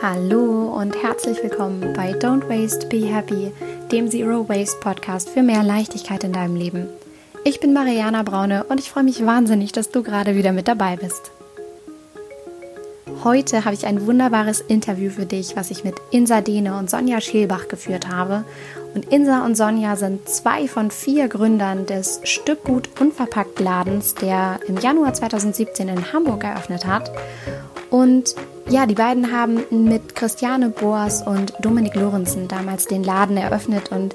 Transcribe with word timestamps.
Hallo 0.00 0.76
und 0.78 1.02
herzlich 1.02 1.42
willkommen 1.42 1.92
bei 1.92 2.12
Don't 2.12 2.48
Waste, 2.48 2.86
Be 2.86 3.06
Happy, 3.06 3.50
dem 3.90 4.08
Zero 4.08 4.48
Waste 4.48 4.78
Podcast 4.78 5.28
für 5.28 5.42
mehr 5.42 5.64
Leichtigkeit 5.64 6.22
in 6.22 6.32
deinem 6.32 6.54
Leben. 6.54 6.86
Ich 7.42 7.58
bin 7.58 7.72
Mariana 7.72 8.22
Braune 8.22 8.62
und 8.68 8.78
ich 8.78 8.90
freue 8.90 9.02
mich 9.02 9.26
wahnsinnig, 9.26 9.72
dass 9.72 9.90
du 9.90 10.04
gerade 10.04 10.36
wieder 10.36 10.52
mit 10.52 10.68
dabei 10.68 10.94
bist. 10.94 11.32
Heute 13.24 13.64
habe 13.64 13.74
ich 13.74 13.86
ein 13.86 14.06
wunderbares 14.06 14.60
Interview 14.60 15.10
für 15.10 15.26
dich, 15.26 15.56
was 15.56 15.72
ich 15.72 15.82
mit 15.82 15.96
Insa 16.12 16.42
Dehne 16.42 16.78
und 16.78 16.88
Sonja 16.88 17.20
Schilbach 17.20 17.66
geführt 17.66 18.08
habe. 18.08 18.44
Und 18.94 19.12
Insa 19.12 19.44
und 19.44 19.56
Sonja 19.56 19.96
sind 19.96 20.28
zwei 20.28 20.68
von 20.68 20.92
vier 20.92 21.26
Gründern 21.26 21.86
des 21.86 22.20
Stückgut 22.22 22.88
Unverpackt 23.00 23.58
Ladens, 23.58 24.14
der 24.14 24.60
im 24.68 24.76
Januar 24.76 25.14
2017 25.14 25.88
in 25.88 26.12
Hamburg 26.12 26.44
eröffnet 26.44 26.86
hat. 26.86 27.10
Und 27.90 28.36
ja, 28.70 28.86
die 28.86 28.94
beiden 28.94 29.32
haben 29.32 29.64
mit 29.70 30.14
Christiane 30.14 30.68
Boas 30.68 31.22
und 31.22 31.54
Dominik 31.60 31.94
Lorenzen 31.94 32.48
damals 32.48 32.86
den 32.86 33.02
Laden 33.02 33.36
eröffnet 33.36 33.90
und 33.90 34.14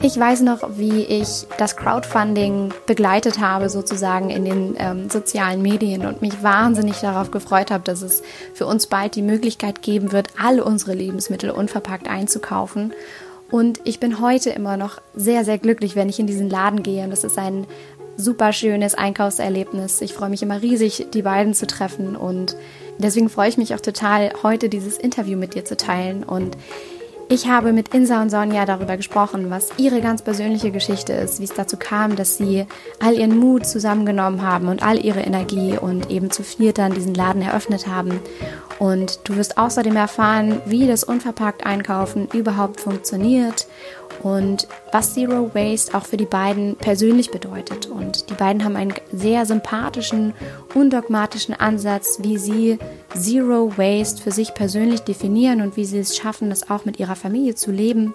ich 0.00 0.18
weiß 0.18 0.40
noch, 0.40 0.76
wie 0.76 1.02
ich 1.02 1.46
das 1.58 1.76
Crowdfunding 1.76 2.74
begleitet 2.86 3.38
habe, 3.38 3.68
sozusagen 3.68 4.30
in 4.30 4.44
den 4.44 4.74
ähm, 4.76 5.08
sozialen 5.08 5.62
Medien 5.62 6.04
und 6.06 6.22
mich 6.22 6.42
wahnsinnig 6.42 6.96
darauf 6.96 7.30
gefreut 7.30 7.70
habe, 7.70 7.84
dass 7.84 8.02
es 8.02 8.24
für 8.52 8.66
uns 8.66 8.88
bald 8.88 9.14
die 9.14 9.22
Möglichkeit 9.22 9.80
geben 9.80 10.10
wird, 10.10 10.30
alle 10.42 10.64
unsere 10.64 10.94
Lebensmittel 10.94 11.50
unverpackt 11.50 12.08
einzukaufen. 12.08 12.92
Und 13.52 13.80
ich 13.84 14.00
bin 14.00 14.20
heute 14.20 14.50
immer 14.50 14.76
noch 14.76 15.00
sehr, 15.14 15.44
sehr 15.44 15.58
glücklich, 15.58 15.94
wenn 15.94 16.08
ich 16.08 16.18
in 16.18 16.26
diesen 16.26 16.50
Laden 16.50 16.82
gehe. 16.82 17.04
Und 17.04 17.10
das 17.10 17.22
ist 17.22 17.38
ein 17.38 17.66
super 18.16 18.52
schönes 18.52 18.94
Einkaufserlebnis. 18.94 20.00
Ich 20.00 20.14
freue 20.14 20.30
mich 20.30 20.42
immer 20.42 20.62
riesig, 20.62 21.06
die 21.14 21.22
beiden 21.22 21.54
zu 21.54 21.68
treffen 21.68 22.16
und 22.16 22.56
Deswegen 22.98 23.28
freue 23.28 23.48
ich 23.48 23.58
mich 23.58 23.74
auch 23.74 23.80
total, 23.80 24.32
heute 24.42 24.68
dieses 24.68 24.98
Interview 24.98 25.38
mit 25.38 25.54
dir 25.54 25.64
zu 25.64 25.76
teilen. 25.76 26.22
Und 26.24 26.56
ich 27.28 27.48
habe 27.48 27.72
mit 27.72 27.94
Insa 27.94 28.20
und 28.20 28.28
Sonja 28.28 28.66
darüber 28.66 28.98
gesprochen, 28.98 29.48
was 29.48 29.70
ihre 29.78 30.02
ganz 30.02 30.20
persönliche 30.20 30.70
Geschichte 30.70 31.14
ist, 31.14 31.40
wie 31.40 31.44
es 31.44 31.54
dazu 31.54 31.78
kam, 31.78 32.14
dass 32.14 32.36
sie 32.36 32.66
all 33.00 33.14
ihren 33.14 33.38
Mut 33.38 33.64
zusammengenommen 33.64 34.42
haben 34.42 34.68
und 34.68 34.82
all 34.82 35.02
ihre 35.02 35.20
Energie 35.20 35.78
und 35.80 36.10
eben 36.10 36.30
zu 36.30 36.42
viert 36.42 36.76
dann 36.76 36.92
diesen 36.92 37.14
Laden 37.14 37.40
eröffnet 37.40 37.86
haben. 37.86 38.20
Und 38.78 39.20
du 39.24 39.36
wirst 39.36 39.56
außerdem 39.56 39.96
erfahren, 39.96 40.60
wie 40.66 40.86
das 40.86 41.04
unverpackt 41.04 41.64
Einkaufen 41.64 42.28
überhaupt 42.34 42.80
funktioniert 42.80 43.66
und 44.22 44.68
was 44.92 45.14
Zero 45.14 45.54
Waste 45.54 45.96
auch 45.96 46.04
für 46.04 46.16
die 46.16 46.26
beiden 46.26 46.76
persönlich 46.76 47.30
bedeutet. 47.30 47.86
Und 47.86 48.30
die 48.30 48.34
beiden 48.34 48.64
haben 48.64 48.76
einen 48.76 48.94
sehr 49.12 49.46
sympathischen, 49.46 50.34
undogmatischen 50.74 51.54
Ansatz, 51.54 52.18
wie 52.22 52.38
sie 52.38 52.78
Zero 53.16 53.76
Waste 53.76 54.22
für 54.22 54.30
sich 54.30 54.54
persönlich 54.54 55.00
definieren 55.00 55.60
und 55.60 55.76
wie 55.76 55.84
sie 55.84 55.98
es 55.98 56.16
schaffen, 56.16 56.50
das 56.50 56.70
auch 56.70 56.84
mit 56.84 56.98
ihrer 56.98 57.16
Familie 57.16 57.54
zu 57.54 57.70
leben. 57.70 58.14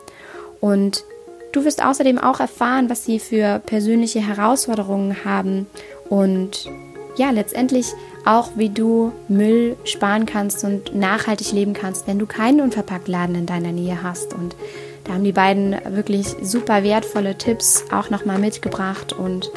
Und 0.59 1.03
du 1.51 1.65
wirst 1.65 1.83
außerdem 1.83 2.17
auch 2.17 2.39
erfahren, 2.39 2.89
was 2.89 3.05
sie 3.05 3.19
für 3.19 3.59
persönliche 3.59 4.19
Herausforderungen 4.19 5.23
haben 5.25 5.67
und 6.09 6.69
ja, 7.17 7.31
letztendlich 7.31 7.87
auch, 8.25 8.51
wie 8.55 8.69
du 8.69 9.11
Müll 9.27 9.75
sparen 9.85 10.25
kannst 10.25 10.63
und 10.63 10.95
nachhaltig 10.95 11.51
leben 11.51 11.73
kannst, 11.73 12.07
wenn 12.07 12.19
du 12.19 12.27
keinen 12.27 12.61
Unverpacktladen 12.61 13.35
in 13.35 13.45
deiner 13.45 13.71
Nähe 13.71 14.03
hast. 14.03 14.33
Und 14.33 14.55
da 15.03 15.13
haben 15.13 15.23
die 15.23 15.31
beiden 15.31 15.75
wirklich 15.89 16.35
super 16.41 16.83
wertvolle 16.83 17.37
Tipps 17.37 17.85
auch 17.91 18.09
nochmal 18.09 18.37
mitgebracht 18.37 19.13
und 19.13 19.51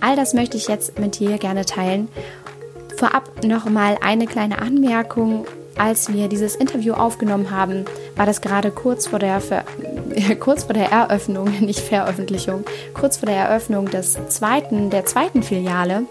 all 0.00 0.16
das 0.16 0.34
möchte 0.34 0.56
ich 0.56 0.68
jetzt 0.68 0.98
mit 0.98 1.18
dir 1.18 1.38
gerne 1.38 1.64
teilen. 1.64 2.08
Vorab 2.96 3.44
nochmal 3.44 3.96
eine 4.02 4.26
kleine 4.26 4.58
Anmerkung. 4.58 5.46
Als 5.76 6.12
wir 6.12 6.26
dieses 6.28 6.56
Interview 6.56 6.94
aufgenommen 6.94 7.52
haben, 7.52 7.84
war 8.16 8.26
das 8.26 8.40
gerade 8.40 8.72
kurz 8.72 9.06
vor 9.06 9.20
der, 9.20 9.40
Ver 9.40 9.64
kurz 10.40 10.64
vor 10.64 10.74
der 10.74 10.90
Eröffnung, 10.90 11.48
nicht 11.60 11.78
Veröffentlichung, 11.78 12.64
kurz 12.94 13.18
vor 13.18 13.26
der 13.26 13.36
Eröffnung 13.36 13.86
des 13.86 14.18
zweiten, 14.28 14.90
der 14.90 15.06
zweiten 15.06 15.44
Filiale 15.44 16.06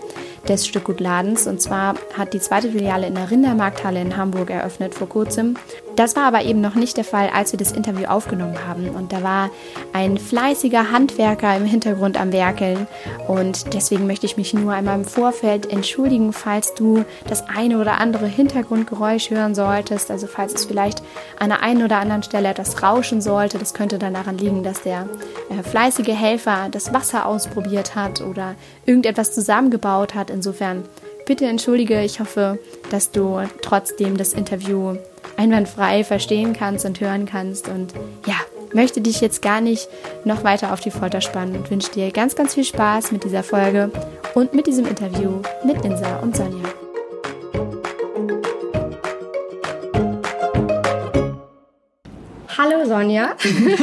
des 0.50 0.68
Stückgutladens. 0.68 1.48
Und 1.48 1.62
zwar 1.62 1.96
hat 2.18 2.34
die 2.34 2.40
zweite 2.40 2.72
Filiale 2.72 3.08
in 3.08 3.16
der 3.16 3.30
Rindermarkthalle 3.30 4.02
in 4.02 4.18
Hamburg 4.18 4.50
eröffnet 4.50 4.96
vor 4.96 5.10
kurzem. 5.10 5.56
Das 5.96 6.16
war 6.16 6.26
aber 6.26 6.44
eben 6.44 6.62
noch 6.62 6.76
nicht 6.76 6.96
der 6.98 7.04
Fall, 7.04 7.30
als 7.34 7.54
wir 7.54 7.58
das 7.58 7.72
Interview 7.72 8.06
aufgenommen 8.06 8.68
haben. 8.68 8.90
Und 8.90 9.12
da 9.12 9.24
war 9.24 9.50
ein 9.94 10.18
fleißiger 10.18 10.92
Handwerker 10.92 11.58
im 11.58 11.66
Hintergrund 11.66 12.20
am 12.20 12.32
Werkeln. 12.32 12.86
Und 13.28 13.74
deswegen 13.74 14.06
möchte 14.06 14.28
ich 14.28 14.38
mich 14.38 14.54
nur 14.54 14.74
einmal 14.74 15.00
im 15.00 15.06
Vorfeld 15.06 15.72
entschuldigen, 15.72 16.34
falls 16.34 16.76
du 16.76 17.04
das 17.28 17.50
eine 17.50 17.80
oder 17.80 18.00
andere 18.00 18.28
Hintergrundgeräusch 18.28 19.32
hören 19.32 19.56
solltest. 19.56 20.12
Also 20.12 20.28
falls 20.28 20.54
es 20.54 20.66
vielleicht 20.66 21.02
an 21.40 21.50
der 21.50 21.64
einen 21.64 21.84
oder 21.84 21.98
anderen 21.98 22.22
Stelle 22.22 22.50
etwas 22.50 22.84
rauschen 22.84 23.22
sollte. 23.22 23.58
Das 23.58 23.74
könnte 23.74 23.98
dann 23.98 24.14
daran 24.14 24.38
liegen, 24.38 24.62
dass 24.62 24.84
der 24.84 25.10
äh, 25.50 25.64
fleißige 25.64 26.10
Helfer 26.10 26.68
das 26.70 26.94
Wasser 26.94 27.26
ausprobiert 27.26 27.96
hat 27.96 28.22
oder 28.22 28.56
irgendetwas 28.88 29.34
zusammengebaut 29.34 30.16
hat. 30.16 30.32
Insofern 30.32 30.84
bitte 31.28 31.46
entschuldige. 31.46 32.02
Ich 32.02 32.20
hoffe, 32.20 32.58
dass 32.90 33.12
du 33.12 33.42
trotzdem 33.62 34.18
das 34.18 34.34
Interview 34.34 34.96
einwandfrei 35.36 36.04
verstehen 36.04 36.54
kannst 36.54 36.86
und 36.86 37.00
hören 37.00 37.28
kannst. 37.28 37.68
Und 37.68 37.94
ja, 38.26 38.36
möchte 38.74 39.02
dich 39.02 39.22
jetzt 39.22 39.42
gar 39.44 39.62
nicht 39.62 39.88
noch 40.26 40.44
weiter 40.44 40.74
auf 40.74 40.80
die 40.80 40.92
Folter 40.92 41.22
spannen 41.22 41.56
und 41.56 41.70
wünsche 41.70 41.92
dir 41.92 42.12
ganz, 42.12 42.36
ganz 42.36 42.56
viel 42.56 42.64
Spaß 42.64 43.12
mit 43.12 43.24
dieser 43.24 43.44
Folge 43.44 43.92
und 44.34 44.54
mit 44.54 44.66
diesem 44.66 44.88
Interview 44.88 45.42
mit 45.64 45.86
Insa 45.86 46.18
und 46.18 46.36
Sonja. 46.36 46.87
Hallo 52.70 52.86
Sonja. 52.86 53.34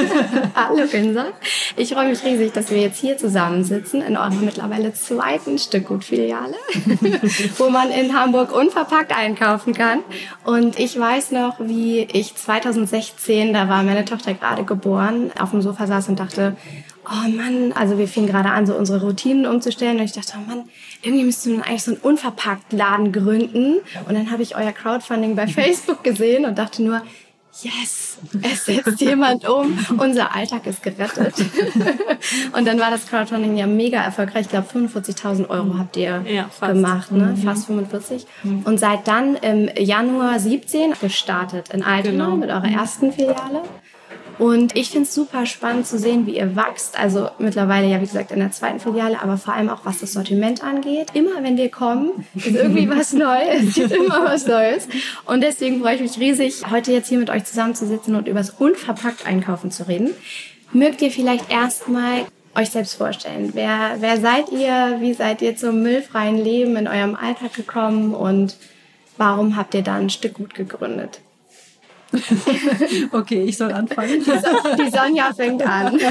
Hallo 0.54 0.82
Insa. 0.92 1.26
Ich 1.74 1.94
freue 1.94 2.10
mich 2.10 2.22
riesig, 2.22 2.52
dass 2.52 2.70
wir 2.70 2.78
jetzt 2.78 3.00
hier 3.00 3.16
zusammensitzen 3.16 4.02
in 4.02 4.18
eurer 4.18 4.34
mittlerweile 4.42 4.92
zweiten 4.92 5.58
Stückgutfiliale, 5.58 6.54
wo 7.56 7.70
man 7.70 7.90
in 7.90 8.14
Hamburg 8.14 8.54
unverpackt 8.54 9.16
einkaufen 9.16 9.72
kann. 9.72 10.00
Und 10.44 10.78
ich 10.78 10.98
weiß 10.98 11.30
noch, 11.30 11.60
wie 11.60 12.00
ich 12.12 12.34
2016, 12.34 13.54
da 13.54 13.70
war 13.70 13.82
meine 13.84 14.04
Tochter 14.04 14.34
gerade 14.34 14.64
geboren, 14.64 15.30
auf 15.38 15.52
dem 15.52 15.62
Sofa 15.62 15.86
saß 15.86 16.10
und 16.10 16.20
dachte, 16.20 16.54
oh 17.06 17.28
Mann, 17.30 17.72
also 17.72 17.96
wir 17.96 18.08
fingen 18.08 18.26
gerade 18.26 18.50
an, 18.50 18.66
so 18.66 18.74
unsere 18.74 19.00
Routinen 19.00 19.46
umzustellen 19.46 19.98
und 19.98 20.04
ich 20.04 20.12
dachte, 20.12 20.34
oh 20.36 20.48
Mann, 20.48 20.64
irgendwie 21.02 21.24
müssten 21.24 21.56
wir 21.56 21.66
eigentlich 21.66 21.84
so 21.84 21.92
einen 21.92 22.00
unverpackt 22.00 22.72
Laden 22.72 23.12
gründen. 23.12 23.76
Und 24.06 24.14
dann 24.14 24.30
habe 24.30 24.42
ich 24.42 24.56
euer 24.56 24.72
Crowdfunding 24.72 25.36
bei 25.36 25.46
Facebook 25.48 26.04
gesehen 26.04 26.44
und 26.44 26.58
dachte 26.58 26.82
nur, 26.82 27.02
yes, 27.62 28.18
es 28.42 28.66
setzt 28.66 29.00
jemand 29.00 29.48
um, 29.48 29.78
unser 29.98 30.34
Alltag 30.34 30.66
ist 30.66 30.82
gerettet. 30.82 31.34
und 32.52 32.66
dann 32.66 32.78
war 32.78 32.90
das 32.90 33.06
Crowdfunding 33.06 33.56
ja 33.56 33.66
mega 33.66 34.02
erfolgreich. 34.02 34.42
Ich 34.42 34.48
glaube, 34.48 34.66
45.000 34.72 35.48
Euro 35.48 35.78
habt 35.78 35.96
ihr 35.96 36.24
ja, 36.26 36.48
gemacht, 36.60 37.12
ne? 37.12 37.34
Mhm. 37.36 37.36
fast 37.38 37.66
45. 37.66 38.26
Mhm. 38.42 38.62
Und 38.62 38.78
seid 38.78 39.06
dann 39.06 39.36
im 39.36 39.68
Januar 39.76 40.38
17 40.38 40.94
gestartet 41.00 41.70
in 41.70 41.82
Altona 41.82 42.24
genau. 42.24 42.36
mit 42.36 42.50
eurer 42.50 42.68
ersten 42.68 43.12
Filiale. 43.12 43.62
Und 44.38 44.76
ich 44.76 44.90
finde 44.90 45.08
es 45.08 45.14
super 45.14 45.46
spannend 45.46 45.86
zu 45.86 45.98
sehen, 45.98 46.26
wie 46.26 46.36
ihr 46.36 46.56
wächst. 46.56 46.98
Also 46.98 47.28
mittlerweile 47.38 47.88
ja, 47.88 48.00
wie 48.00 48.06
gesagt, 48.06 48.32
in 48.32 48.40
der 48.40 48.50
zweiten 48.50 48.80
Filiale, 48.80 49.20
aber 49.22 49.36
vor 49.36 49.54
allem 49.54 49.68
auch, 49.68 49.80
was 49.84 49.98
das 50.00 50.12
Sortiment 50.12 50.62
angeht. 50.62 51.08
Immer 51.14 51.42
wenn 51.42 51.56
wir 51.56 51.70
kommen, 51.70 52.26
ist 52.34 52.46
irgendwie 52.46 52.88
was 52.88 53.12
Neues. 53.12 53.64
Es 53.68 53.74
gibt 53.74 53.92
immer 53.92 54.24
was 54.24 54.46
Neues. 54.46 54.88
Und 55.26 55.42
deswegen 55.42 55.80
freue 55.80 55.96
ich 55.96 56.00
mich 56.00 56.18
riesig, 56.18 56.62
heute 56.70 56.92
jetzt 56.92 57.08
hier 57.08 57.18
mit 57.18 57.30
euch 57.30 57.44
zusammenzusitzen 57.44 58.14
und 58.14 58.28
über 58.28 58.38
das 58.38 58.50
unverpackt 58.50 59.26
Einkaufen 59.26 59.70
zu 59.70 59.88
reden. 59.88 60.10
Mögt 60.72 61.02
ihr 61.02 61.10
vielleicht 61.10 61.50
erstmal 61.50 62.26
euch 62.54 62.70
selbst 62.70 62.94
vorstellen? 62.94 63.50
Wer, 63.54 63.96
wer 64.00 64.20
seid 64.20 64.50
ihr? 64.50 64.96
Wie 65.00 65.14
seid 65.14 65.42
ihr 65.42 65.56
zum 65.56 65.82
müllfreien 65.82 66.38
Leben 66.38 66.76
in 66.76 66.88
eurem 66.88 67.14
Alltag 67.14 67.54
gekommen? 67.54 68.14
Und 68.14 68.56
warum 69.16 69.56
habt 69.56 69.74
ihr 69.74 69.82
da 69.82 69.94
ein 69.94 70.10
Stück 70.10 70.34
gut 70.34 70.54
gegründet? 70.54 71.20
okay, 73.12 73.44
ich 73.44 73.56
soll 73.56 73.72
anfangen. 73.72 74.22
Die 74.24 74.90
Sonja 74.90 75.32
fängt 75.32 75.62
an. 75.62 75.98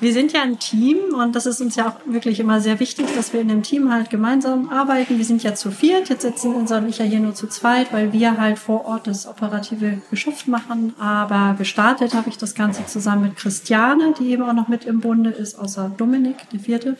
Wir 0.00 0.12
sind 0.12 0.32
ja 0.32 0.42
ein 0.42 0.58
Team 0.58 0.98
und 1.14 1.36
das 1.36 1.46
ist 1.46 1.60
uns 1.60 1.76
ja 1.76 1.88
auch 1.88 1.94
wirklich 2.04 2.40
immer 2.40 2.60
sehr 2.60 2.80
wichtig, 2.80 3.06
dass 3.14 3.32
wir 3.32 3.40
in 3.40 3.48
dem 3.48 3.62
Team 3.62 3.92
halt 3.92 4.10
gemeinsam 4.10 4.68
arbeiten. 4.68 5.18
Wir 5.18 5.24
sind 5.24 5.42
ja 5.42 5.54
zu 5.54 5.70
viert, 5.70 6.08
jetzt 6.08 6.22
sitzen 6.22 6.54
Insa 6.54 6.78
und 6.78 6.88
ich 6.88 6.98
ja 6.98 7.04
hier 7.04 7.20
nur 7.20 7.34
zu 7.34 7.46
zweit, 7.46 7.92
weil 7.92 8.12
wir 8.12 8.36
halt 8.36 8.58
vor 8.58 8.86
Ort 8.86 9.06
das 9.06 9.26
operative 9.26 10.02
Geschäft 10.10 10.48
machen. 10.48 10.94
Aber 10.98 11.54
gestartet 11.56 12.12
habe 12.12 12.28
ich 12.28 12.36
das 12.36 12.54
Ganze 12.54 12.84
zusammen 12.86 13.22
mit 13.22 13.36
Christiane, 13.36 14.14
die 14.18 14.30
eben 14.30 14.42
auch 14.42 14.52
noch 14.52 14.68
mit 14.68 14.84
im 14.84 15.00
Bunde 15.00 15.30
ist, 15.30 15.58
außer 15.58 15.92
Dominik, 15.96 16.50
die 16.50 16.58
vierte. 16.58 16.96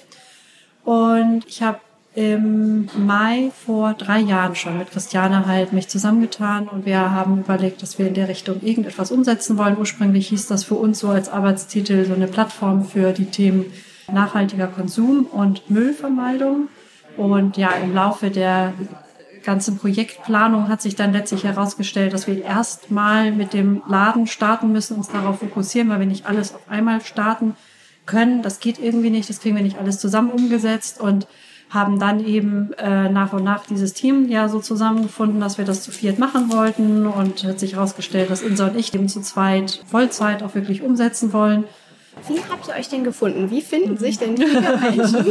Und 0.85 1.45
ich 1.47 1.63
habe 1.63 1.81
im 2.15 2.89
Mai 2.97 3.51
vor 3.65 3.95
drei 3.95 4.21
Jahren 4.21 4.55
schon 4.55 4.79
mit 4.79 4.91
Christiane 4.93 5.47
halt 5.47 5.73
mich 5.73 5.89
zusammengetan 5.89 6.69
und 6.69 6.87
wir 6.87 7.11
haben 7.11 7.41
überlegt, 7.41 7.83
dass 7.83 7.99
wir 7.99 8.07
in 8.07 8.15
der 8.15 8.29
Richtung 8.29 8.63
irgendetwas 8.63 9.11
umsetzen 9.11 9.59
wollen. 9.59 9.77
Ursprünglich 9.77 10.29
hieß 10.29 10.47
das 10.47 10.63
für 10.63 10.77
uns 10.77 11.01
so 11.01 11.09
als 11.09 11.29
Arbeitstitel 11.29 12.05
so 12.05 12.15
eine 12.15 12.29
Plattform 12.29 12.85
für 12.85 13.13
die 13.13 13.27
Themen 13.27 13.67
nachhaltiger 14.13 14.69
Konsum 14.69 15.27
und 15.27 15.71
Müllvermeidung. 15.71 16.69
Und 17.17 17.57
ja, 17.57 17.71
im 17.71 17.95
Laufe 17.95 18.31
der 18.31 18.75
ganzen 19.45 19.79
Projektplanung 19.79 20.69
hat 20.69 20.83
sich 20.83 20.95
dann 20.95 21.13
letztlich 21.13 21.45
herausgestellt, 21.45 22.13
dass 22.13 22.27
wir 22.27 22.43
erstmal 22.43 23.33
mit 23.33 23.53
dem 23.53 23.83
Laden 23.89 24.27
starten 24.27 24.73
müssen, 24.73 24.97
uns 24.97 25.09
darauf 25.09 25.41
fokussieren, 25.41 25.89
weil 25.91 26.01
wir 26.01 26.07
nicht 26.07 26.27
alles 26.27 26.55
auf 26.55 26.69
einmal 26.69 27.01
starten 27.01 27.57
können. 28.07 28.43
Das 28.43 28.61
geht 28.61 28.79
irgendwie 28.79 29.11
nicht, 29.11 29.29
das 29.29 29.41
kriegen 29.41 29.57
wir 29.57 29.63
nicht 29.63 29.79
alles 29.79 29.99
zusammen 29.99 30.31
umgesetzt 30.31 31.01
und 31.01 31.27
haben 31.75 31.99
dann 31.99 32.25
eben 32.25 32.73
äh, 32.75 33.09
nach 33.11 33.33
und 33.33 33.45
nach 33.45 33.67
dieses 33.67 33.93
Team 33.93 34.29
ja 34.29 34.49
so 34.49 34.61
zusammengefunden, 34.61 35.41
dass 35.41 35.59
wir 35.59 35.65
das 35.65 35.83
zu 35.83 35.91
viert 35.91 36.19
machen 36.19 36.53
wollten 36.53 37.07
und 37.07 37.45
hat 37.45 37.59
sich 37.59 37.75
herausgestellt, 37.75 38.31
dass 38.31 38.43
Insa 38.43 38.69
und 38.69 38.77
ich 38.77 38.95
eben 38.95 39.09
zu 39.09 39.21
zweit 39.21 39.83
Vollzeit 39.87 40.43
auch 40.43 40.55
wirklich 40.55 40.83
umsetzen 40.83 41.33
wollen. 41.33 41.65
Wie 42.29 42.39
habt 42.49 42.69
ihr 42.69 42.75
euch 42.75 42.89
denn 42.89 43.03
gefunden? 43.03 43.51
Wie 43.51 43.61
finden 43.61 43.97
sich 43.97 44.19
denn 44.19 44.37
die 44.37 44.45
Menschen, 44.97 45.27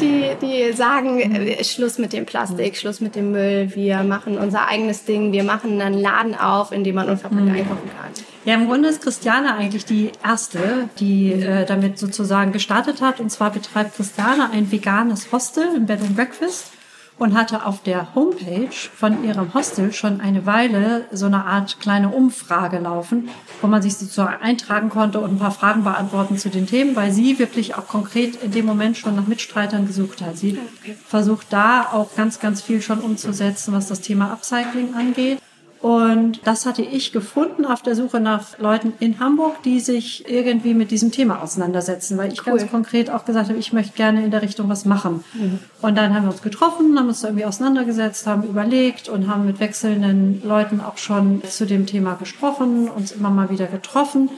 die, 0.00 0.30
die 0.42 0.72
sagen, 0.74 1.18
äh, 1.18 1.64
Schluss 1.64 1.98
mit 1.98 2.12
dem 2.12 2.26
Plastik, 2.26 2.76
Schluss 2.76 3.00
mit 3.00 3.14
dem 3.14 3.32
Müll, 3.32 3.74
wir 3.74 4.02
machen 4.02 4.36
unser 4.36 4.68
eigenes 4.68 5.06
Ding, 5.06 5.32
wir 5.32 5.44
machen 5.44 5.80
einen 5.80 5.98
Laden 5.98 6.34
auf, 6.34 6.72
in 6.72 6.84
dem 6.84 6.94
man 6.94 7.08
unverpackt 7.08 7.42
mhm. 7.42 7.52
einkaufen 7.52 7.88
kann? 7.96 8.12
Ja, 8.44 8.54
im 8.54 8.66
Grunde 8.66 8.88
ist 8.88 9.02
Christiane 9.02 9.54
eigentlich 9.54 9.84
die 9.84 10.12
erste, 10.24 10.88
die 10.98 11.32
äh, 11.32 11.66
damit 11.66 11.98
sozusagen 11.98 12.52
gestartet 12.52 13.02
hat. 13.02 13.20
Und 13.20 13.30
zwar 13.30 13.50
betreibt 13.50 13.96
Christiane 13.96 14.50
ein 14.50 14.72
veganes 14.72 15.30
Hostel 15.30 15.64
im 15.76 15.84
Bed 15.84 16.00
and 16.00 16.16
Breakfast 16.16 16.72
und 17.18 17.34
hatte 17.34 17.66
auf 17.66 17.82
der 17.82 18.14
Homepage 18.14 18.70
von 18.72 19.22
ihrem 19.24 19.52
Hostel 19.52 19.92
schon 19.92 20.22
eine 20.22 20.46
Weile 20.46 21.04
so 21.12 21.26
eine 21.26 21.44
Art 21.44 21.78
kleine 21.78 22.08
Umfrage 22.08 22.78
laufen, 22.78 23.28
wo 23.60 23.66
man 23.66 23.82
sich 23.82 23.98
sozusagen 23.98 24.42
eintragen 24.42 24.88
konnte 24.88 25.20
und 25.20 25.32
ein 25.32 25.38
paar 25.38 25.50
Fragen 25.50 25.84
beantworten 25.84 26.38
zu 26.38 26.48
den 26.48 26.66
Themen, 26.66 26.96
weil 26.96 27.12
sie 27.12 27.38
wirklich 27.38 27.74
auch 27.74 27.86
konkret 27.86 28.42
in 28.42 28.52
dem 28.52 28.64
Moment 28.64 28.96
schon 28.96 29.16
nach 29.16 29.26
Mitstreitern 29.26 29.86
gesucht 29.86 30.22
hat. 30.22 30.38
Sie 30.38 30.58
versucht 31.06 31.48
da 31.50 31.90
auch 31.92 32.16
ganz, 32.16 32.40
ganz 32.40 32.62
viel 32.62 32.80
schon 32.80 33.00
umzusetzen, 33.00 33.74
was 33.74 33.88
das 33.88 34.00
Thema 34.00 34.32
Upcycling 34.32 34.94
angeht. 34.94 35.40
Und 35.80 36.40
das 36.44 36.66
hatte 36.66 36.82
ich 36.82 37.10
gefunden 37.10 37.64
auf 37.64 37.82
der 37.82 37.96
Suche 37.96 38.20
nach 38.20 38.58
Leuten 38.58 38.92
in 39.00 39.18
Hamburg, 39.18 39.62
die 39.62 39.80
sich 39.80 40.28
irgendwie 40.28 40.74
mit 40.74 40.90
diesem 40.90 41.10
Thema 41.10 41.42
auseinandersetzen, 41.42 42.18
weil 42.18 42.30
ich 42.30 42.46
cool. 42.46 42.58
ganz 42.58 42.70
konkret 42.70 43.08
auch 43.08 43.24
gesagt 43.24 43.48
habe, 43.48 43.58
ich 43.58 43.72
möchte 43.72 43.96
gerne 43.96 44.22
in 44.22 44.30
der 44.30 44.42
Richtung 44.42 44.68
was 44.68 44.84
machen. 44.84 45.24
Mhm. 45.32 45.58
Und 45.80 45.96
dann 45.96 46.14
haben 46.14 46.24
wir 46.24 46.32
uns 46.32 46.42
getroffen, 46.42 46.98
haben 46.98 47.08
uns 47.08 47.24
irgendwie 47.24 47.46
auseinandergesetzt, 47.46 48.26
haben 48.26 48.42
überlegt 48.42 49.08
und 49.08 49.26
haben 49.26 49.46
mit 49.46 49.58
wechselnden 49.58 50.42
Leuten 50.44 50.82
auch 50.82 50.98
schon 50.98 51.42
zu 51.44 51.64
dem 51.64 51.86
Thema 51.86 52.14
gesprochen, 52.14 52.88
uns 52.88 53.12
immer 53.12 53.30
mal 53.30 53.48
wieder 53.48 53.66
getroffen. 53.66 54.28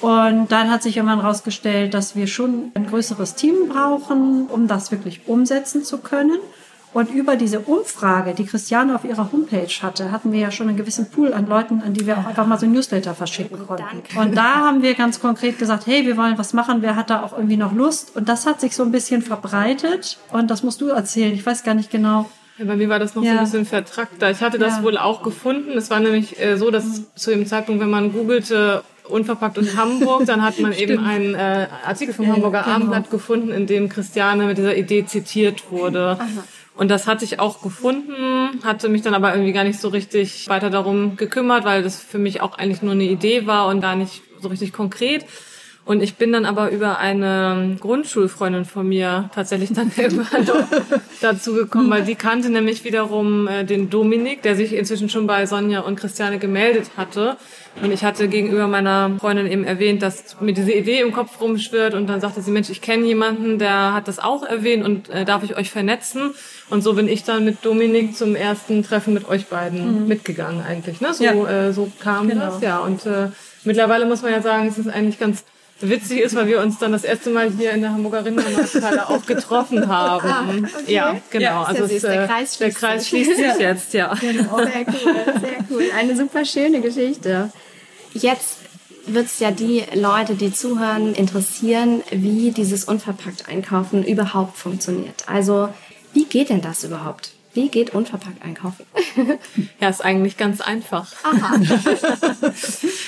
Und 0.00 0.50
dann 0.50 0.68
hat 0.68 0.82
sich 0.82 0.96
irgendwann 0.96 1.20
herausgestellt, 1.20 1.94
dass 1.94 2.16
wir 2.16 2.26
schon 2.26 2.72
ein 2.74 2.88
größeres 2.88 3.36
Team 3.36 3.68
brauchen, 3.68 4.48
um 4.48 4.66
das 4.66 4.90
wirklich 4.90 5.28
umsetzen 5.28 5.84
zu 5.84 5.98
können. 5.98 6.40
Und 6.92 7.10
über 7.10 7.36
diese 7.36 7.60
Umfrage, 7.60 8.34
die 8.34 8.44
Christiane 8.44 8.94
auf 8.94 9.04
ihrer 9.04 9.32
Homepage 9.32 9.72
hatte, 9.80 10.12
hatten 10.12 10.30
wir 10.32 10.40
ja 10.40 10.50
schon 10.50 10.68
einen 10.68 10.76
gewissen 10.76 11.10
Pool 11.10 11.32
an 11.32 11.46
Leuten, 11.46 11.82
an 11.82 11.94
die 11.94 12.06
wir 12.06 12.18
auch 12.18 12.26
einfach 12.26 12.46
mal 12.46 12.58
so 12.58 12.66
ein 12.66 12.72
Newsletter 12.72 13.14
verschicken 13.14 13.66
konnten. 13.66 13.84
Und 14.18 14.36
da 14.36 14.56
haben 14.56 14.82
wir 14.82 14.94
ganz 14.94 15.20
konkret 15.20 15.58
gesagt, 15.58 15.86
hey, 15.86 16.04
wir 16.04 16.16
wollen 16.16 16.36
was 16.36 16.52
machen, 16.52 16.82
wer 16.82 16.94
hat 16.96 17.08
da 17.08 17.22
auch 17.22 17.32
irgendwie 17.32 17.56
noch 17.56 17.72
Lust? 17.72 18.14
Und 18.14 18.28
das 18.28 18.46
hat 18.46 18.60
sich 18.60 18.76
so 18.76 18.82
ein 18.82 18.92
bisschen 18.92 19.22
verbreitet. 19.22 20.18
Und 20.32 20.50
das 20.50 20.62
musst 20.62 20.80
du 20.82 20.88
erzählen. 20.88 21.32
Ich 21.32 21.44
weiß 21.46 21.64
gar 21.64 21.74
nicht 21.74 21.90
genau. 21.90 22.30
Ja, 22.58 22.66
bei 22.66 22.76
mir 22.76 22.90
war 22.90 22.98
das 22.98 23.14
noch 23.14 23.22
ja. 23.22 23.32
so 23.32 23.38
ein 23.38 23.44
bisschen 23.44 23.64
vertrackter. 23.64 24.30
Ich 24.30 24.42
hatte 24.42 24.58
das 24.58 24.78
ja. 24.78 24.82
wohl 24.82 24.98
auch 24.98 25.22
gefunden. 25.22 25.70
Es 25.70 25.88
war 25.88 26.00
nämlich 26.00 26.38
äh, 26.38 26.56
so, 26.56 26.70
dass 26.70 26.84
mhm. 26.84 27.06
zu 27.14 27.30
dem 27.30 27.46
Zeitpunkt, 27.46 27.80
wenn 27.80 27.90
man 27.90 28.12
googelte, 28.12 28.82
unverpackt 29.08 29.56
in 29.56 29.76
Hamburg, 29.76 30.26
dann 30.26 30.42
hat 30.42 30.58
man 30.60 30.72
eben 30.76 31.02
einen 31.02 31.34
äh, 31.34 31.68
Artikel 31.86 32.12
vom 32.12 32.30
Hamburger 32.30 32.62
genau. 32.62 32.76
Abendblatt 32.76 33.10
gefunden, 33.10 33.50
in 33.50 33.66
dem 33.66 33.88
Christiane 33.88 34.44
mit 34.44 34.58
dieser 34.58 34.76
Idee 34.76 35.06
zitiert 35.06 35.70
wurde. 35.70 36.18
Aha. 36.20 36.26
Und 36.74 36.90
das 36.90 37.06
hatte 37.06 37.24
ich 37.24 37.38
auch 37.38 37.60
gefunden, 37.62 38.60
hatte 38.64 38.88
mich 38.88 39.02
dann 39.02 39.14
aber 39.14 39.32
irgendwie 39.32 39.52
gar 39.52 39.64
nicht 39.64 39.78
so 39.78 39.88
richtig 39.88 40.48
weiter 40.48 40.70
darum 40.70 41.16
gekümmert, 41.16 41.64
weil 41.64 41.82
das 41.82 42.00
für 42.00 42.18
mich 42.18 42.40
auch 42.40 42.56
eigentlich 42.56 42.82
nur 42.82 42.92
eine 42.92 43.04
Idee 43.04 43.46
war 43.46 43.68
und 43.68 43.80
gar 43.80 43.94
nicht 43.94 44.22
so 44.40 44.48
richtig 44.48 44.72
konkret. 44.72 45.26
Und 45.84 46.00
ich 46.00 46.14
bin 46.14 46.32
dann 46.32 46.44
aber 46.44 46.70
über 46.70 46.98
eine 46.98 47.76
Grundschulfreundin 47.80 48.64
von 48.64 48.88
mir 48.88 49.30
tatsächlich 49.34 49.72
dann 49.72 49.90
irgendwann 49.96 50.46
dazu 51.20 51.54
gekommen, 51.54 51.90
weil 51.90 52.04
die 52.04 52.14
kannte 52.14 52.50
nämlich 52.50 52.84
wiederum 52.84 53.48
äh, 53.48 53.64
den 53.64 53.90
Dominik, 53.90 54.42
der 54.42 54.54
sich 54.54 54.74
inzwischen 54.74 55.08
schon 55.08 55.26
bei 55.26 55.44
Sonja 55.44 55.80
und 55.80 55.96
Christiane 55.96 56.38
gemeldet 56.38 56.92
hatte. 56.96 57.36
Und 57.82 57.90
ich 57.90 58.04
hatte 58.04 58.28
gegenüber 58.28 58.68
meiner 58.68 59.16
Freundin 59.18 59.46
eben 59.46 59.64
erwähnt, 59.64 60.02
dass 60.02 60.40
mir 60.40 60.52
diese 60.52 60.72
Idee 60.72 61.00
im 61.00 61.12
Kopf 61.12 61.40
rumschwirrt. 61.40 61.94
Und 61.94 62.06
dann 62.06 62.20
sagte 62.20 62.42
sie, 62.42 62.50
Mensch, 62.50 62.70
ich 62.70 62.80
kenne 62.80 63.04
jemanden, 63.06 63.58
der 63.58 63.94
hat 63.94 64.08
das 64.08 64.18
auch 64.18 64.44
erwähnt 64.44 64.84
und 64.84 65.08
äh, 65.08 65.24
darf 65.24 65.42
ich 65.42 65.56
euch 65.56 65.70
vernetzen? 65.70 66.34
Und 66.70 66.82
so 66.82 66.92
bin 66.92 67.08
ich 67.08 67.24
dann 67.24 67.44
mit 67.44 67.64
Dominik 67.64 68.16
zum 68.16 68.36
ersten 68.36 68.84
Treffen 68.84 69.14
mit 69.14 69.28
euch 69.28 69.46
beiden 69.46 70.02
mhm. 70.02 70.08
mitgegangen 70.08 70.62
eigentlich. 70.62 71.00
Ne? 71.00 71.12
So, 71.12 71.24
ja. 71.24 71.32
äh, 71.32 71.72
so 71.72 71.90
kam 71.98 72.28
genau. 72.28 72.46
das, 72.46 72.60
ja. 72.60 72.78
Und 72.78 73.04
äh, 73.06 73.28
mittlerweile 73.64 74.06
muss 74.06 74.22
man 74.22 74.32
ja 74.32 74.42
sagen, 74.42 74.68
es 74.68 74.78
ist 74.78 74.88
eigentlich 74.88 75.18
ganz 75.18 75.44
witzig 75.88 76.20
ist, 76.20 76.34
weil 76.34 76.46
wir 76.46 76.60
uns 76.60 76.78
dann 76.78 76.92
das 76.92 77.04
erste 77.04 77.30
Mal 77.30 77.50
hier 77.50 77.72
in 77.72 77.82
der 77.82 77.90
Hamburger 77.90 78.24
Rindermarkthalle 78.24 79.08
auch 79.08 79.24
getroffen 79.26 79.88
haben. 79.88 80.28
Ah, 80.28 80.44
okay. 80.80 80.92
Ja, 80.92 81.16
genau. 81.30 81.44
Ja, 81.44 81.62
also 81.62 81.84
es, 81.84 82.02
der, 82.02 82.26
Kreis 82.26 82.58
der 82.58 82.70
Kreis 82.70 83.08
schließt 83.08 83.36
sich 83.36 83.46
jetzt, 83.58 83.94
ja. 83.94 84.14
Genau. 84.14 84.58
Sehr 84.58 84.86
cool, 84.86 85.40
sehr 85.40 85.64
cool. 85.70 85.84
Eine 85.96 86.16
super 86.16 86.44
schöne 86.44 86.80
Geschichte. 86.80 87.50
Jetzt 88.14 88.58
wird 89.06 89.26
es 89.26 89.38
ja 89.40 89.50
die 89.50 89.84
Leute, 89.94 90.34
die 90.34 90.52
zuhören, 90.52 91.14
interessieren, 91.14 92.02
wie 92.10 92.52
dieses 92.52 92.84
unverpackt 92.84 93.48
Einkaufen 93.48 94.04
überhaupt 94.04 94.56
funktioniert. 94.56 95.24
Also 95.26 95.68
wie 96.12 96.24
geht 96.24 96.50
denn 96.50 96.60
das 96.60 96.84
überhaupt? 96.84 97.32
Wie 97.54 97.68
geht 97.68 97.90
unverpackt 97.90 98.42
einkaufen? 98.42 98.86
ja, 99.80 99.90
ist 99.90 100.02
eigentlich 100.02 100.38
ganz 100.38 100.62
einfach. 100.62 101.12
Aha. 101.22 101.60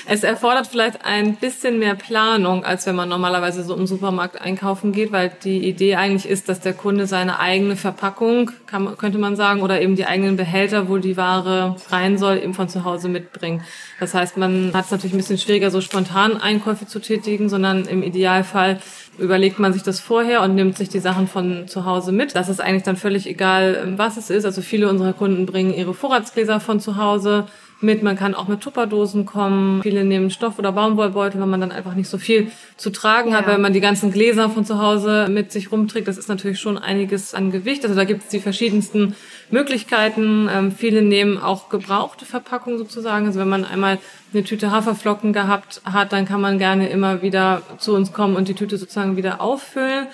es 0.07 0.23
erfordert 0.23 0.67
vielleicht 0.67 1.03
ein 1.03 1.35
bisschen 1.37 1.79
mehr 1.79 1.95
Planung, 1.95 2.63
als 2.63 2.85
wenn 2.85 2.95
man 2.95 3.09
normalerweise 3.09 3.63
so 3.63 3.75
im 3.75 3.87
Supermarkt 3.87 4.39
einkaufen 4.39 4.91
geht, 4.91 5.11
weil 5.11 5.31
die 5.43 5.67
Idee 5.67 5.95
eigentlich 5.95 6.29
ist, 6.29 6.47
dass 6.47 6.59
der 6.59 6.73
Kunde 6.73 7.07
seine 7.07 7.39
eigene 7.39 7.75
Verpackung, 7.75 8.51
kann, 8.67 8.95
könnte 8.97 9.17
man 9.17 9.35
sagen, 9.35 9.63
oder 9.63 9.81
eben 9.81 9.95
die 9.95 10.05
eigenen 10.05 10.35
Behälter, 10.35 10.89
wo 10.89 10.97
die 10.97 11.17
Ware 11.17 11.75
rein 11.89 12.19
soll, 12.19 12.37
eben 12.37 12.53
von 12.53 12.69
zu 12.69 12.83
Hause 12.83 13.09
mitbringt. 13.09 13.63
Das 13.99 14.13
heißt, 14.13 14.37
man 14.37 14.71
hat 14.75 14.85
es 14.85 14.91
natürlich 14.91 15.13
ein 15.13 15.17
bisschen 15.17 15.39
schwieriger, 15.39 15.71
so 15.71 15.81
spontan 15.81 16.37
Einkäufe 16.37 16.85
zu 16.85 16.99
tätigen, 16.99 17.49
sondern 17.49 17.85
im 17.85 18.03
Idealfall 18.03 18.79
überlegt 19.17 19.59
man 19.59 19.73
sich 19.73 19.83
das 19.83 19.99
vorher 19.99 20.41
und 20.41 20.55
nimmt 20.55 20.77
sich 20.77 20.89
die 20.89 20.99
Sachen 20.99 21.27
von 21.27 21.67
zu 21.67 21.85
Hause 21.85 22.11
mit. 22.11 22.35
Das 22.35 22.49
ist 22.49 22.61
eigentlich 22.61 22.83
dann 22.83 22.97
völlig 22.97 23.27
egal, 23.27 23.93
was 23.97 24.17
es 24.17 24.29
ist. 24.29 24.45
Also 24.45 24.61
viele 24.61 24.89
unserer 24.89 25.13
Kunden 25.13 25.45
bringen 25.45 25.73
ihre 25.73 25.93
Vorratsgläser 25.93 26.59
von 26.59 26.79
zu 26.79 26.97
Hause 26.97 27.47
mit. 27.81 28.03
Man 28.03 28.15
kann 28.15 28.35
auch 28.35 28.47
mit 28.47 28.61
Tupperdosen 28.61 29.25
kommen. 29.25 29.81
Viele 29.81 30.03
nehmen 30.03 30.29
Stoff- 30.29 30.59
oder 30.59 30.71
Baumwollbeutel, 30.71 31.41
wenn 31.41 31.49
man 31.49 31.61
dann 31.61 31.71
einfach 31.71 31.95
nicht 31.95 32.09
so 32.09 32.17
viel 32.17 32.51
zu 32.77 32.89
tragen 32.89 33.31
ja. 33.31 33.37
hat, 33.37 33.47
weil 33.47 33.57
man 33.57 33.73
die 33.73 33.81
ganzen 33.81 34.11
Gläser 34.11 34.49
von 34.49 34.65
zu 34.65 34.79
Hause 34.79 35.27
mit 35.29 35.51
sich 35.51 35.71
rumträgt. 35.71 36.07
Das 36.07 36.17
ist 36.17 36.29
natürlich 36.29 36.59
schon 36.59 36.77
einiges 36.77 37.33
an 37.33 37.51
Gewicht. 37.51 37.83
Also 37.83 37.95
da 37.95 38.03
gibt 38.03 38.23
es 38.23 38.29
die 38.29 38.39
verschiedensten 38.39 39.15
Möglichkeiten. 39.51 40.49
Ähm, 40.51 40.71
viele 40.71 41.01
nehmen 41.01 41.37
auch 41.37 41.69
gebrauchte 41.69 42.25
Verpackungen 42.25 42.77
sozusagen. 42.77 43.25
Also 43.25 43.39
wenn 43.39 43.49
man 43.49 43.65
einmal 43.65 43.99
eine 44.33 44.43
Tüte 44.43 44.71
Haferflocken 44.71 45.33
gehabt 45.33 45.81
hat, 45.85 46.13
dann 46.13 46.25
kann 46.25 46.41
man 46.41 46.57
gerne 46.57 46.89
immer 46.89 47.21
wieder 47.21 47.61
zu 47.77 47.93
uns 47.93 48.13
kommen 48.13 48.35
und 48.35 48.47
die 48.47 48.53
Tüte 48.55 48.77
sozusagen 48.77 49.17
wieder 49.17 49.41
auffüllen. 49.41 50.07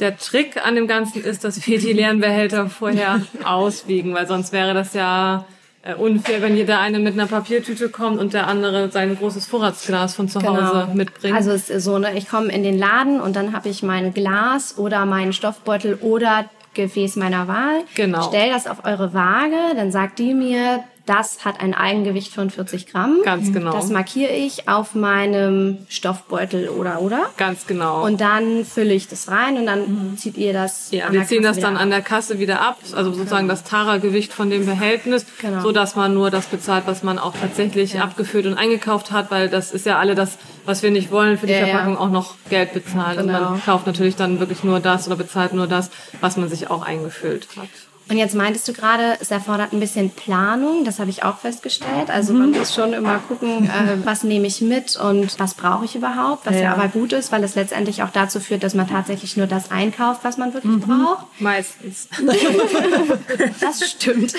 Der 0.00 0.16
Trick 0.16 0.64
an 0.64 0.76
dem 0.76 0.86
Ganzen 0.86 1.22
ist, 1.24 1.44
dass 1.44 1.66
wir 1.66 1.78
die 1.78 1.92
leeren 1.92 2.20
Behälter 2.20 2.70
vorher 2.70 3.22
auswiegen, 3.44 4.14
weil 4.14 4.26
sonst 4.26 4.52
wäre 4.52 4.74
das 4.74 4.94
ja 4.94 5.44
äh, 5.82 5.94
unfair, 5.94 6.42
wenn 6.42 6.56
jeder 6.56 6.80
eine 6.80 6.98
mit 6.98 7.14
einer 7.14 7.26
Papiertüte 7.26 7.88
kommt 7.88 8.18
und 8.18 8.32
der 8.32 8.46
andere 8.46 8.90
sein 8.90 9.16
großes 9.16 9.46
Vorratsglas 9.46 10.14
von 10.14 10.28
zu 10.28 10.42
Hause 10.42 10.82
genau. 10.82 10.94
mitbringt. 10.94 11.36
Also 11.36 11.50
es 11.50 11.70
ist 11.70 11.84
so, 11.84 11.98
ne, 11.98 12.16
ich 12.16 12.28
komme 12.28 12.52
in 12.52 12.62
den 12.62 12.78
Laden 12.78 13.20
und 13.20 13.36
dann 13.36 13.52
habe 13.52 13.68
ich 13.68 13.82
mein 13.82 14.12
Glas 14.12 14.76
oder 14.76 15.06
meinen 15.06 15.32
Stoffbeutel 15.32 15.94
oder 16.00 16.48
Gefäß 16.74 17.16
meiner 17.16 17.48
Wahl. 17.48 17.84
Genau. 17.94 18.22
Stell 18.22 18.50
das 18.50 18.66
auf 18.66 18.84
eure 18.84 19.14
Waage, 19.14 19.74
dann 19.74 19.90
sagt 19.90 20.18
die 20.18 20.34
mir, 20.34 20.84
das 21.08 21.44
hat 21.44 21.60
ein 21.60 21.74
Eigengewicht 21.74 22.34
von 22.34 22.50
40 22.50 22.86
Gramm. 22.86 23.20
Ganz 23.24 23.52
genau. 23.52 23.72
Das 23.72 23.88
markiere 23.88 24.32
ich 24.32 24.68
auf 24.68 24.94
meinem 24.94 25.78
Stoffbeutel 25.88 26.68
oder 26.68 27.00
oder. 27.00 27.30
Ganz 27.36 27.66
genau. 27.66 28.04
Und 28.04 28.20
dann 28.20 28.64
fülle 28.64 28.92
ich 28.92 29.08
das 29.08 29.28
rein 29.28 29.56
und 29.56 29.66
dann 29.66 30.10
mhm. 30.10 30.18
zieht 30.18 30.36
ihr 30.36 30.52
das. 30.52 30.90
Ja, 30.90 31.10
wir 31.10 31.24
ziehen 31.24 31.42
das 31.42 31.58
dann 31.58 31.76
ab. 31.76 31.82
an 31.82 31.90
der 31.90 32.02
Kasse 32.02 32.38
wieder 32.38 32.60
ab, 32.60 32.78
also 32.94 33.12
sozusagen 33.12 33.46
genau. 33.46 33.54
das 33.54 33.64
Tara-Gewicht 33.64 34.32
von 34.32 34.50
dem 34.50 34.66
Behältnis, 34.66 35.24
genau. 35.40 35.62
so 35.62 35.72
dass 35.72 35.96
man 35.96 36.12
nur 36.12 36.30
das 36.30 36.46
bezahlt, 36.46 36.84
was 36.86 37.02
man 37.02 37.18
auch 37.18 37.34
tatsächlich 37.34 37.94
ja. 37.94 38.02
abgefüllt 38.02 38.46
und 38.46 38.54
eingekauft 38.54 39.10
hat, 39.10 39.30
weil 39.30 39.48
das 39.48 39.72
ist 39.72 39.86
ja 39.86 39.98
alle 39.98 40.14
das, 40.14 40.36
was 40.66 40.82
wir 40.82 40.90
nicht 40.90 41.10
wollen, 41.10 41.38
für 41.38 41.46
die 41.46 41.54
ja, 41.54 41.66
Verpackung 41.66 41.94
ja. 41.94 42.00
auch 42.00 42.10
noch 42.10 42.34
Geld 42.50 42.74
bezahlen. 42.74 43.18
Genau. 43.18 43.38
Und 43.38 43.44
man 43.50 43.64
kauft 43.64 43.86
natürlich 43.86 44.16
dann 44.16 44.40
wirklich 44.40 44.64
nur 44.64 44.80
das 44.80 45.06
oder 45.06 45.16
bezahlt 45.16 45.54
nur 45.54 45.66
das, 45.66 45.90
was 46.20 46.36
man 46.36 46.48
sich 46.48 46.70
auch 46.70 46.82
eingefüllt 46.82 47.48
hat. 47.56 47.68
Und 48.10 48.16
jetzt 48.16 48.34
meintest 48.34 48.66
du 48.66 48.72
gerade, 48.72 49.18
es 49.20 49.30
erfordert 49.30 49.72
ein 49.72 49.80
bisschen 49.80 50.10
Planung. 50.10 50.84
Das 50.84 50.98
habe 50.98 51.10
ich 51.10 51.24
auch 51.24 51.38
festgestellt. 51.38 52.10
Also 52.10 52.32
man 52.32 52.52
muss 52.52 52.74
schon 52.74 52.94
immer 52.94 53.18
gucken, 53.18 53.66
äh, 53.66 53.98
was 54.04 54.24
nehme 54.24 54.46
ich 54.46 54.62
mit 54.62 54.96
und 54.96 55.38
was 55.38 55.54
brauche 55.54 55.84
ich 55.84 55.94
überhaupt. 55.94 56.46
Was 56.46 56.54
ja. 56.54 56.62
ja. 56.62 56.72
aber 56.72 56.88
gut 56.88 57.12
ist, 57.12 57.32
weil 57.32 57.44
es 57.44 57.54
letztendlich 57.54 58.02
auch 58.02 58.10
dazu 58.10 58.40
führt, 58.40 58.62
dass 58.62 58.74
man 58.74 58.88
tatsächlich 58.88 59.36
nur 59.36 59.46
das 59.46 59.70
einkauft, 59.70 60.20
was 60.22 60.38
man 60.38 60.54
wirklich 60.54 60.72
mhm. 60.72 60.80
braucht. 60.80 61.26
Meistens. 61.38 62.08
das 63.60 63.90
stimmt. 63.90 64.34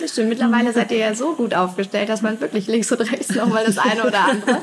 Das 0.00 0.12
stimmt. 0.12 0.30
Mittlerweile 0.30 0.72
seid 0.72 0.90
ihr 0.92 0.98
ja 0.98 1.14
so 1.14 1.34
gut 1.34 1.54
aufgestellt, 1.54 2.08
dass 2.08 2.22
man 2.22 2.40
wirklich 2.40 2.66
links 2.66 2.90
und 2.90 3.00
rechts 3.00 3.34
nochmal 3.34 3.64
das 3.66 3.76
eine 3.76 4.04
oder 4.04 4.24
andere. 4.24 4.58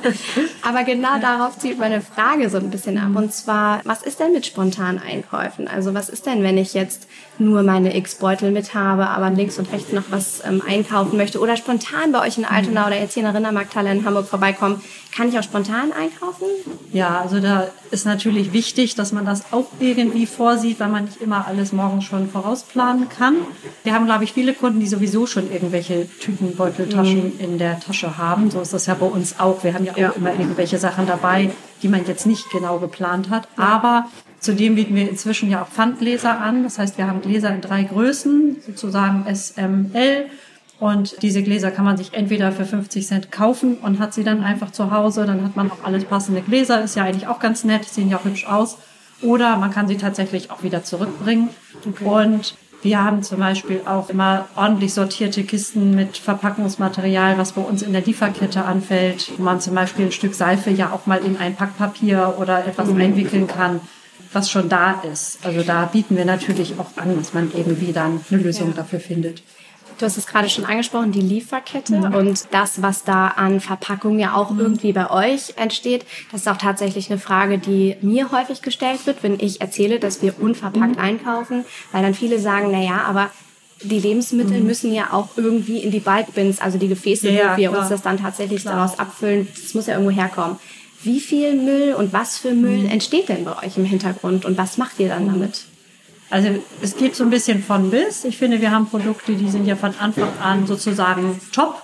Aber 0.64 0.84
genau 0.84 1.20
darauf 1.20 1.60
zieht 1.60 1.78
meine 1.78 2.02
Frage 2.02 2.50
so 2.50 2.58
ein 2.58 2.72
bisschen 2.72 2.98
ab. 2.98 3.16
Und 3.16 3.34
zwar, 3.34 3.82
was 3.84 4.02
ist 4.02 4.20
denn 4.20 4.34
mit 4.34 4.48
spontanen 4.48 5.00
Einkäufen? 5.00 5.68
Also 5.68 5.94
was 5.94 6.10
ist 6.10 6.26
denn, 6.26 6.42
wenn 6.42 6.58
ich 6.58 6.74
jetzt 6.74 7.08
nur 7.40 7.64
meine 7.64 7.96
X-Beutel 7.96 8.52
mit 8.52 8.74
habe, 8.74 9.08
aber 9.08 9.30
links 9.30 9.58
und 9.60 9.72
rechts 9.72 9.92
noch 9.92 10.04
was 10.10 10.44
ähm, 10.46 10.62
einkaufen 10.68 11.18
möchte 11.18 11.40
oder 11.40 11.58
spontan 11.58 12.12
bei 12.12 12.26
euch 12.28 12.38
in 12.38 12.46
Altona 12.46 12.88
oder 12.88 13.00
jetzt 13.00 13.14
hier 13.14 13.22
in 13.22 13.28
der 13.28 13.36
Rindermarkthalle 13.36 13.92
in 13.92 14.06
Hamburg 14.06 14.28
vorbeikommen, 14.28 14.82
kann 15.16 15.30
ich 15.30 15.40
auch 15.40 15.44
spontan 15.44 15.92
einkaufen? 15.92 16.46
Ja, 16.94 17.22
also 17.22 17.40
da 17.40 17.68
ist 17.92 18.06
natürlich 18.06 18.54
wichtig, 18.54 18.96
dass 18.96 19.12
man 19.12 19.26
das 19.26 19.52
auch 19.52 19.66
irgendwie 19.80 20.26
vorsieht, 20.26 20.80
weil 20.80 20.90
man 20.90 21.06
nicht 21.06 21.22
immer 21.22 21.48
alles 21.48 21.74
morgen 21.74 22.02
schon 22.02 22.30
vorausplanen 22.30 23.10
kann. 23.10 23.36
Wir 23.84 23.94
haben, 23.94 24.06
glaube 24.06 24.24
ich, 24.24 24.34
viele 24.34 24.54
Kunden, 24.54 24.80
die 24.80 24.88
sowieso 24.88 25.26
schon 25.26 25.52
irgendwelche 25.52 26.08
Tütenbeuteltaschen 26.20 27.34
mhm. 27.36 27.40
in 27.40 27.58
der 27.58 27.80
Tasche 27.80 28.18
haben. 28.18 28.52
So 28.52 28.62
ist 28.62 28.74
das 28.74 28.86
ja 28.86 28.94
bei 28.94 29.06
uns 29.06 29.40
auch. 29.40 29.64
Wir 29.64 29.74
haben 29.74 29.86
ja 29.86 29.94
auch 29.94 29.98
ja. 29.98 30.14
immer 30.16 30.32
irgendwelche 30.32 30.78
Sachen 30.78 31.08
dabei, 31.08 31.52
die 31.82 31.88
man 31.88 32.06
jetzt 32.06 32.26
nicht 32.26 32.50
genau 32.52 32.80
geplant 32.80 33.30
hat. 33.30 33.48
Ja. 33.58 33.64
Aber 33.64 34.06
Zudem 34.40 34.76
bieten 34.76 34.96
wir 34.96 35.10
inzwischen 35.10 35.50
ja 35.50 35.64
auch 35.64 35.68
Pfandgläser 35.68 36.40
an. 36.40 36.64
Das 36.64 36.78
heißt, 36.78 36.98
wir 36.98 37.08
haben 37.08 37.22
Gläser 37.22 37.54
in 37.54 37.62
drei 37.62 37.84
Größen, 37.84 38.58
sozusagen 38.66 39.26
SML. 39.34 40.28
Und 40.80 41.24
diese 41.24 41.42
Gläser 41.42 41.72
kann 41.72 41.86
man 41.86 41.98
sich 41.98 42.14
entweder 42.14 42.52
für 42.52 42.66
50 42.66 43.08
Cent 43.08 43.32
kaufen 43.32 43.78
und 43.78 43.98
hat 43.98 44.14
sie 44.14 44.24
dann 44.24 44.44
einfach 44.44 44.72
zu 44.72 44.92
Hause. 44.92 45.26
Dann 45.26 45.44
hat 45.44 45.56
man 45.56 45.72
auch 45.72 45.84
alles 45.84 46.06
passende 46.06 46.42
Gläser. 46.42 46.84
Ist 46.84 46.96
ja 46.96 47.04
eigentlich 47.04 47.28
auch 47.28 47.40
ganz 47.40 47.64
nett, 47.64 47.86
sehen 47.86 48.10
ja 48.10 48.18
auch 48.18 48.26
hübsch 48.26 48.46
aus. 48.46 48.78
Oder 49.24 49.58
man 49.58 49.72
kann 49.72 49.88
sie 49.88 49.98
tatsächlich 49.98 50.52
auch 50.52 50.62
wieder 50.62 50.84
zurückbringen. 50.84 51.50
Okay. 51.88 52.06
Und 52.06 52.56
wir 52.84 53.04
haben 53.04 53.24
zum 53.24 53.40
Beispiel 53.40 53.82
auch 53.86 54.10
immer 54.12 54.48
ordentlich 54.56 54.94
sortierte 54.94 55.44
Kisten 55.44 55.96
mit 55.96 56.16
Verpackungsmaterial, 56.18 57.40
was 57.40 57.54
bei 57.54 57.62
uns 57.62 57.82
in 57.82 57.92
der 57.92 58.04
Lieferkette 58.04 58.64
anfällt, 58.64 59.32
wo 59.38 59.44
man 59.44 59.60
zum 59.60 59.74
Beispiel 59.74 60.06
ein 60.06 60.12
Stück 60.12 60.36
Seife 60.36 60.70
ja 60.70 60.92
auch 60.92 61.08
mal 61.08 61.18
in 61.26 61.38
ein 61.38 61.56
Packpapier 61.56 62.36
oder 62.38 62.68
etwas 62.68 62.90
mhm. 62.90 63.02
einwickeln 63.02 63.48
kann 63.48 63.82
was 64.34 64.50
schon 64.50 64.70
da 64.70 65.02
ist. 65.02 65.40
Also 65.44 65.64
da 65.64 65.86
bieten 65.86 66.18
wir 66.18 66.26
natürlich 66.26 66.76
auch 66.80 66.98
an, 67.02 67.18
dass 67.18 67.34
man 67.34 67.52
irgendwie 67.56 67.94
dann 67.94 68.22
eine 68.30 68.42
Lösung 68.42 68.70
ja. 68.70 68.76
dafür 68.76 69.00
findet. 69.00 69.42
Du 69.98 70.06
hast 70.06 70.18
es 70.18 70.28
gerade 70.28 70.48
schon 70.48 70.66
angesprochen, 70.66 71.12
die 71.12 71.22
Lieferkette 71.22 71.98
mhm. 71.98 72.14
und 72.14 72.48
das, 72.52 72.84
was 72.84 73.04
da 73.04 73.30
an 73.30 73.60
Verpackung 73.60 74.20
ja 74.20 74.36
auch 74.36 74.52
mhm. 74.52 74.60
irgendwie 74.60 74.94
bei 74.94 75.10
euch 75.10 75.58
entsteht. 75.58 76.06
Das 76.32 76.42
ist 76.42 76.48
auch 76.48 76.58
tatsächlich 76.58 77.10
eine 77.10 77.20
Frage, 77.20 77.58
die 77.58 77.96
mir 78.02 78.32
häufig 78.32 78.62
gestellt 78.62 79.08
wird, 79.08 79.24
wenn 79.24 79.40
ich 79.40 79.60
erzähle, 79.60 80.00
dass 80.00 80.22
wir 80.22 80.40
unverpackt 80.40 80.98
mhm. 80.98 81.02
einkaufen, 81.02 81.66
weil 81.92 82.04
dann 82.04 82.14
viele 82.14 82.40
sagen, 82.40 82.70
na 82.72 82.82
ja, 82.82 83.02
aber 83.06 83.32
die 83.82 84.00
Lebensmittel 84.00 84.60
mhm. 84.60 84.68
müssen 84.68 84.94
ja 84.94 85.14
auch 85.14 85.30
irgendwie 85.36 85.80
in 85.80 85.92
die 85.92 86.00
Bulkbins, 86.00 86.60
also 86.60 86.78
die 86.78 86.88
Gefäße, 86.88 87.30
ja, 87.30 87.54
wo 87.54 87.58
wir 87.58 87.70
klar. 87.70 87.82
uns 87.82 87.90
das 87.90 88.02
dann 88.02 88.20
tatsächlich 88.20 88.62
klar. 88.62 88.76
daraus 88.76 89.00
abfüllen, 89.00 89.48
das 89.52 89.74
muss 89.74 89.88
ja 89.88 89.94
irgendwo 89.94 90.12
herkommen. 90.12 90.58
Wie 91.04 91.20
viel 91.20 91.56
Müll 91.56 91.94
und 91.94 92.14
was 92.14 92.38
für 92.38 92.54
Müll 92.54 92.80
mhm. 92.80 92.90
entsteht 92.90 93.30
denn 93.30 93.46
bei 93.46 93.58
euch 93.64 93.78
im 93.78 93.86
Hintergrund 93.86 94.46
und 94.46 94.58
was 94.58 94.78
macht 94.78 95.00
ihr 95.00 95.10
dann 95.10 95.26
mhm. 95.26 95.34
damit? 95.34 95.66
Also 96.30 96.50
es 96.82 96.98
geht 96.98 97.16
so 97.16 97.24
ein 97.24 97.30
bisschen 97.30 97.64
von 97.64 97.90
bis. 97.90 98.26
Ich 98.26 98.38
finde, 98.38 98.60
wir 98.60 98.72
haben 98.72 98.88
Produkte, 98.88 99.36
die 99.36 99.50
sind 99.50 99.66
ja 99.66 99.76
von 99.76 99.94
Anfang 99.98 100.38
an 100.42 100.68
sozusagen 100.68 101.40
top. 101.54 101.82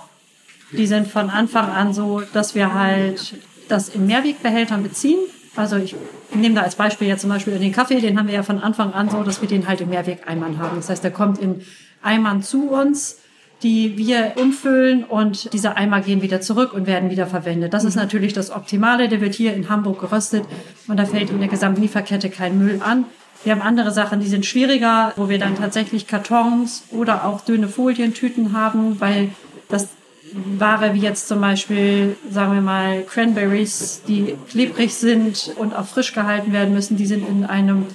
Die 0.72 0.88
sind 0.88 1.08
von 1.08 1.30
Anfang 1.30 1.70
an 1.70 1.94
so, 1.94 2.22
dass 2.34 2.56
wir 2.56 2.74
halt 2.74 3.36
das 3.70 3.90
in 3.90 4.06
Mehrwegbehältern 4.06 4.84
beziehen. 4.84 5.20
Also 5.56 5.78
ich 5.78 5.96
nehme 6.34 6.56
da 6.56 6.62
als 6.62 6.76
Beispiel 6.76 7.08
jetzt 7.08 7.22
zum 7.22 7.30
Beispiel 7.30 7.58
den 7.60 7.72
Kaffee, 7.72 8.02
den 8.02 8.18
haben 8.18 8.28
wir 8.28 8.34
ja 8.34 8.44
von 8.44 8.60
Anfang 8.60 8.92
an 8.92 9.10
so, 9.10 9.24
dass 9.24 9.40
wir 9.40 9.48
den 9.48 9.68
halt 9.68 9.82
in 9.82 9.90
Mehrwegeimern 9.90 10.58
haben. 10.58 10.78
Das 10.78 10.90
heißt, 10.90 11.04
der 11.04 11.12
kommt 11.12 11.38
in 11.38 11.62
Eimern 12.02 12.42
zu 12.42 12.70
uns 12.70 13.20
die 13.64 13.98
wir 13.98 14.34
umfüllen 14.36 15.04
und 15.06 15.54
diese 15.54 15.76
Eimer 15.78 16.02
gehen 16.02 16.22
wieder 16.22 16.42
zurück 16.42 16.74
und 16.74 16.86
werden 16.86 17.10
wieder 17.10 17.28
verwendet. 17.28 17.74
Das 17.74 17.86
ist 17.86 17.96
mhm. 17.96 18.02
natürlich 18.02 18.34
das 18.34 18.52
Optimale. 18.52 19.08
Der 19.08 19.22
wird 19.22 19.34
hier 19.34 19.54
in 19.54 19.70
Hamburg 19.70 20.02
geröstet 20.02 20.44
und 20.88 20.98
da 20.98 21.06
fällt 21.06 21.30
in 21.30 21.40
der 21.40 21.48
gesamten 21.48 21.82
Lieferkette 21.82 22.30
kein 22.30 22.58
Müll 22.58 22.82
an. 22.84 23.06
Wir 23.44 23.54
haben 23.54 23.62
andere 23.62 23.92
Sachen, 23.92 24.20
die 24.20 24.28
sind 24.28 24.46
schwieriger, 24.46 25.14
wo 25.16 25.28
wir 25.28 25.40
dann 25.40 25.56
tatsächlich 25.56 26.08
Kartons 26.08 26.84
oder 26.92 27.26
auch 27.26 27.42
dünne 27.42 27.68
Folientüten 27.68 28.54
haben, 28.54 29.02
weil 29.02 29.30
das 29.70 29.90
Ware 30.34 30.94
wie 30.94 31.00
jetzt 31.00 31.28
zum 31.28 31.42
Beispiel, 31.42 32.16
sagen 32.30 32.54
wir 32.54 32.62
mal, 32.62 33.04
Cranberries, 33.04 34.02
die 34.08 34.36
klebrig 34.50 34.94
sind 34.94 35.52
und 35.58 35.76
auch 35.76 35.86
frisch 35.86 36.14
gehalten 36.14 36.54
werden 36.54 36.74
müssen, 36.74 36.98
die 36.98 37.06
sind 37.06 37.28
in 37.28 37.46
einem 37.46 37.86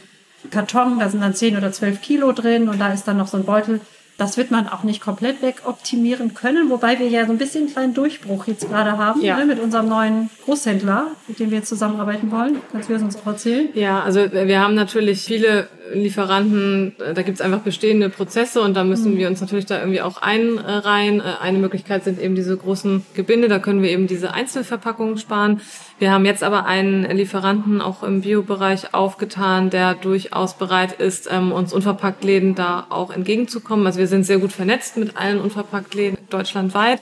Karton, 0.50 0.98
da 0.98 1.08
sind 1.08 1.20
dann 1.20 1.34
10 1.34 1.56
oder 1.56 1.72
12 1.72 2.00
Kilo 2.00 2.32
drin 2.32 2.68
und 2.68 2.78
da 2.78 2.92
ist 2.92 3.08
dann 3.08 3.16
noch 3.16 3.26
so 3.26 3.36
ein 3.36 3.44
Beutel 3.44 3.80
das 4.18 4.36
wird 4.36 4.50
man 4.50 4.68
auch 4.68 4.82
nicht 4.82 5.00
komplett 5.00 5.40
wegoptimieren 5.42 6.34
können, 6.34 6.70
wobei 6.70 6.98
wir 6.98 7.08
ja 7.08 7.24
so 7.24 7.32
ein 7.32 7.38
bisschen 7.38 7.64
einen 7.64 7.72
kleinen 7.72 7.94
Durchbruch 7.94 8.48
jetzt 8.48 8.68
gerade 8.68 8.98
haben 8.98 9.22
ja. 9.22 9.38
ne, 9.38 9.46
mit 9.46 9.60
unserem 9.60 9.88
neuen 9.88 10.28
Großhändler, 10.44 11.12
mit 11.28 11.38
dem 11.38 11.50
wir 11.50 11.58
jetzt 11.58 11.68
zusammenarbeiten 11.68 12.30
wollen. 12.32 12.60
Kannst 12.72 12.88
du 12.88 12.94
das 12.94 13.02
uns 13.02 13.16
auch 13.16 13.26
erzählen? 13.26 13.68
Ja, 13.74 14.02
also 14.02 14.20
wir 14.32 14.60
haben 14.60 14.74
natürlich 14.74 15.22
viele 15.22 15.68
Lieferanten, 15.92 16.94
da 16.98 17.22
gibt 17.22 17.36
es 17.36 17.40
einfach 17.40 17.60
bestehende 17.60 18.08
Prozesse 18.08 18.60
und 18.60 18.74
da 18.74 18.84
müssen 18.84 19.14
mhm. 19.14 19.18
wir 19.18 19.28
uns 19.28 19.40
natürlich 19.40 19.66
da 19.66 19.78
irgendwie 19.78 20.00
auch 20.00 20.20
einreihen. 20.20 21.20
Eine 21.20 21.58
Möglichkeit 21.58 22.04
sind 22.04 22.20
eben 22.20 22.34
diese 22.34 22.56
großen 22.56 23.04
Gebinde, 23.14 23.48
da 23.48 23.58
können 23.58 23.82
wir 23.82 23.90
eben 23.90 24.06
diese 24.06 24.32
Einzelverpackungen 24.32 25.18
sparen. 25.18 25.60
Wir 25.98 26.12
haben 26.12 26.24
jetzt 26.24 26.44
aber 26.44 26.66
einen 26.66 27.04
Lieferanten 27.16 27.80
auch 27.80 28.02
im 28.02 28.20
Biobereich 28.20 28.94
aufgetan, 28.94 29.70
der 29.70 29.94
durchaus 29.94 30.56
bereit 30.56 30.92
ist, 30.92 31.28
ähm, 31.30 31.52
uns 31.52 31.72
Unverpacktläden 31.72 32.54
da 32.54 32.86
auch 32.90 33.10
entgegenzukommen. 33.10 33.86
Also 33.86 33.98
wir 33.98 34.06
sind 34.06 34.24
sehr 34.24 34.38
gut 34.38 34.52
vernetzt 34.52 34.96
mit 34.96 35.16
allen 35.16 35.40
Unverpacktläden 35.40 36.18
deutschlandweit. 36.30 37.00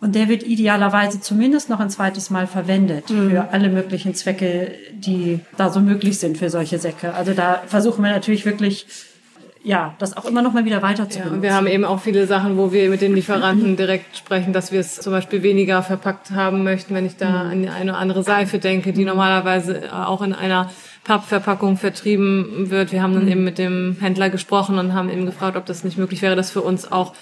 Und 0.00 0.14
der 0.14 0.28
wird 0.28 0.42
idealerweise 0.42 1.20
zumindest 1.20 1.70
noch 1.70 1.78
ein 1.78 1.90
zweites 1.90 2.30
Mal 2.30 2.48
verwendet 2.48 3.08
mhm. 3.08 3.30
für 3.30 3.48
alle 3.50 3.68
möglichen 3.68 4.14
Zwecke, 4.14 4.72
die 4.92 5.38
da 5.56 5.70
so 5.70 5.78
möglich 5.80 6.18
sind 6.18 6.38
für 6.38 6.50
solche 6.50 6.78
Säcke. 6.78 7.14
Also 7.14 7.34
da 7.34 7.62
versuchen 7.66 8.02
wir 8.02 8.10
natürlich 8.10 8.46
wirklich 8.46 8.86
ja, 9.64 9.94
das 9.98 10.16
auch 10.16 10.24
immer 10.24 10.42
noch 10.42 10.52
mal 10.52 10.64
wieder 10.64 10.82
weiter 10.82 11.10
zu 11.10 11.18
ja, 11.18 11.26
und 11.26 11.42
wir 11.42 11.54
haben 11.54 11.66
eben 11.66 11.84
auch 11.84 12.00
viele 12.00 12.26
Sachen, 12.26 12.56
wo 12.56 12.72
wir 12.72 12.88
mit 12.88 13.00
den 13.00 13.14
Lieferanten 13.14 13.76
direkt 13.76 14.16
sprechen, 14.16 14.52
dass 14.52 14.72
wir 14.72 14.80
es 14.80 14.96
zum 14.96 15.12
Beispiel 15.12 15.42
weniger 15.42 15.82
verpackt 15.82 16.30
haben 16.30 16.62
möchten, 16.62 16.94
wenn 16.94 17.06
ich 17.06 17.16
da 17.16 17.44
mhm. 17.44 17.50
an 17.50 17.68
eine 17.68 17.96
andere 17.96 18.22
Seife 18.22 18.58
denke, 18.58 18.92
die 18.92 19.04
normalerweise 19.04 19.92
auch 19.92 20.22
in 20.22 20.32
einer 20.32 20.70
Pappverpackung 21.04 21.76
vertrieben 21.76 22.70
wird. 22.70 22.92
Wir 22.92 23.02
haben 23.02 23.14
dann 23.14 23.24
mhm. 23.24 23.32
eben 23.32 23.44
mit 23.44 23.58
dem 23.58 23.96
Händler 24.00 24.30
gesprochen 24.30 24.78
und 24.78 24.94
haben 24.94 25.10
eben 25.10 25.26
gefragt, 25.26 25.56
ob 25.56 25.66
das 25.66 25.82
nicht 25.82 25.98
möglich 25.98 26.22
wäre, 26.22 26.36
das 26.36 26.50
für 26.50 26.60
uns 26.60 26.90
auch 26.90 27.14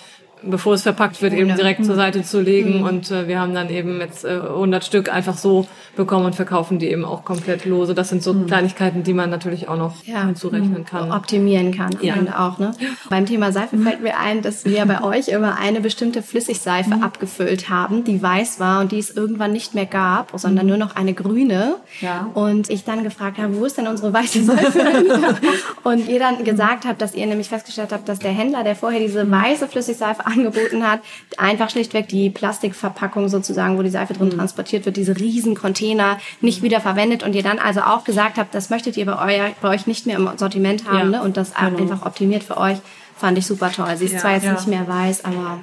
bevor 0.43 0.75
es 0.75 0.83
verpackt 0.83 1.23
wird, 1.23 1.33
eben 1.33 1.55
direkt 1.55 1.85
zur 1.85 1.95
Seite 1.95 2.23
zu 2.23 2.40
legen. 2.40 2.78
Mhm. 2.78 2.85
Und 2.85 3.11
äh, 3.11 3.28
wir 3.28 3.40
haben 3.40 3.55
dann 3.55 3.71
eben 3.71 4.00
jetzt 4.00 4.25
äh, 4.25 4.38
100 4.38 4.85
Stück 4.85 5.12
einfach 5.12 5.37
so 5.37 5.66
bekommen 5.97 6.26
und 6.26 6.35
verkaufen 6.35 6.78
die 6.78 6.90
eben 6.90 7.05
auch 7.05 7.25
komplett 7.25 7.64
lose. 7.64 7.95
Das 7.95 8.11
sind 8.11 8.23
so 8.23 8.35
mhm. 8.35 8.47
Kleinigkeiten, 8.47 9.02
die 9.02 9.14
man 9.14 9.31
natürlich 9.31 9.69
auch 9.69 9.78
noch 9.78 10.05
ja. 10.05 10.26
hinzurechnen 10.26 10.85
kann. 10.85 11.11
Optimieren 11.11 11.73
kann 11.73 11.97
ja. 12.00 12.14
auch. 12.37 12.59
Ne? 12.59 12.73
Beim 13.09 13.26
Thema 13.26 13.52
Seife 13.52 13.78
fällt 13.78 14.02
mir 14.02 14.19
ein, 14.19 14.43
dass 14.43 14.64
wir 14.64 14.85
bei 14.87 15.02
euch 15.02 15.28
immer 15.28 15.59
eine 15.59 15.81
bestimmte 15.81 16.23
Flüssigseife 16.23 16.97
mhm. 16.97 17.02
abgefüllt 17.02 17.71
haben, 17.71 18.05
die 18.05 18.23
weiß 18.23 18.61
war 18.61 18.81
und 18.81 18.93
die 18.93 18.99
es 18.99 19.11
irgendwann 19.11 19.52
nicht 19.52 19.75
mehr 19.75 19.87
gab, 19.87 20.33
sondern 20.38 20.66
mhm. 20.66 20.71
nur 20.71 20.78
noch 20.78 20.97
eine 20.97 21.14
grüne. 21.14 21.76
Ja. 22.00 22.31
Und 22.35 22.71
ich 22.71 22.85
dann 22.85 23.02
gefragt 23.02 23.38
habe, 23.38 23.57
wo 23.57 23.64
ist 23.64 23.78
denn 23.78 23.87
unsere 23.87 24.12
weiße 24.12 24.45
Seife? 24.45 24.85
und 25.85 26.09
ihr 26.09 26.19
dann 26.19 26.45
gesagt 26.45 26.85
habt, 26.85 27.00
dass 27.00 27.14
ihr 27.14 27.26
nämlich 27.26 27.49
festgestellt 27.49 27.93
habt, 27.93 28.09
dass 28.09 28.19
der 28.19 28.33
Händler, 28.33 28.64
der 28.64 28.76
vorher 28.76 29.00
diese 29.00 29.25
mhm. 29.25 29.33
weiße 29.33 29.69
Flüssigseife 29.69 30.25
angeboten 30.26 30.87
hat, 30.87 31.00
einfach 31.37 31.71
schlichtweg 31.71 32.09
die 32.09 32.30
Plastikverpackung 32.30 33.28
sozusagen, 33.28 33.78
wo 33.78 33.83
die 33.83 33.90
Seife 33.90 34.14
drin 34.14 34.28
mhm. 34.28 34.38
transportiert 34.38 34.87
wird, 34.87 34.97
diese 34.97 35.16
riesen 35.16 35.54
Container 35.54 36.18
nicht 36.40 36.62
wieder 36.62 36.80
verwendet 36.80 37.23
und 37.23 37.35
ihr 37.35 37.42
dann 37.42 37.59
also 37.59 37.80
auch 37.80 38.04
gesagt 38.04 38.37
habt, 38.38 38.54
das 38.54 38.71
möchtet 38.71 38.97
ihr 38.97 39.06
bei, 39.06 39.18
euer, 39.18 39.50
bei 39.61 39.68
euch 39.68 39.87
nicht 39.87 40.06
mehr 40.06 40.16
im 40.16 40.28
Sortiment 40.37 40.87
haben 40.87 41.12
ja. 41.12 41.18
ne? 41.18 41.23
und 41.23 41.37
das 41.37 41.54
genau. 41.54 41.78
einfach 41.78 42.04
optimiert 42.04 42.42
für 42.42 42.56
euch, 42.56 42.78
fand 43.16 43.38
ich 43.38 43.47
super 43.47 43.71
toll. 43.71 43.97
Sie 43.97 44.06
ist 44.06 44.12
ja, 44.12 44.18
zwar 44.18 44.33
jetzt 44.33 44.45
ja. 44.45 44.52
nicht 44.52 44.68
mehr 44.68 44.87
weiß, 44.87 45.25
aber... 45.25 45.61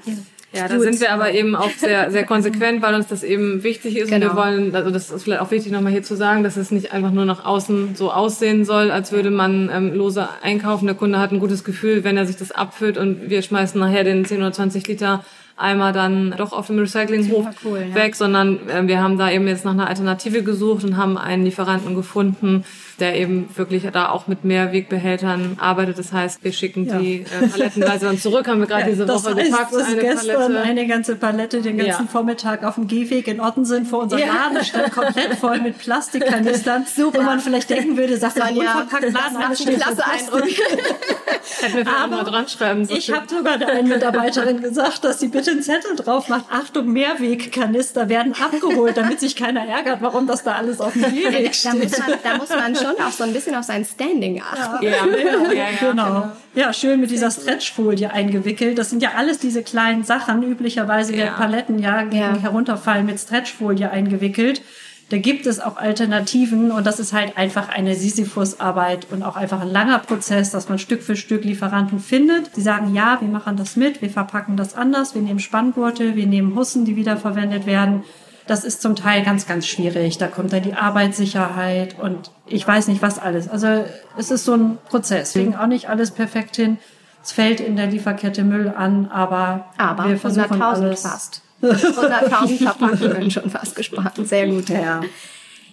Ja, 0.53 0.67
da 0.67 0.79
sind 0.79 0.99
wir 1.01 1.11
aber 1.11 1.31
eben 1.31 1.55
auch 1.55 1.71
sehr, 1.77 2.11
sehr 2.11 2.25
konsequent, 2.25 2.83
weil 2.83 2.93
uns 2.93 3.07
das 3.07 3.23
eben 3.23 3.63
wichtig 3.63 3.97
ist. 3.97 4.09
Genau. 4.11 4.15
Und 4.15 4.21
wir 4.21 4.29
genau. 4.29 4.41
wollen, 4.41 4.75
also 4.75 4.91
das 4.91 5.09
ist 5.09 5.23
vielleicht 5.23 5.41
auch 5.41 5.49
wichtig 5.49 5.71
nochmal 5.71 5.91
hier 5.91 6.03
zu 6.03 6.15
sagen, 6.15 6.43
dass 6.43 6.57
es 6.57 6.69
nicht 6.69 6.91
einfach 6.91 7.11
nur 7.11 7.25
nach 7.25 7.43
außen 7.43 7.95
so 7.95 8.11
aussehen 8.11 8.63
soll, 8.63 8.91
als 8.91 9.11
würde 9.11 9.31
man 9.31 9.71
ähm, 9.73 9.95
lose 9.95 10.29
einkaufen. 10.43 10.85
Der 10.85 10.95
Kunde 10.95 11.19
hat 11.19 11.31
ein 11.31 11.39
gutes 11.39 11.63
Gefühl, 11.63 12.03
wenn 12.03 12.17
er 12.17 12.27
sich 12.27 12.37
das 12.37 12.51
abfüllt 12.51 12.99
und 12.99 13.29
wir 13.29 13.41
schmeißen 13.41 13.79
nachher 13.79 14.03
den 14.03 14.25
10 14.25 14.37
oder 14.37 14.51
20 14.51 14.87
Liter 14.87 15.23
Eimer 15.55 15.91
dann 15.91 16.33
doch 16.35 16.51
auf 16.51 16.67
dem 16.67 16.79
Recyclinghof 16.79 17.47
cool, 17.63 17.85
weg, 17.93 18.09
ja. 18.09 18.13
sondern 18.13 18.67
äh, 18.67 18.87
wir 18.87 19.01
haben 19.01 19.17
da 19.17 19.31
eben 19.31 19.47
jetzt 19.47 19.65
nach 19.65 19.73
einer 19.73 19.87
Alternative 19.87 20.43
gesucht 20.43 20.83
und 20.83 20.97
haben 20.97 21.17
einen 21.17 21.45
Lieferanten 21.45 21.95
gefunden, 21.95 22.63
der 22.99 23.15
eben 23.15 23.49
wirklich 23.55 23.83
da 23.91 24.09
auch 24.09 24.27
mit 24.27 24.43
Mehrwegbehältern 24.43 25.57
arbeitet. 25.59 25.97
Das 25.99 26.13
heißt, 26.13 26.43
wir 26.43 26.51
schicken 26.51 26.85
ja. 26.85 26.97
die 26.99 27.21
äh, 27.21 27.47
palettenweise 27.47 28.05
dann 28.05 28.17
zurück, 28.17 28.47
haben 28.47 28.59
wir 28.59 28.67
gerade 28.67 28.83
ja, 28.83 28.89
diese 28.89 29.07
Woche 29.07 29.35
heißt, 29.35 29.51
gepackt. 29.51 29.73
Dass 29.73 29.87
eine 29.87 30.01
gestern 30.01 30.35
Palette. 30.35 30.61
eine 30.61 30.87
ganze 30.87 31.15
Palette 31.15 31.61
den 31.61 31.77
ganzen 31.77 32.05
ja. 32.05 32.11
Vormittag 32.11 32.63
auf 32.63 32.75
dem 32.75 32.87
Gehweg 32.87 33.27
in 33.27 33.39
Ottensen 33.39 33.85
vor 33.85 34.03
unserem 34.03 34.27
Laden 34.27 34.63
stand, 34.63 34.91
komplett 34.91 35.35
voll 35.35 35.59
mit 35.59 35.77
Plastikkanistern, 35.77 36.85
Super. 36.95 37.19
wo 37.19 37.21
man 37.23 37.39
vielleicht 37.39 37.69
denken 37.69 37.97
würde, 37.97 38.17
sagt 38.17 38.37
der 38.37 38.51
unverpackt 38.51 39.11
Laden, 39.11 39.37
alles 39.37 39.61
steht 39.61 39.79
klasse 39.79 40.03
Eindruck. 40.05 40.43
Hätten 41.61 41.77
wir 41.77 41.87
Aber 41.87 42.15
mal 42.17 42.23
dran 42.23 42.47
schreiben 42.47 42.87
Ich 42.89 43.11
habe 43.11 43.27
sogar 43.27 43.57
der 43.57 43.69
einen 43.69 43.89
Mitarbeiterin 43.89 44.61
gesagt, 44.61 45.03
dass 45.03 45.19
sie 45.19 45.27
bitte 45.27 45.51
einen 45.51 45.61
Zettel 45.61 45.95
drauf 45.95 46.29
macht. 46.29 46.45
Achtung, 46.51 46.91
Mehrwegkanister 46.91 48.09
werden 48.09 48.33
abgeholt, 48.33 48.97
damit 48.97 49.19
sich 49.19 49.35
keiner 49.35 49.65
ärgert, 49.65 50.01
warum 50.01 50.27
das 50.27 50.43
da 50.43 50.53
alles 50.53 50.79
auf 50.81 50.93
dem 50.93 51.03
Gehweg 51.13 51.55
steht. 51.55 51.73
Da 51.73 51.77
muss 51.77 51.97
man, 51.97 52.19
da 52.23 52.37
muss 52.37 52.49
man 52.49 52.75
schon 52.83 53.05
auch 53.05 53.11
so 53.11 53.23
ein 53.23 53.33
bisschen 53.33 53.55
auf 53.55 53.63
sein 53.63 53.85
Standing 53.85 54.41
achten. 54.41 54.85
Ja, 54.85 54.91
ja, 54.91 55.05
ja, 55.05 55.53
ja 55.53 55.65
genau. 55.79 56.05
genau. 56.05 56.31
Ja, 56.55 56.73
schön 56.73 56.99
mit 56.99 57.11
dieser 57.11 57.31
Stretchfolie 57.31 58.11
eingewickelt. 58.11 58.77
Das 58.77 58.89
sind 58.89 59.01
ja 59.01 59.11
alles 59.17 59.39
diese 59.39 59.63
kleinen 59.63 60.03
Sachen. 60.03 60.43
Üblicherweise 60.43 61.13
werden 61.13 61.35
Paletten 61.35 61.79
ja 61.79 62.03
gegen 62.03 62.39
Herunterfallen 62.39 63.05
mit 63.05 63.19
Stretchfolie 63.19 63.89
eingewickelt. 63.89 64.61
Da 65.09 65.17
gibt 65.17 65.45
es 65.45 65.59
auch 65.59 65.77
Alternativen 65.77 66.71
und 66.71 66.87
das 66.87 66.99
ist 66.99 67.13
halt 67.13 67.37
einfach 67.37 67.69
eine 67.69 67.93
Sisyphus-Arbeit 67.93 69.07
und 69.11 69.21
auch 69.21 69.35
einfach 69.35 69.61
ein 69.61 69.69
langer 69.69 69.99
Prozess, 69.99 70.49
dass 70.49 70.69
man 70.69 70.79
Stück 70.79 71.03
für 71.03 71.15
Stück 71.15 71.43
Lieferanten 71.43 71.99
findet. 71.99 72.55
Die 72.55 72.61
sagen, 72.61 72.95
ja, 72.95 73.19
wir 73.21 73.27
machen 73.27 73.57
das 73.57 73.75
mit, 73.75 74.01
wir 74.01 74.09
verpacken 74.09 74.57
das 74.57 74.75
anders, 74.75 75.13
wir 75.13 75.21
nehmen 75.21 75.39
Spanngurte, 75.39 76.15
wir 76.15 76.25
nehmen 76.25 76.55
Hussen, 76.55 76.85
die 76.85 76.95
wiederverwendet 76.95 77.65
werden 77.65 78.03
das 78.47 78.63
ist 78.63 78.81
zum 78.81 78.95
Teil 78.95 79.23
ganz, 79.23 79.47
ganz 79.47 79.67
schwierig. 79.67 80.17
Da 80.17 80.27
kommt 80.27 80.53
dann 80.53 80.63
die 80.63 80.73
Arbeitssicherheit 80.73 81.97
und 81.99 82.31
ich 82.45 82.67
weiß 82.67 82.87
nicht 82.87 83.01
was 83.01 83.19
alles. 83.19 83.47
Also 83.47 83.85
es 84.17 84.31
ist 84.31 84.45
so 84.45 84.53
ein 84.53 84.77
Prozess. 84.89 85.33
Deswegen 85.33 85.55
auch 85.55 85.67
nicht 85.67 85.89
alles 85.89 86.11
perfekt 86.11 86.55
hin. 86.55 86.77
Es 87.23 87.31
fällt 87.31 87.61
in 87.61 87.77
der 87.77 87.87
Lieferkette 87.87 88.43
Müll 88.43 88.73
an, 88.75 89.09
aber, 89.09 89.67
aber 89.77 90.09
wir 90.09 90.17
versuchen 90.17 90.61
alles. 90.61 91.03
fast. 91.03 91.41
100.000 91.61 92.63
Verpackungen 92.63 93.31
schon 93.31 93.49
fast 93.49 93.75
gespart. 93.75 94.15
Sehr 94.27 94.47
gut. 94.47 94.67
Ja. 94.67 95.01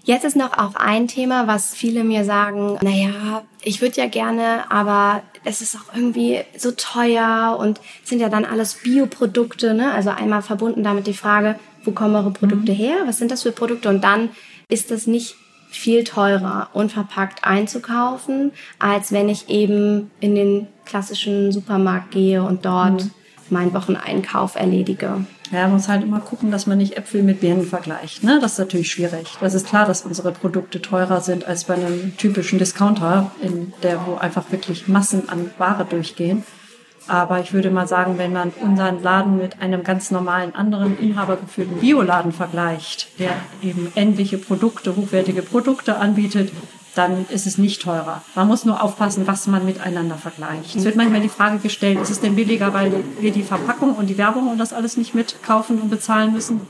Jetzt 0.05 0.25
ist 0.25 0.37
noch 0.37 0.57
auch 0.57 0.77
ein 0.77 1.09
Thema, 1.09 1.47
was 1.47 1.75
viele 1.75 2.05
mir 2.05 2.25
sagen, 2.25 2.79
naja, 2.81 3.43
ich 3.63 3.83
würde 3.83 3.97
ja 3.97 4.07
gerne, 4.07 4.71
aber 4.71 5.23
es 5.45 5.61
ist 5.61 5.77
auch 5.77 5.95
irgendwie 5.95 6.41
so 6.57 6.71
teuer 6.71 7.57
und 7.59 7.81
sind 8.05 8.21
ja 8.21 8.29
dann 8.29 8.45
alles 8.45 8.75
Bioprodukte, 8.75 9.75
ne? 9.75 9.93
Also 9.93 10.11
einmal 10.11 10.43
verbunden 10.43 10.85
damit 10.85 11.07
die 11.07 11.15
Frage, 11.15 11.59
wo 11.85 11.93
kommen 11.93 12.15
eure 12.15 12.31
Produkte 12.31 12.73
mhm. 12.73 12.77
her? 12.77 12.97
Was 13.07 13.19
sind 13.19 13.31
das 13.31 13.43
für 13.43 13.53
Produkte? 13.53 13.89
Und 13.89 14.03
dann 14.03 14.31
ist 14.69 14.91
das 14.91 15.07
nicht 15.07 15.37
viel 15.71 16.05
teurer, 16.05 16.69
unverpackt 16.73 17.45
einzukaufen, 17.45 18.53
als 18.79 19.13
wenn 19.13 19.29
ich 19.29 19.49
eben 19.49 20.11
in 20.21 20.35
den 20.35 20.67
klassischen 20.85 21.53
Supermarkt 21.53 22.11
gehe 22.11 22.43
und 22.43 22.65
dort 22.65 23.05
mhm. 23.05 23.11
meinen 23.51 23.75
Wocheneinkauf 23.75 24.57
erledige. 24.57 25.25
Ja, 25.53 25.63
man 25.63 25.73
muss 25.73 25.89
halt 25.89 26.03
immer 26.03 26.21
gucken, 26.21 26.53
dass 26.53 26.67
man 26.67 26.79
nicht 26.79 26.97
Äpfel 26.97 27.23
mit 27.23 27.41
Birnen 27.41 27.67
vergleicht. 27.67 28.23
Ne? 28.23 28.39
Das 28.41 28.53
ist 28.53 28.59
natürlich 28.59 28.91
schwierig. 28.91 29.27
Das 29.41 29.55
ist 29.55 29.67
klar, 29.67 29.85
dass 29.85 30.03
unsere 30.03 30.31
Produkte 30.31 30.81
teurer 30.81 31.21
sind 31.21 31.45
als 31.45 31.65
bei 31.65 31.75
einem 31.75 32.17
typischen 32.17 32.61
Discounter, 32.61 33.33
in 33.43 33.73
der 33.83 34.07
wo 34.07 34.15
einfach 34.15 34.51
wirklich 34.53 34.87
Massen 34.87 35.29
an 35.29 35.51
Ware 35.59 35.85
durchgehen. 35.85 36.45
Aber 37.11 37.41
ich 37.41 37.53
würde 37.53 37.73
mal 37.73 37.89
sagen, 37.89 38.19
wenn 38.19 38.33
man 38.33 38.53
unseren 38.61 39.03
Laden 39.03 39.37
mit 39.37 39.61
einem 39.61 39.83
ganz 39.83 40.13
normalen 40.13 40.55
anderen 40.55 40.97
inhabergeführten 40.97 41.79
Bioladen 41.79 42.31
vergleicht, 42.31 43.09
der 43.19 43.33
eben 43.63 43.91
ähnliche 43.97 44.39
Produkte, 44.39 44.95
hochwertige 44.95 45.43
Produkte 45.43 45.97
anbietet, 45.97 46.53
dann 46.95 47.27
ist 47.29 47.49
es 47.49 47.59
nicht 47.59 47.83
teurer. 47.83 48.23
Man 48.37 48.47
muss 48.47 48.65
nur 48.65 48.81
aufpassen, 48.81 49.27
was 49.27 49.49
man 49.49 49.65
miteinander 49.65 50.15
vergleicht. 50.15 50.77
Es 50.77 50.85
wird 50.85 50.95
manchmal 50.95 51.21
die 51.21 51.29
Frage 51.29 51.59
gestellt, 51.59 51.99
ist 52.01 52.11
es 52.11 52.21
denn 52.21 52.37
billiger, 52.37 52.73
weil 52.75 52.93
wir 53.19 53.33
die 53.33 53.43
Verpackung 53.43 53.97
und 53.97 54.07
die 54.07 54.17
Werbung 54.17 54.49
und 54.49 54.59
das 54.59 54.73
alles 54.73 54.97
nicht 54.97 55.13
mitkaufen 55.13 55.81
und 55.81 55.91
bezahlen 55.91 56.33
müssen? 56.33 56.61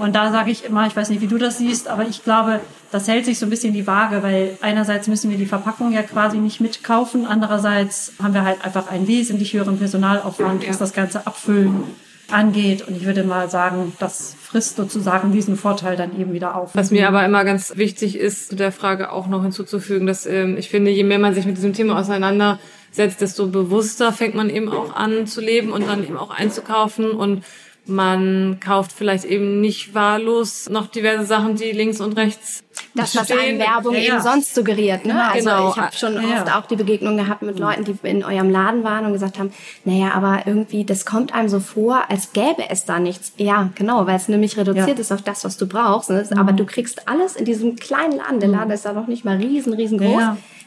Und 0.00 0.14
da 0.14 0.32
sage 0.32 0.50
ich 0.50 0.64
immer, 0.64 0.86
ich 0.86 0.96
weiß 0.96 1.10
nicht, 1.10 1.20
wie 1.20 1.26
du 1.26 1.36
das 1.36 1.58
siehst, 1.58 1.88
aber 1.88 2.06
ich 2.08 2.24
glaube, 2.24 2.60
das 2.90 3.06
hält 3.06 3.26
sich 3.26 3.38
so 3.38 3.46
ein 3.46 3.50
bisschen 3.50 3.74
die 3.74 3.86
Waage, 3.86 4.22
weil 4.22 4.56
einerseits 4.62 5.08
müssen 5.08 5.30
wir 5.30 5.38
die 5.38 5.46
Verpackung 5.46 5.92
ja 5.92 6.02
quasi 6.02 6.38
nicht 6.38 6.60
mitkaufen, 6.60 7.26
andererseits 7.26 8.14
haben 8.20 8.34
wir 8.34 8.44
halt 8.44 8.64
einfach 8.64 8.90
einen 8.90 9.06
wesentlich 9.06 9.52
höheren 9.52 9.78
Personalaufwand, 9.78 10.66
was 10.68 10.78
das 10.78 10.92
ganze 10.92 11.26
Abfüllen 11.26 11.84
angeht. 12.32 12.86
Und 12.86 12.96
ich 12.96 13.04
würde 13.04 13.24
mal 13.24 13.50
sagen, 13.50 13.92
das 13.98 14.36
frisst 14.40 14.76
sozusagen 14.76 15.32
diesen 15.32 15.56
Vorteil 15.56 15.96
dann 15.96 16.18
eben 16.18 16.32
wieder 16.32 16.56
auf. 16.56 16.74
Was 16.74 16.90
mir 16.90 17.08
aber 17.08 17.24
immer 17.24 17.44
ganz 17.44 17.76
wichtig 17.76 18.16
ist, 18.18 18.50
zu 18.50 18.56
der 18.56 18.72
Frage 18.72 19.12
auch 19.12 19.26
noch 19.26 19.42
hinzuzufügen, 19.42 20.06
dass 20.06 20.26
ähm, 20.26 20.56
ich 20.56 20.70
finde, 20.70 20.90
je 20.90 21.04
mehr 21.04 21.18
man 21.18 21.34
sich 21.34 21.46
mit 21.46 21.56
diesem 21.56 21.72
Thema 21.72 21.98
auseinandersetzt, 21.98 23.20
desto 23.20 23.48
bewusster 23.48 24.12
fängt 24.12 24.34
man 24.34 24.50
eben 24.50 24.68
auch 24.70 24.94
an 24.94 25.26
zu 25.26 25.40
leben 25.40 25.72
und 25.72 25.86
dann 25.86 26.04
eben 26.04 26.16
auch 26.16 26.30
einzukaufen 26.30 27.10
und 27.10 27.44
man 27.90 28.58
kauft 28.60 28.92
vielleicht 28.92 29.24
eben 29.24 29.60
nicht 29.60 29.94
wahllos 29.94 30.68
noch 30.68 30.86
diverse 30.86 31.26
Sachen, 31.26 31.56
die 31.56 31.72
links 31.72 32.00
und 32.00 32.16
rechts 32.16 32.62
das, 32.94 33.16
was 33.16 33.30
eine 33.30 33.58
Werbung 33.58 33.94
ja, 33.94 34.00
eben 34.00 34.20
sonst 34.20 34.54
suggeriert. 34.54 35.04
Ne? 35.04 35.12
Genau. 35.12 35.30
Also 35.30 35.50
genau. 35.50 35.70
ich 35.70 35.76
habe 35.76 35.96
schon 35.96 36.14
ja. 36.14 36.42
oft 36.42 36.54
auch 36.54 36.66
die 36.66 36.76
Begegnung 36.76 37.16
gehabt 37.16 37.42
mit 37.42 37.58
Leuten, 37.58 37.84
die 37.84 37.96
in 38.02 38.24
eurem 38.24 38.50
Laden 38.50 38.84
waren 38.84 39.06
und 39.06 39.12
gesagt 39.12 39.38
haben, 39.38 39.52
naja, 39.84 40.12
aber 40.12 40.42
irgendwie, 40.46 40.84
das 40.84 41.06
kommt 41.06 41.34
einem 41.34 41.48
so 41.48 41.60
vor, 41.60 42.04
als 42.08 42.32
gäbe 42.32 42.68
es 42.68 42.84
da 42.84 42.98
nichts. 42.98 43.32
Ja, 43.36 43.70
genau, 43.74 44.06
weil 44.06 44.16
es 44.16 44.28
nämlich 44.28 44.56
reduziert 44.56 44.88
ja. 44.88 45.00
ist 45.00 45.12
auf 45.12 45.22
das, 45.22 45.44
was 45.44 45.56
du 45.56 45.66
brauchst. 45.66 46.10
Ne? 46.10 46.26
Aber 46.36 46.52
du 46.52 46.64
kriegst 46.64 47.08
alles 47.08 47.36
in 47.36 47.44
diesem 47.44 47.76
kleinen 47.76 48.16
Laden. 48.16 48.40
Der 48.40 48.48
mhm. 48.48 48.54
Laden 48.56 48.70
ist 48.70 48.84
da 48.84 48.92
noch 48.92 49.06
nicht 49.06 49.24
mal 49.24 49.36
riesen, 49.36 49.72
riesengroß. 49.72 50.22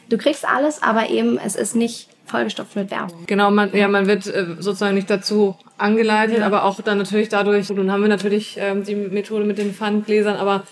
Du 0.08 0.18
kriegst 0.18 0.46
alles, 0.46 0.82
aber 0.82 1.08
eben 1.08 1.38
es 1.38 1.56
ist 1.56 1.74
nicht 1.74 2.08
vollgestopft 2.26 2.76
mit 2.76 2.90
Werbung. 2.90 3.24
Genau, 3.26 3.50
man, 3.50 3.74
ja, 3.74 3.88
man 3.88 4.06
wird 4.06 4.26
äh, 4.26 4.56
sozusagen 4.58 4.94
nicht 4.94 5.10
dazu 5.10 5.56
angeleitet, 5.78 6.38
ja. 6.38 6.46
aber 6.46 6.64
auch 6.64 6.80
dann 6.80 6.98
natürlich 6.98 7.28
dadurch, 7.28 7.68
nun 7.70 7.90
haben 7.90 8.02
wir 8.02 8.08
natürlich 8.08 8.56
ähm, 8.58 8.84
die 8.84 8.94
Methode 8.94 9.44
mit 9.44 9.58
den 9.58 9.74
Pfandgläsern, 9.74 10.36
aber 10.36 10.64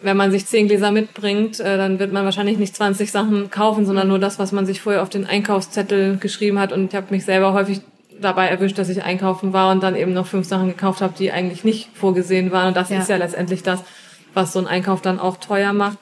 wenn 0.00 0.16
man 0.16 0.30
sich 0.30 0.46
zehn 0.46 0.68
Gläser 0.68 0.92
mitbringt, 0.92 1.58
äh, 1.60 1.76
dann 1.76 1.98
wird 1.98 2.12
man 2.12 2.24
wahrscheinlich 2.24 2.58
nicht 2.58 2.76
20 2.76 3.10
Sachen 3.10 3.50
kaufen, 3.50 3.84
sondern 3.84 4.08
nur 4.08 4.18
das, 4.18 4.38
was 4.38 4.52
man 4.52 4.66
sich 4.66 4.80
vorher 4.80 5.02
auf 5.02 5.08
den 5.08 5.26
Einkaufszettel 5.26 6.18
geschrieben 6.18 6.58
hat. 6.58 6.72
Und 6.72 6.92
ich 6.92 6.94
habe 6.94 7.08
mich 7.10 7.24
selber 7.24 7.52
häufig 7.52 7.80
dabei 8.20 8.48
erwischt, 8.48 8.78
dass 8.78 8.88
ich 8.88 9.02
einkaufen 9.02 9.52
war 9.52 9.72
und 9.72 9.82
dann 9.82 9.96
eben 9.96 10.12
noch 10.12 10.26
fünf 10.26 10.46
Sachen 10.46 10.68
gekauft 10.68 11.00
habe, 11.00 11.14
die 11.18 11.32
eigentlich 11.32 11.64
nicht 11.64 11.88
vorgesehen 11.94 12.52
waren. 12.52 12.68
Und 12.68 12.76
das 12.76 12.90
ja. 12.90 12.98
ist 12.98 13.08
ja 13.08 13.16
letztendlich 13.16 13.62
das, 13.62 13.82
was 14.34 14.52
so 14.52 14.60
ein 14.60 14.66
Einkauf 14.66 15.02
dann 15.02 15.18
auch 15.18 15.38
teuer 15.38 15.72
macht. 15.72 15.98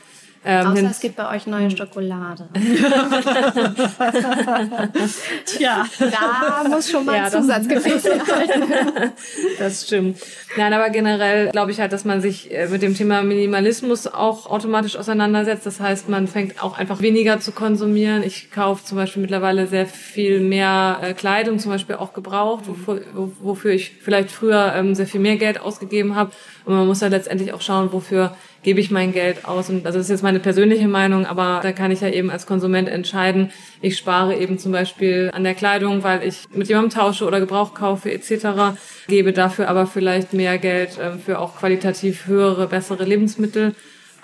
Ähm, 0.49 0.67
Außer 0.69 0.91
es 0.93 1.01
gibt 1.01 1.17
bei 1.17 1.35
euch 1.35 1.49
neue 1.49 1.69
Schokolade. 1.77 2.49
Tja. 5.45 5.85
Da 5.99 6.69
muss 6.69 6.89
schon 6.89 7.05
mal 7.05 7.17
ja, 7.17 7.25
ein 7.25 7.33
Zusatzgefäß 7.33 8.05
sein. 8.05 8.21
das 9.59 9.87
stimmt. 9.87 10.21
Nein, 10.57 10.73
aber 10.73 10.91
generell 10.91 11.51
glaube 11.51 11.73
ich 11.73 11.81
halt, 11.81 11.93
dass 11.93 12.05
man 12.05 12.21
sich 12.21 12.55
äh, 12.55 12.69
mit 12.69 12.83
dem 12.83 12.95
Thema 12.95 13.23
Minimalismus 13.23 14.07
auch 14.07 14.47
automatisch 14.47 14.95
auseinandersetzt. 14.95 15.67
Das 15.67 15.81
heißt, 15.81 16.09
man 16.09 16.29
fängt 16.29 16.63
auch 16.63 16.79
einfach 16.79 17.03
weniger 17.03 17.41
zu 17.41 17.51
konsumieren. 17.51 18.23
Ich 18.23 18.53
kaufe 18.53 18.85
zum 18.85 18.99
Beispiel 18.99 19.23
mittlerweile 19.23 19.67
sehr 19.67 19.87
viel 19.87 20.39
mehr 20.39 21.01
äh, 21.03 21.13
Kleidung, 21.15 21.59
zum 21.59 21.73
Beispiel 21.73 21.97
auch 21.97 22.13
gebraucht, 22.13 22.67
wofür, 22.69 23.03
wofür 23.41 23.73
ich 23.73 23.97
vielleicht 24.01 24.31
früher 24.31 24.75
ähm, 24.77 24.95
sehr 24.95 25.09
viel 25.09 25.21
mehr 25.21 25.39
Geld 25.39 25.61
ausgegeben 25.61 26.15
habe. 26.15 26.31
Und 26.67 26.75
man 26.75 26.87
muss 26.87 27.01
ja 27.01 27.09
letztendlich 27.09 27.53
auch 27.53 27.63
schauen, 27.63 27.93
wofür 27.93 28.37
gebe 28.67 28.81
ich 28.81 28.91
mein 28.91 29.13
Geld 29.13 29.45
aus. 29.45 29.71
Und 29.71 29.87
das 29.87 29.95
ist 29.95 30.11
jetzt 30.11 30.25
meine 30.25 30.41
persönliche 30.41 30.89
Meinung, 30.89 31.25
aber 31.25 31.61
da 31.63 31.71
kann 31.71 31.93
ich 31.93 32.01
ja 32.01 32.09
eben 32.09 32.31
als 32.31 32.47
Konsument 32.47 32.89
entscheiden. 32.89 33.53
Ich 33.81 33.97
spare 33.97 34.35
eben 34.35 34.59
zum 34.59 34.73
Beispiel 34.73 35.31
an 35.33 35.45
der 35.45 35.55
Kleidung, 35.55 36.03
weil 36.03 36.27
ich 36.27 36.39
mit 36.53 36.67
jemandem 36.67 36.91
tausche 36.91 37.27
oder 37.27 37.39
Gebrauch 37.39 37.75
kaufe 37.75 38.11
etc. 38.11 38.77
Gebe 39.07 39.33
dafür 39.33 39.69
aber 39.69 39.87
vielleicht 39.87 40.33
mehr 40.33 40.59
Geld 40.59 40.99
ähm, 41.01 41.21
für 41.21 41.39
auch 41.39 41.57
qualitativ 41.57 42.27
höhere, 42.27 42.67
bessere 42.67 43.05
Lebensmittel 43.05 43.77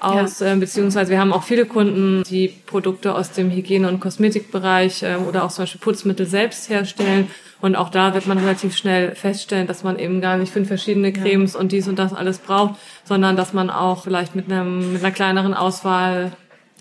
aus, 0.05 0.41
ja. 0.41 0.53
äh, 0.53 0.57
beziehungsweise 0.57 1.11
wir 1.11 1.21
haben 1.21 1.33
auch 1.33 1.43
viele 1.43 1.67
Kunden, 1.67 2.23
die 2.25 2.49
Produkte 2.49 3.15
aus 3.15 3.33
dem 3.33 3.51
Hygiene- 3.51 3.89
und 3.89 4.01
Kosmetikbereich 4.01 5.03
äh, 5.03 5.17
oder 5.17 5.45
auch 5.45 5.51
zum 5.51 5.63
Beispiel 5.63 5.81
Putzmittel 5.81 6.27
selbst 6.27 6.69
herstellen. 6.69 7.29
Und 7.61 7.77
auch 7.77 7.91
da 7.91 8.13
wird 8.13 8.27
man 8.27 8.39
relativ 8.39 8.77
schnell 8.77 9.15
feststellen, 9.15 9.69
dass 9.69 9.85
man 9.85 9.99
eben 9.99 10.21
gar 10.21 10.37
nicht 10.37 10.53
fünf 10.53 10.67
verschiedene 10.67 11.13
Cremes 11.13 11.55
ja. 11.55 11.61
und 11.61 11.71
dies 11.71 11.87
und 11.87 11.99
das 11.99 12.13
alles 12.13 12.39
braucht, 12.39 12.75
sondern 13.05 13.37
dass 13.37 13.53
man 13.53 13.71
auch 13.71 14.03
vielleicht 14.03 14.35
mit, 14.35 14.51
einem, 14.51 14.93
mit 14.93 15.05
einer 15.05 15.13
kleineren 15.13 15.55
Auswahl 15.55 16.33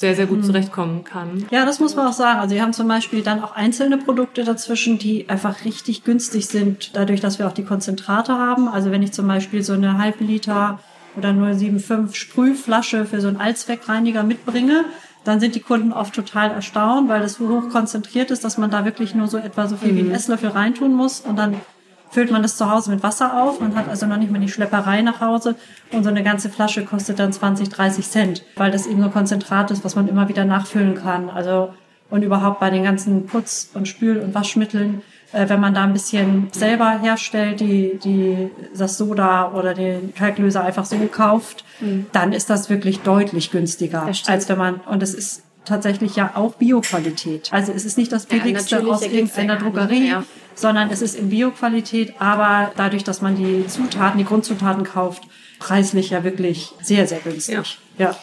sehr, 0.02 0.16
sehr 0.16 0.26
gut 0.26 0.40
mhm. 0.40 0.44
zurechtkommen 0.44 1.04
kann. 1.04 1.46
Ja, 1.52 1.66
das 1.66 1.80
muss 1.80 1.96
man 1.96 2.08
auch 2.08 2.14
sagen. 2.14 2.40
Also 2.40 2.56
wir 2.56 2.62
haben 2.64 2.74
zum 2.74 2.88
Beispiel 2.88 3.22
dann 3.22 3.44
auch 3.44 3.56
einzelne 3.56 3.98
Produkte 4.00 4.44
dazwischen, 4.44 4.98
die 4.98 5.30
einfach 5.30 5.64
richtig 5.64 6.04
günstig 6.04 6.48
sind, 6.48 6.96
dadurch, 6.96 7.22
dass 7.22 7.38
wir 7.38 7.48
auch 7.48 7.54
die 7.54 7.64
Konzentrate 7.64 8.34
haben. 8.34 8.68
Also 8.68 8.92
wenn 8.92 9.04
ich 9.04 9.14
zum 9.14 9.28
Beispiel 9.28 9.62
so 9.62 9.74
eine 9.74 10.00
halbe 10.00 10.24
Liter 10.24 10.80
oder 11.17 11.30
0,75 11.30 12.15
Sprühflasche 12.15 13.06
für 13.06 13.21
so 13.21 13.28
einen 13.28 13.38
Allzweckreiniger 13.38 14.24
mitbringe, 14.24 14.86
dann 15.24 15.39
sind 15.39 15.56
die 15.56 15.60
Kunden 15.60 15.93
oft 15.93 16.15
total 16.15 16.52
erstaunt, 16.52 17.10
weil 17.10 17.21
das 17.21 17.36
so 17.36 17.47
hoch 17.47 17.69
konzentriert 17.69 18.32
ist, 18.32 18.43
dass 18.43 18.58
man 18.58 18.71
da 18.71 18.86
wirklich 18.86 19.13
nur 19.13 19.28
so 19.28 19.38
etwa 19.38 19.67
so 19.67 19.78
viel 19.78 19.95
wie 19.95 20.00
ein 20.00 20.08
mhm. 20.08 20.15
Esslöffel 20.15 20.50
reintun 20.50 20.93
muss 20.93 21.21
und 21.21 21.38
dann 21.38 21.56
füllt 22.10 22.32
man 22.32 22.41
das 22.41 22.58
zu 22.58 22.69
Hause 22.69 22.91
mit 22.91 23.04
Wasser 23.04 23.41
auf. 23.41 23.62
Man 23.62 23.76
hat 23.76 23.88
also 23.88 24.06
noch 24.06 24.17
nicht 24.17 24.32
mal 24.32 24.39
die 24.39 24.50
Schlepperei 24.50 25.02
nach 25.02 25.21
Hause 25.21 25.56
und 25.91 26.04
so 26.04 26.10
eine 26.10 26.24
ganze 26.24 26.50
Flasche 26.50 26.84
kostet 26.84 27.19
dann 27.19 27.32
20, 27.32 27.69
30 27.69 28.10
Cent, 28.10 28.43
weil 28.56 28.71
das 28.71 28.88
eben 28.88 29.02
so 29.02 29.10
Konzentrat 29.10 29.71
ist, 29.71 29.86
was 29.86 29.95
man 29.95 30.08
immer 30.08 30.28
wieder 30.28 30.43
nachfüllen 30.43 30.95
kann. 30.95 31.30
Also 31.30 31.74
und 32.10 32.24
überhaupt 32.24 32.60
bei 32.60 32.69
den 32.69 32.84
ganzen 32.84 33.26
Putz- 33.26 33.69
und 33.74 33.88
Spül- 33.88 34.19
und 34.19 34.36
Waschmitteln 34.36 35.02
äh, 35.34 35.48
wenn 35.50 35.60
man 35.60 35.74
da 35.74 35.84
ein 35.84 35.94
bisschen 35.94 36.50
selber 36.52 37.00
herstellt, 37.00 37.60
die, 37.60 38.00
die, 38.04 38.50
das 38.76 38.98
Soda 38.98 39.52
oder 39.52 39.74
den 39.74 40.13
Kalklöser 40.13 40.63
einfach 40.63 40.86
so 40.86 40.98
kauft, 41.12 41.63
mhm. 41.80 42.08
dann 42.12 42.34
ist 42.34 42.50
das 42.50 42.70
wirklich 42.70 43.00
deutlich 43.02 43.52
günstiger, 43.52 44.06
als 44.28 44.50
wenn 44.50 44.58
man, 44.58 44.76
und 44.82 45.04
es 45.04 45.13
ist 45.13 45.44
tatsächlich 45.65 46.15
ja 46.15 46.32
auch 46.36 46.56
Bioqualität. 46.56 47.52
Also 47.52 47.72
es 47.72 47.86
ist 47.86 47.98
nicht 47.98 48.12
das 48.12 48.26
billigste 48.26 48.78
ja, 48.78 48.84
aus 48.84 49.04
irgendeiner 49.04 49.58
Drogerie, 49.58 50.10
ja. 50.10 50.24
sondern 50.56 50.89
es 50.89 51.02
ist 51.02 51.15
in 51.15 51.30
Bioqualität, 51.30 52.15
aber 52.20 52.72
dadurch, 52.76 53.04
dass 53.04 53.22
man 53.22 53.36
die 53.36 53.67
Zutaten, 53.67 54.17
die 54.17 54.26
Grundzutaten 54.26 54.84
kauft, 54.84 55.24
preislich 55.60 56.10
ja 56.10 56.24
wirklich 56.24 56.72
sehr, 56.82 57.08
sehr 57.08 57.20
günstig. 57.20 57.56
ja. 57.98 58.06
ja. 58.06 58.15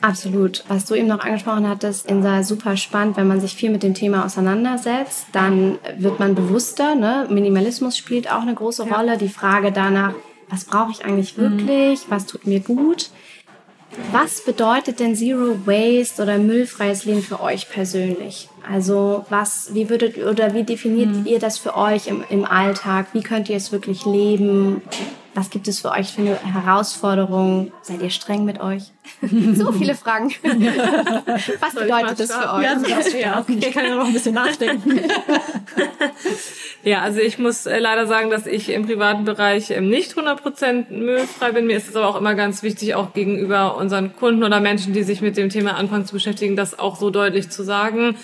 Absolut. 0.00 0.64
Was 0.68 0.86
du 0.86 0.94
eben 0.94 1.08
noch 1.08 1.20
angesprochen 1.20 1.68
hattest, 1.68 2.06
Insa, 2.10 2.42
super 2.42 2.76
spannend, 2.76 3.16
wenn 3.16 3.26
man 3.26 3.40
sich 3.40 3.54
viel 3.54 3.70
mit 3.70 3.82
dem 3.82 3.94
Thema 3.94 4.24
auseinandersetzt, 4.24 5.26
dann 5.32 5.78
wird 5.98 6.18
man 6.18 6.34
bewusster. 6.34 6.94
Ne? 6.94 7.26
Minimalismus 7.28 7.98
spielt 7.98 8.32
auch 8.32 8.42
eine 8.42 8.54
große 8.54 8.86
ja. 8.86 8.96
Rolle. 8.96 9.18
Die 9.18 9.28
Frage 9.28 9.72
danach, 9.72 10.14
was 10.48 10.64
brauche 10.64 10.90
ich 10.90 11.04
eigentlich 11.04 11.36
wirklich? 11.36 12.06
Was 12.08 12.26
tut 12.26 12.46
mir 12.46 12.60
gut? 12.60 13.10
Was 14.12 14.44
bedeutet 14.44 15.00
denn 15.00 15.16
Zero 15.16 15.66
Waste 15.66 16.22
oder 16.22 16.38
müllfreies 16.38 17.04
Leben 17.04 17.22
für 17.22 17.40
euch 17.40 17.68
persönlich? 17.68 18.48
Also 18.70 19.24
was, 19.30 19.74
wie 19.74 19.90
würdet 19.90 20.18
oder 20.18 20.54
wie 20.54 20.62
definiert 20.62 21.10
mhm. 21.10 21.26
ihr 21.26 21.40
das 21.40 21.58
für 21.58 21.76
euch 21.76 22.06
im, 22.06 22.24
im 22.30 22.44
Alltag? 22.44 23.08
Wie 23.12 23.22
könnt 23.22 23.48
ihr 23.48 23.56
es 23.56 23.72
wirklich 23.72 24.06
leben? 24.06 24.82
Was 25.34 25.50
gibt 25.50 25.68
es 25.68 25.80
für 25.80 25.92
euch 25.92 26.08
für 26.12 26.22
eine 26.22 26.38
Herausforderung? 26.64 27.72
Seid 27.82 28.02
ihr 28.02 28.10
streng 28.10 28.44
mit 28.44 28.60
euch? 28.60 28.82
so 29.54 29.70
viele 29.72 29.94
Fragen. 29.94 30.32
Was 31.60 31.74
bedeutet 31.74 32.20
das 32.20 32.32
für 32.32 32.52
euch? 32.52 32.62
Ja, 32.64 33.18
ja, 33.18 33.40
okay. 33.40 33.58
Ich 33.60 33.72
kann 33.72 33.84
ja 33.84 33.94
noch 33.94 34.06
ein 34.06 34.12
bisschen 34.12 34.34
nachdenken. 34.34 35.00
ja, 36.82 37.02
also 37.02 37.20
ich 37.20 37.38
muss 37.38 37.66
äh, 37.66 37.78
leider 37.78 38.06
sagen, 38.06 38.30
dass 38.30 38.46
ich 38.46 38.70
im 38.70 38.86
privaten 38.86 39.24
Bereich 39.24 39.70
ähm, 39.70 39.88
nicht 39.88 40.14
100% 40.14 40.90
müllfrei 40.90 41.52
bin. 41.52 41.66
Mir 41.66 41.76
ist 41.76 41.88
es 41.88 41.96
aber 41.96 42.08
auch 42.08 42.16
immer 42.16 42.34
ganz 42.34 42.64
wichtig, 42.64 42.96
auch 42.96 43.12
gegenüber 43.12 43.76
unseren 43.76 44.16
Kunden 44.16 44.42
oder 44.42 44.58
Menschen, 44.58 44.92
die 44.94 45.04
sich 45.04 45.20
mit 45.20 45.36
dem 45.36 45.48
Thema 45.48 45.76
anfangen 45.76 46.06
zu 46.06 46.14
beschäftigen, 46.14 46.56
das 46.56 46.78
auch 46.78 46.96
so 46.96 47.10
deutlich 47.10 47.50
zu 47.50 47.62
sagen 47.62 48.16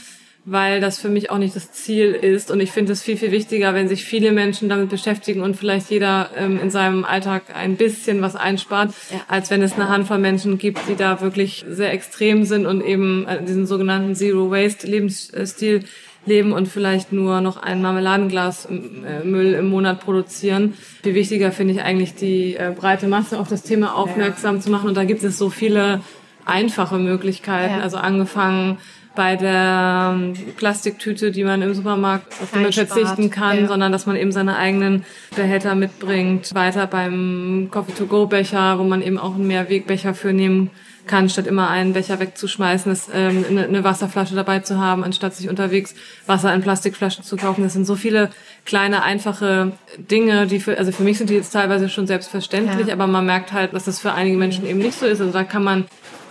weil 0.48 0.80
das 0.80 1.00
für 1.00 1.08
mich 1.08 1.28
auch 1.30 1.38
nicht 1.38 1.56
das 1.56 1.72
Ziel 1.72 2.12
ist. 2.12 2.52
Und 2.52 2.60
ich 2.60 2.70
finde 2.70 2.92
es 2.92 3.02
viel, 3.02 3.16
viel 3.16 3.32
wichtiger, 3.32 3.74
wenn 3.74 3.88
sich 3.88 4.04
viele 4.04 4.30
Menschen 4.30 4.68
damit 4.68 4.88
beschäftigen 4.88 5.42
und 5.42 5.56
vielleicht 5.56 5.90
jeder 5.90 6.30
ähm, 6.36 6.60
in 6.62 6.70
seinem 6.70 7.04
Alltag 7.04 7.42
ein 7.52 7.76
bisschen 7.76 8.22
was 8.22 8.36
einspart, 8.36 8.94
ja. 9.10 9.18
als 9.26 9.50
wenn 9.50 9.60
es 9.60 9.74
eine 9.74 9.88
Handvoll 9.88 10.18
Menschen 10.18 10.56
gibt, 10.56 10.88
die 10.88 10.94
da 10.94 11.20
wirklich 11.20 11.64
sehr 11.68 11.92
extrem 11.92 12.44
sind 12.44 12.64
und 12.64 12.80
eben 12.80 13.26
äh, 13.26 13.42
diesen 13.42 13.66
sogenannten 13.66 14.14
Zero 14.14 14.52
Waste 14.52 14.86
Lebensstil 14.86 15.82
leben 16.26 16.52
und 16.52 16.68
vielleicht 16.68 17.12
nur 17.12 17.40
noch 17.40 17.56
ein 17.56 17.82
Marmeladenglas 17.82 18.66
äh, 18.66 19.24
Müll 19.24 19.52
im 19.54 19.68
Monat 19.68 20.00
produzieren. 20.00 20.74
Viel 21.02 21.14
wichtiger 21.14 21.50
finde 21.50 21.74
ich 21.74 21.82
eigentlich 21.82 22.14
die 22.14 22.54
äh, 22.54 22.72
breite 22.76 23.08
Masse 23.08 23.40
auf 23.40 23.48
das 23.48 23.62
Thema 23.62 23.96
aufmerksam 23.96 24.56
ja. 24.56 24.60
zu 24.60 24.70
machen. 24.70 24.88
Und 24.88 24.96
da 24.96 25.04
gibt 25.04 25.24
es 25.24 25.38
so 25.38 25.50
viele 25.50 26.02
einfache 26.44 26.98
Möglichkeiten. 26.98 27.78
Ja. 27.78 27.80
Also 27.80 27.96
angefangen 27.96 28.78
bei 29.16 29.34
der 29.34 30.14
ähm, 30.14 30.34
Plastiktüte, 30.56 31.32
die 31.32 31.42
man 31.42 31.62
im 31.62 31.74
Supermarkt 31.74 32.32
auf 32.40 32.50
die 32.52 32.60
man 32.60 32.72
verzichten 32.72 33.30
kann, 33.30 33.62
ja. 33.62 33.66
sondern 33.66 33.90
dass 33.90 34.06
man 34.06 34.16
eben 34.16 34.30
seine 34.30 34.56
eigenen 34.56 35.04
Behälter 35.34 35.74
mitbringt. 35.74 36.54
Weiter 36.54 36.86
beim 36.86 37.68
Coffee-to-go-Becher, 37.70 38.78
wo 38.78 38.84
man 38.84 39.02
eben 39.02 39.18
auch 39.18 39.34
einen 39.34 39.48
Mehrwegbecher 39.48 40.14
für 40.14 40.32
nehmen 40.32 40.70
kann, 41.06 41.28
statt 41.28 41.46
immer 41.46 41.70
einen 41.70 41.92
Becher 41.92 42.18
wegzuschmeißen, 42.20 42.92
ist, 42.92 43.10
ähm, 43.14 43.44
eine, 43.48 43.64
eine 43.64 43.84
Wasserflasche 43.84 44.34
dabei 44.34 44.60
zu 44.60 44.78
haben, 44.78 45.04
anstatt 45.04 45.34
sich 45.34 45.48
unterwegs 45.48 45.94
Wasser 46.26 46.52
in 46.54 46.60
Plastikflaschen 46.60 47.24
zu 47.24 47.36
kaufen. 47.36 47.62
Das 47.62 47.72
sind 47.72 47.86
so 47.86 47.94
viele 47.94 48.30
kleine, 48.64 49.02
einfache 49.02 49.72
Dinge, 49.98 50.46
die 50.46 50.60
für, 50.60 50.76
also 50.78 50.92
für 50.92 51.04
mich 51.04 51.18
sind 51.18 51.30
die 51.30 51.34
jetzt 51.34 51.50
teilweise 51.50 51.88
schon 51.88 52.06
selbstverständlich, 52.06 52.88
ja. 52.88 52.94
aber 52.94 53.06
man 53.06 53.24
merkt 53.24 53.52
halt, 53.52 53.72
dass 53.72 53.84
das 53.84 54.00
für 54.00 54.12
einige 54.12 54.36
Menschen 54.36 54.66
eben 54.66 54.78
nicht 54.78 54.98
so 54.98 55.06
ist. 55.06 55.20
Also 55.20 55.32
da 55.32 55.44
kann 55.44 55.64
man 55.64 55.84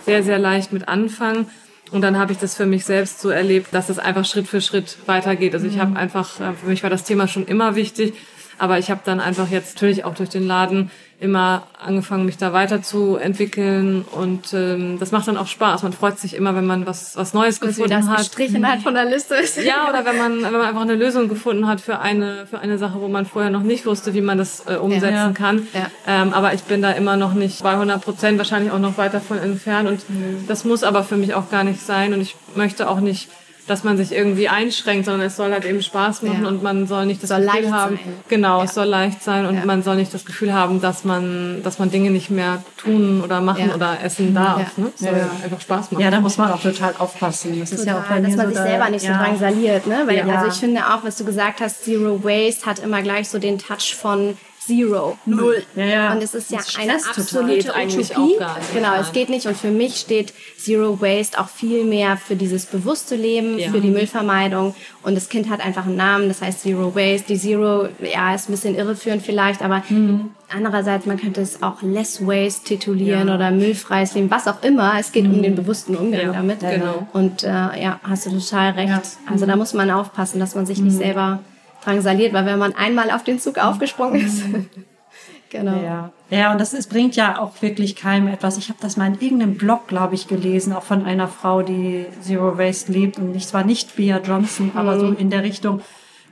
sehr, 0.04 0.22
sehr 0.22 0.38
leicht 0.38 0.72
mit 0.72 0.88
anfangen. 0.88 1.46
Und 1.92 2.02
dann 2.02 2.18
habe 2.18 2.32
ich 2.32 2.38
das 2.38 2.56
für 2.56 2.66
mich 2.66 2.84
selbst 2.84 3.20
so 3.20 3.30
erlebt, 3.30 3.68
dass 3.72 3.88
es 3.88 3.98
einfach 3.98 4.24
Schritt 4.24 4.48
für 4.48 4.60
Schritt 4.60 4.98
weitergeht. 5.06 5.54
Also 5.54 5.66
ich 5.66 5.78
habe 5.78 5.92
mhm. 5.92 5.96
einfach, 5.96 6.40
äh, 6.40 6.52
für 6.54 6.66
mich 6.66 6.82
war 6.82 6.90
das 6.90 7.04
Thema 7.04 7.28
schon 7.28 7.46
immer 7.46 7.76
wichtig, 7.76 8.14
aber 8.58 8.78
ich 8.78 8.90
habe 8.90 9.00
dann 9.04 9.20
einfach 9.20 9.48
jetzt 9.48 9.74
natürlich 9.74 10.04
auch 10.04 10.14
durch 10.14 10.28
den 10.28 10.46
Laden 10.46 10.90
immer 11.18 11.66
angefangen, 11.82 12.26
mich 12.26 12.36
da 12.36 12.52
weiterzuentwickeln 12.52 14.04
und 14.12 14.52
ähm, 14.52 14.98
das 14.98 15.12
macht 15.12 15.26
dann 15.28 15.38
auch 15.38 15.46
Spaß. 15.46 15.82
Man 15.82 15.94
freut 15.94 16.18
sich 16.18 16.34
immer, 16.34 16.54
wenn 16.54 16.66
man 16.66 16.86
was 16.86 17.16
was 17.16 17.32
Neues 17.32 17.58
das 17.58 17.68
gefunden 17.68 17.90
das 17.90 18.06
hat. 18.06 18.18
Gestrichen 18.18 18.68
halt 18.68 18.82
von 18.82 18.94
der 18.94 19.06
Liste 19.06 19.34
ist. 19.34 19.56
Ja, 19.66 19.88
oder 19.88 20.04
wenn 20.04 20.18
man 20.18 20.42
wenn 20.42 20.52
man 20.52 20.60
einfach 20.60 20.82
eine 20.82 20.94
Lösung 20.94 21.28
gefunden 21.28 21.66
hat 21.66 21.80
für 21.80 21.98
eine 22.00 22.46
für 22.46 22.58
eine 22.58 22.76
Sache, 22.76 23.00
wo 23.00 23.08
man 23.08 23.24
vorher 23.24 23.50
noch 23.50 23.62
nicht 23.62 23.86
wusste, 23.86 24.12
wie 24.14 24.20
man 24.20 24.36
das 24.36 24.64
äh, 24.66 24.76
umsetzen 24.76 25.14
ja. 25.14 25.32
kann. 25.32 25.66
Ja. 25.72 25.90
Ähm, 26.06 26.34
aber 26.34 26.52
ich 26.52 26.62
bin 26.62 26.82
da 26.82 26.92
immer 26.92 27.16
noch 27.16 27.32
nicht 27.32 27.62
bei 27.62 27.72
100 27.72 28.02
Prozent, 28.02 28.38
wahrscheinlich 28.38 28.70
auch 28.72 28.78
noch 28.78 28.98
weit 28.98 29.14
davon 29.14 29.38
entfernt 29.38 29.88
und 29.88 30.10
mhm. 30.10 30.44
das 30.46 30.64
muss 30.64 30.84
aber 30.84 31.02
für 31.02 31.16
mich 31.16 31.34
auch 31.34 31.50
gar 31.50 31.64
nicht 31.64 31.80
sein 31.80 32.12
und 32.12 32.20
ich 32.20 32.36
möchte 32.54 32.90
auch 32.90 33.00
nicht 33.00 33.28
dass 33.66 33.84
man 33.84 33.96
sich 33.96 34.12
irgendwie 34.12 34.48
einschränkt, 34.48 35.06
sondern 35.06 35.26
es 35.26 35.36
soll 35.36 35.52
halt 35.52 35.64
eben 35.64 35.82
Spaß 35.82 36.22
machen 36.22 36.42
ja. 36.42 36.48
und 36.48 36.62
man 36.62 36.86
soll 36.86 37.06
nicht 37.06 37.22
das 37.22 37.30
soll 37.30 37.46
Gefühl 37.46 37.72
haben, 37.72 37.96
sein. 37.96 38.14
genau, 38.28 38.58
ja. 38.58 38.64
es 38.64 38.74
soll 38.74 38.86
leicht 38.86 39.22
sein 39.22 39.46
und 39.46 39.56
ja. 39.56 39.64
man 39.64 39.82
soll 39.82 39.96
nicht 39.96 40.14
das 40.14 40.24
Gefühl 40.24 40.52
haben, 40.52 40.80
dass 40.80 41.04
man, 41.04 41.62
dass 41.62 41.78
man 41.78 41.90
Dinge 41.90 42.10
nicht 42.10 42.30
mehr 42.30 42.62
tun 42.76 43.20
oder 43.22 43.40
machen 43.40 43.72
oder 43.74 43.98
essen 44.02 44.34
darf. 44.34 44.78
Ne? 44.78 44.92
Es 44.94 45.00
soll 45.00 45.20
einfach 45.42 45.60
Spaß 45.60 45.92
machen. 45.92 46.02
Ja, 46.02 46.10
da 46.10 46.20
muss 46.20 46.38
man 46.38 46.52
auch 46.52 46.60
total 46.60 46.94
aufpassen. 46.98 47.58
Das 47.58 47.70
total, 47.70 47.80
ist 47.80 47.86
ja 47.86 47.98
auch 47.98 48.04
bei 48.04 48.20
dass 48.20 48.36
man 48.36 48.48
so 48.48 48.54
sich 48.54 48.62
selber 48.62 48.90
nicht 48.90 49.06
so 49.06 49.12
drangsaliert, 49.12 49.86
ne? 49.86 50.02
Weil 50.06 50.30
also 50.30 50.48
ich 50.48 50.54
finde 50.54 50.86
auch, 50.86 51.04
was 51.04 51.16
du 51.16 51.24
gesagt 51.24 51.60
hast, 51.60 51.84
Zero 51.84 52.22
Waste 52.22 52.66
hat 52.66 52.78
immer 52.78 53.02
gleich 53.02 53.28
so 53.28 53.38
den 53.38 53.58
Touch 53.58 53.94
von 53.94 54.36
Zero, 54.66 55.16
Null. 55.26 55.62
Ja, 55.76 55.84
ja. 55.84 56.12
Und 56.12 56.22
es 56.22 56.34
ist 56.34 56.50
ja 56.50 56.58
eine 56.78 56.94
absolute 56.94 57.70
Utopie. 57.72 58.36
Genau, 58.74 58.94
es 59.00 59.12
geht 59.12 59.28
nicht. 59.28 59.46
Und 59.46 59.56
für 59.56 59.70
mich 59.70 59.96
steht 59.96 60.32
Zero 60.58 61.00
Waste 61.00 61.38
auch 61.40 61.48
viel 61.48 61.84
mehr 61.84 62.16
für 62.16 62.34
dieses 62.36 62.66
bewusste 62.66 63.14
Leben, 63.16 63.58
Ja. 63.58 63.70
für 63.70 63.80
die 63.80 63.90
Müllvermeidung. 63.90 64.74
Und 65.02 65.14
das 65.16 65.28
Kind 65.28 65.48
hat 65.50 65.64
einfach 65.64 65.86
einen 65.86 65.96
Namen, 65.96 66.28
das 66.28 66.42
heißt 66.42 66.60
Zero 66.62 66.94
Waste. 66.94 67.28
Die 67.28 67.38
Zero, 67.38 67.88
ja, 68.00 68.34
ist 68.34 68.48
ein 68.48 68.52
bisschen 68.52 68.74
irreführend 68.74 69.22
vielleicht, 69.22 69.62
aber 69.62 69.82
Mhm. 69.88 70.30
andererseits, 70.52 71.06
man 71.06 71.16
könnte 71.18 71.40
es 71.42 71.62
auch 71.62 71.82
Less 71.82 72.26
Waste 72.26 72.64
titulieren 72.64 73.28
oder 73.28 73.50
müllfreies 73.52 74.14
Leben, 74.14 74.30
was 74.30 74.48
auch 74.48 74.62
immer. 74.62 74.94
Es 74.98 75.12
geht 75.12 75.24
um 75.26 75.42
den 75.42 75.54
bewussten 75.54 75.94
Umgang 75.96 76.20
Mhm. 76.22 76.26
Ja, 76.26 76.32
damit. 76.32 76.60
genau. 76.60 77.06
Und 77.12 77.44
äh, 77.44 77.48
ja, 77.48 78.00
hast 78.02 78.26
du 78.26 78.30
total 78.30 78.72
recht. 78.72 78.88
Ja. 78.88 79.02
Also 79.30 79.46
da 79.46 79.54
muss 79.56 79.74
man 79.74 79.90
aufpassen, 79.90 80.40
dass 80.40 80.54
man 80.54 80.66
sich 80.66 80.80
nicht 80.80 80.96
selber 80.96 81.38
drangsaliert, 81.86 82.32
weil 82.32 82.46
wenn 82.46 82.58
man 82.58 82.74
einmal 82.74 83.10
auf 83.10 83.24
den 83.24 83.38
Zug 83.38 83.58
aufgesprungen 83.58 84.20
ist, 84.20 84.42
genau. 85.50 85.80
Ja, 85.82 86.12
ja 86.30 86.52
und 86.52 86.60
das 86.60 86.74
ist, 86.74 86.88
bringt 86.88 87.16
ja 87.16 87.40
auch 87.40 87.62
wirklich 87.62 87.96
keinem 87.96 88.28
etwas. 88.28 88.58
Ich 88.58 88.68
habe 88.68 88.78
das 88.80 88.96
mal 88.96 89.06
in 89.06 89.20
irgendeinem 89.20 89.56
Blog, 89.56 89.86
glaube 89.88 90.14
ich, 90.14 90.28
gelesen, 90.28 90.72
auch 90.72 90.82
von 90.82 91.04
einer 91.04 91.28
Frau, 91.28 91.62
die 91.62 92.06
Zero 92.20 92.58
Waste 92.58 92.92
lebt. 92.92 93.18
Und 93.18 93.34
ich 93.34 93.46
zwar 93.46 93.64
nicht 93.64 93.96
Bea 93.96 94.18
Johnson, 94.18 94.72
aber 94.74 94.98
so 94.98 95.12
in 95.12 95.30
der 95.30 95.42
Richtung, 95.42 95.80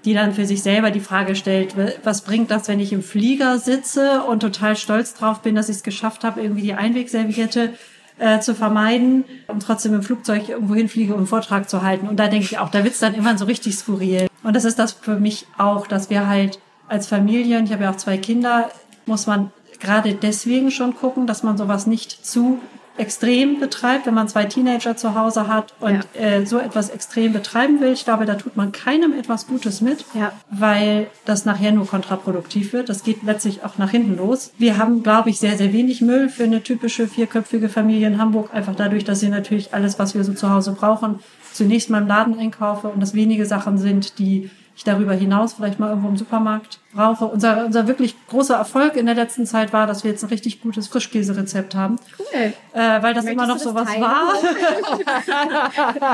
die 0.04 0.12
dann 0.12 0.34
für 0.34 0.44
sich 0.44 0.62
selber 0.62 0.90
die 0.90 1.00
Frage 1.00 1.34
stellt, 1.34 1.74
was 2.04 2.22
bringt 2.22 2.50
das, 2.50 2.68
wenn 2.68 2.80
ich 2.80 2.92
im 2.92 3.02
Flieger 3.02 3.58
sitze 3.58 4.22
und 4.22 4.40
total 4.40 4.76
stolz 4.76 5.14
drauf 5.14 5.40
bin, 5.40 5.54
dass 5.54 5.70
ich 5.70 5.76
es 5.76 5.82
geschafft 5.82 6.24
habe, 6.24 6.42
irgendwie 6.42 6.62
die 6.62 6.74
Einwegserviette 6.74 7.72
äh, 8.18 8.40
zu 8.40 8.54
vermeiden 8.54 9.24
und 9.48 9.62
trotzdem 9.62 9.94
im 9.94 10.02
Flugzeug 10.02 10.48
irgendwo 10.48 10.74
hinfliege, 10.74 11.12
um 11.12 11.20
einen 11.20 11.26
Vortrag 11.26 11.68
zu 11.68 11.82
halten. 11.82 12.08
Und 12.08 12.18
da 12.18 12.28
denke 12.28 12.44
ich 12.44 12.58
auch, 12.58 12.70
da 12.70 12.84
wird's 12.84 13.00
dann 13.00 13.14
immer 13.14 13.36
so 13.36 13.44
richtig 13.44 13.76
skurril. 13.76 14.28
Und 14.42 14.54
das 14.54 14.64
ist 14.64 14.78
das 14.78 14.92
für 14.92 15.18
mich 15.18 15.46
auch, 15.58 15.86
dass 15.86 16.10
wir 16.10 16.28
halt 16.28 16.58
als 16.88 17.06
Familien, 17.06 17.64
ich 17.64 17.72
habe 17.72 17.84
ja 17.84 17.90
auch 17.90 17.96
zwei 17.96 18.18
Kinder, 18.18 18.70
muss 19.06 19.26
man 19.26 19.50
gerade 19.80 20.14
deswegen 20.14 20.70
schon 20.70 20.94
gucken, 20.94 21.26
dass 21.26 21.42
man 21.42 21.58
sowas 21.58 21.86
nicht 21.86 22.24
zu 22.24 22.60
extrem 22.96 23.58
betreibt, 23.60 24.06
wenn 24.06 24.14
man 24.14 24.28
zwei 24.28 24.44
Teenager 24.44 24.96
zu 24.96 25.14
Hause 25.14 25.48
hat 25.48 25.74
und 25.80 26.00
äh, 26.14 26.44
so 26.44 26.58
etwas 26.58 26.90
extrem 26.90 27.32
betreiben 27.32 27.80
will. 27.80 27.92
Ich 27.92 28.04
glaube, 28.04 28.24
da 28.24 28.34
tut 28.34 28.56
man 28.56 28.70
keinem 28.72 29.12
etwas 29.12 29.46
Gutes 29.46 29.80
mit, 29.80 30.04
Ja. 30.14 30.32
weil 30.50 31.08
das 31.24 31.44
nachher 31.44 31.72
nur 31.72 31.86
kontraproduktiv 31.86 32.72
wird. 32.72 32.88
Das 32.88 33.02
geht 33.02 33.22
letztlich 33.24 33.64
auch 33.64 33.78
nach 33.78 33.90
hinten 33.90 34.16
los. 34.16 34.52
Wir 34.58 34.78
haben, 34.78 35.02
glaube 35.02 35.30
ich, 35.30 35.38
sehr, 35.40 35.56
sehr 35.56 35.72
wenig 35.72 36.00
Müll 36.02 36.28
für 36.28 36.44
eine 36.44 36.62
typische 36.62 37.08
vierköpfige 37.08 37.68
Familie 37.68 38.06
in 38.06 38.18
Hamburg, 38.18 38.54
einfach 38.54 38.76
dadurch, 38.76 39.04
dass 39.04 39.20
sie 39.20 39.28
natürlich 39.28 39.74
alles, 39.74 39.98
was 39.98 40.14
wir 40.14 40.22
so 40.22 40.32
zu 40.34 40.50
Hause 40.50 40.72
brauchen, 40.72 41.18
zunächst 41.52 41.90
mal 41.90 42.02
im 42.02 42.08
Laden 42.08 42.38
einkaufe 42.38 42.88
und 42.88 43.00
das 43.00 43.14
wenige 43.14 43.46
Sachen 43.46 43.78
sind, 43.78 44.18
die 44.18 44.50
ich 44.76 44.84
darüber 44.84 45.12
hinaus 45.12 45.54
vielleicht 45.54 45.78
mal 45.78 45.90
irgendwo 45.90 46.08
im 46.08 46.16
Supermarkt 46.16 46.80
brauche. 46.92 47.26
Unser, 47.26 47.66
unser 47.66 47.86
wirklich 47.86 48.16
großer 48.28 48.56
Erfolg 48.56 48.96
in 48.96 49.06
der 49.06 49.14
letzten 49.14 49.46
Zeit 49.46 49.72
war, 49.72 49.86
dass 49.86 50.02
wir 50.02 50.10
jetzt 50.10 50.24
ein 50.24 50.30
richtig 50.30 50.60
gutes 50.62 50.88
Frischkäserezept 50.88 51.74
haben. 51.74 51.98
Cool. 52.18 52.52
Äh, 52.72 53.02
weil 53.02 53.14
das 53.14 53.24
Möchtest 53.24 53.28
immer 53.28 53.46
noch 53.46 53.58
sowas 53.58 53.88
teilen? 53.88 54.02
war. 54.02 54.32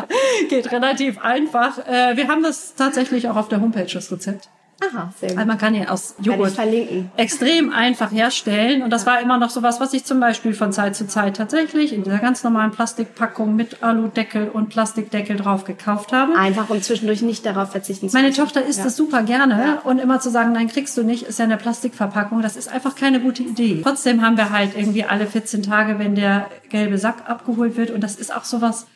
Geht 0.48 0.70
relativ 0.72 1.18
einfach. 1.22 1.78
Äh, 1.86 2.16
wir 2.16 2.28
haben 2.28 2.42
das 2.42 2.74
tatsächlich 2.74 3.28
auch 3.28 3.36
auf 3.36 3.48
der 3.48 3.60
Homepage, 3.60 3.88
das 3.90 4.12
Rezept. 4.12 4.50
Aha, 4.82 5.12
sehr 5.20 5.30
Weil 5.30 5.36
gut. 5.36 5.46
man 5.46 5.58
kann 5.58 5.74
ja 5.74 5.88
aus 5.88 6.14
Joghurt 6.20 6.54
extrem 7.16 7.70
einfach 7.74 8.10
herstellen. 8.10 8.82
Und 8.82 8.90
das 8.90 9.04
war 9.04 9.20
immer 9.20 9.38
noch 9.38 9.50
sowas, 9.50 9.78
was 9.78 9.92
ich 9.92 10.04
zum 10.04 10.20
Beispiel 10.20 10.54
von 10.54 10.72
Zeit 10.72 10.96
zu 10.96 11.06
Zeit 11.06 11.36
tatsächlich 11.36 11.92
in 11.92 12.02
dieser 12.02 12.18
ganz 12.18 12.42
normalen 12.42 12.70
Plastikpackung 12.70 13.54
mit 13.54 13.82
Aludeckel 13.82 14.48
und 14.48 14.70
Plastikdeckel 14.70 15.36
drauf 15.36 15.64
gekauft 15.64 16.12
habe. 16.12 16.34
Einfach 16.34 16.70
um 16.70 16.80
zwischendurch 16.80 17.20
nicht 17.20 17.44
darauf 17.44 17.72
verzichten 17.72 18.08
zu 18.08 18.16
Meine 18.16 18.28
müssen. 18.28 18.40
Tochter 18.42 18.64
isst 18.64 18.84
das 18.84 18.96
super 18.96 19.22
gerne 19.22 19.80
und 19.84 19.98
immer 19.98 20.20
zu 20.20 20.30
sagen, 20.30 20.52
nein, 20.52 20.68
kriegst 20.68 20.96
du 20.96 21.02
nicht, 21.02 21.24
ist 21.24 21.38
ja 21.38 21.44
eine 21.44 21.58
Plastikverpackung. 21.58 22.40
Das 22.40 22.56
ist 22.56 22.68
einfach 22.68 22.94
keine 22.94 23.20
gute 23.20 23.42
Idee. 23.42 23.80
Trotzdem 23.82 24.22
haben 24.22 24.38
wir 24.38 24.50
halt 24.50 24.76
irgendwie 24.76 25.04
alle 25.04 25.26
14 25.26 25.62
Tage, 25.62 25.98
wenn 25.98 26.14
der 26.14 26.46
gelbe 26.70 26.96
Sack 26.96 27.28
abgeholt 27.28 27.76
wird 27.76 27.90
und 27.90 28.00
das 28.00 28.16
ist 28.16 28.34
auch 28.34 28.44
sowas, 28.44 28.86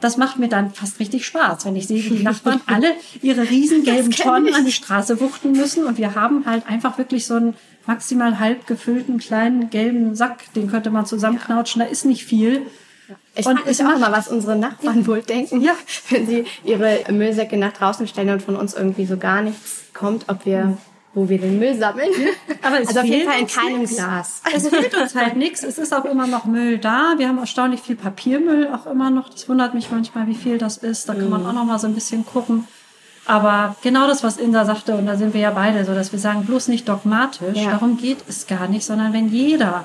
das 0.00 0.16
macht 0.16 0.38
mir 0.38 0.48
dann 0.48 0.72
fast 0.72 1.00
richtig 1.00 1.26
Spaß, 1.26 1.64
wenn 1.64 1.74
ich 1.76 1.86
sehe, 1.88 2.04
wie 2.04 2.18
die 2.18 2.22
Nachbarn 2.22 2.60
alle 2.66 2.92
ihre 3.22 3.48
riesengelben 3.50 4.12
Tonnen 4.12 4.54
an 4.54 4.64
die 4.64 4.72
Straße 4.72 5.20
wuchten 5.20 5.52
müssen. 5.52 5.84
Und 5.84 5.98
wir 5.98 6.14
haben 6.14 6.44
halt 6.46 6.66
einfach 6.68 6.98
wirklich 6.98 7.26
so 7.26 7.34
einen 7.34 7.54
maximal 7.86 8.38
halb 8.38 8.66
gefüllten 8.66 9.18
kleinen 9.18 9.70
gelben 9.70 10.14
Sack, 10.14 10.52
den 10.54 10.70
könnte 10.70 10.90
man 10.90 11.06
zusammenknautschen, 11.06 11.80
da 11.80 11.86
ist 11.86 12.04
nicht 12.04 12.24
viel. 12.24 12.62
Ich 13.34 13.44
frage 13.44 13.60
es 13.64 13.78
mich 13.78 13.88
auch 13.88 13.96
immer, 13.96 14.12
was 14.12 14.28
unsere 14.28 14.56
Nachbarn 14.56 15.06
wohl 15.06 15.22
denken, 15.22 15.62
Ja. 15.62 15.72
wenn 16.10 16.26
sie 16.26 16.44
ihre 16.64 17.00
Müllsäcke 17.10 17.56
nach 17.56 17.72
draußen 17.72 18.06
stellen 18.06 18.28
und 18.30 18.42
von 18.42 18.56
uns 18.56 18.74
irgendwie 18.74 19.06
so 19.06 19.16
gar 19.16 19.40
nichts 19.42 19.84
kommt, 19.94 20.28
ob 20.28 20.44
wir, 20.44 20.76
wo 21.14 21.28
wir 21.28 21.38
den 21.38 21.58
Müll 21.58 21.74
sammeln. 21.76 22.10
Aber 22.62 22.80
es 22.80 22.88
also 22.88 23.00
auf 23.00 23.06
jeden 23.06 23.28
fehlt 23.30 23.30
Fall 23.30 23.40
in 23.40 23.46
keinem 23.70 23.80
nichts. 23.80 23.96
Glas. 23.96 24.42
Es 24.54 24.68
fehlt 24.68 24.94
uns 24.94 25.14
halt 25.14 25.36
nichts. 25.36 25.62
Es 25.62 25.78
ist 25.78 25.92
auch 25.94 26.04
immer 26.04 26.26
noch 26.26 26.44
Müll 26.44 26.78
da. 26.78 27.14
Wir 27.16 27.28
haben 27.28 27.38
erstaunlich 27.38 27.80
viel 27.80 27.96
Papiermüll 27.96 28.68
auch 28.72 28.86
immer 28.86 29.10
noch. 29.10 29.28
Das 29.28 29.48
wundert 29.48 29.74
mich 29.74 29.90
manchmal, 29.90 30.26
wie 30.26 30.34
viel 30.34 30.58
das 30.58 30.76
ist. 30.76 31.08
Da 31.08 31.14
kann 31.14 31.24
Mhm. 31.24 31.30
man 31.30 31.46
auch 31.46 31.52
noch 31.52 31.64
mal 31.64 31.78
so 31.78 31.86
ein 31.86 31.94
bisschen 31.94 32.24
gucken. 32.26 32.66
Aber 33.26 33.76
genau 33.82 34.06
das, 34.06 34.22
was 34.22 34.38
Insa 34.38 34.64
sagte, 34.64 34.94
und 34.94 35.04
da 35.06 35.16
sind 35.16 35.34
wir 35.34 35.40
ja 35.42 35.50
beide 35.50 35.84
so, 35.84 35.94
dass 35.94 36.12
wir 36.12 36.18
sagen, 36.18 36.44
bloß 36.46 36.68
nicht 36.68 36.88
dogmatisch. 36.88 37.58
Ja. 37.58 37.72
Darum 37.72 37.98
geht 37.98 38.18
es 38.26 38.46
gar 38.46 38.68
nicht, 38.68 38.84
sondern 38.86 39.12
wenn 39.12 39.28
jeder 39.28 39.84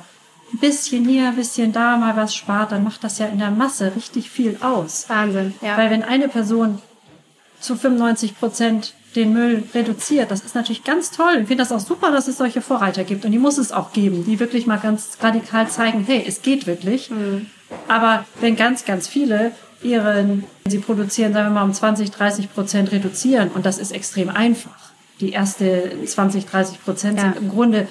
ein 0.53 0.59
bisschen 0.59 1.03
hier, 1.05 1.29
ein 1.29 1.35
bisschen 1.35 1.73
da 1.73 1.97
mal 1.97 2.15
was 2.15 2.33
spart, 2.35 2.71
dann 2.71 2.83
macht 2.85 3.03
das 3.03 3.17
ja 3.19 3.25
in 3.25 3.39
der 3.39 3.51
Masse 3.51 3.91
richtig 3.95 4.29
viel 4.29 4.57
aus. 4.61 5.05
Wahnsinn, 5.09 5.53
ja. 5.61 5.75
Weil 5.77 5.89
wenn 5.89 6.03
eine 6.03 6.29
Person 6.29 6.79
zu 7.63 7.75
95 7.75 8.37
Prozent 8.37 8.93
den 9.15 9.31
Müll 9.31 9.63
reduziert, 9.73 10.31
das 10.31 10.41
ist 10.41 10.55
natürlich 10.55 10.83
ganz 10.83 11.11
toll. 11.11 11.39
Ich 11.41 11.47
finde 11.47 11.63
das 11.63 11.71
auch 11.71 11.79
super, 11.79 12.11
dass 12.11 12.27
es 12.27 12.37
solche 12.37 12.61
Vorreiter 12.61 13.03
gibt. 13.03 13.25
Und 13.25 13.31
die 13.31 13.37
muss 13.37 13.57
es 13.57 13.71
auch 13.71 13.93
geben, 13.93 14.25
die 14.25 14.39
wirklich 14.39 14.65
mal 14.65 14.77
ganz 14.79 15.17
radikal 15.21 15.67
zeigen, 15.69 16.03
hey, 16.05 16.23
es 16.27 16.41
geht 16.41 16.65
wirklich. 16.67 17.11
Aber 17.87 18.25
wenn 18.41 18.55
ganz, 18.55 18.85
ganz 18.85 19.07
viele 19.07 19.51
ihren, 19.83 20.45
sie 20.67 20.79
produzieren, 20.79 21.33
sagen 21.33 21.47
wir 21.49 21.59
mal, 21.59 21.63
um 21.63 21.73
20, 21.73 22.09
30 22.11 22.53
Prozent 22.53 22.91
reduzieren, 22.91 23.49
und 23.49 23.65
das 23.65 23.77
ist 23.77 23.91
extrem 23.91 24.29
einfach. 24.29 24.91
Die 25.19 25.31
erste 25.31 25.91
20, 26.05 26.45
30 26.47 26.83
Prozent 26.83 27.17
Ja. 27.17 27.25
sind 27.25 27.37
im 27.37 27.49
Grunde 27.49 27.87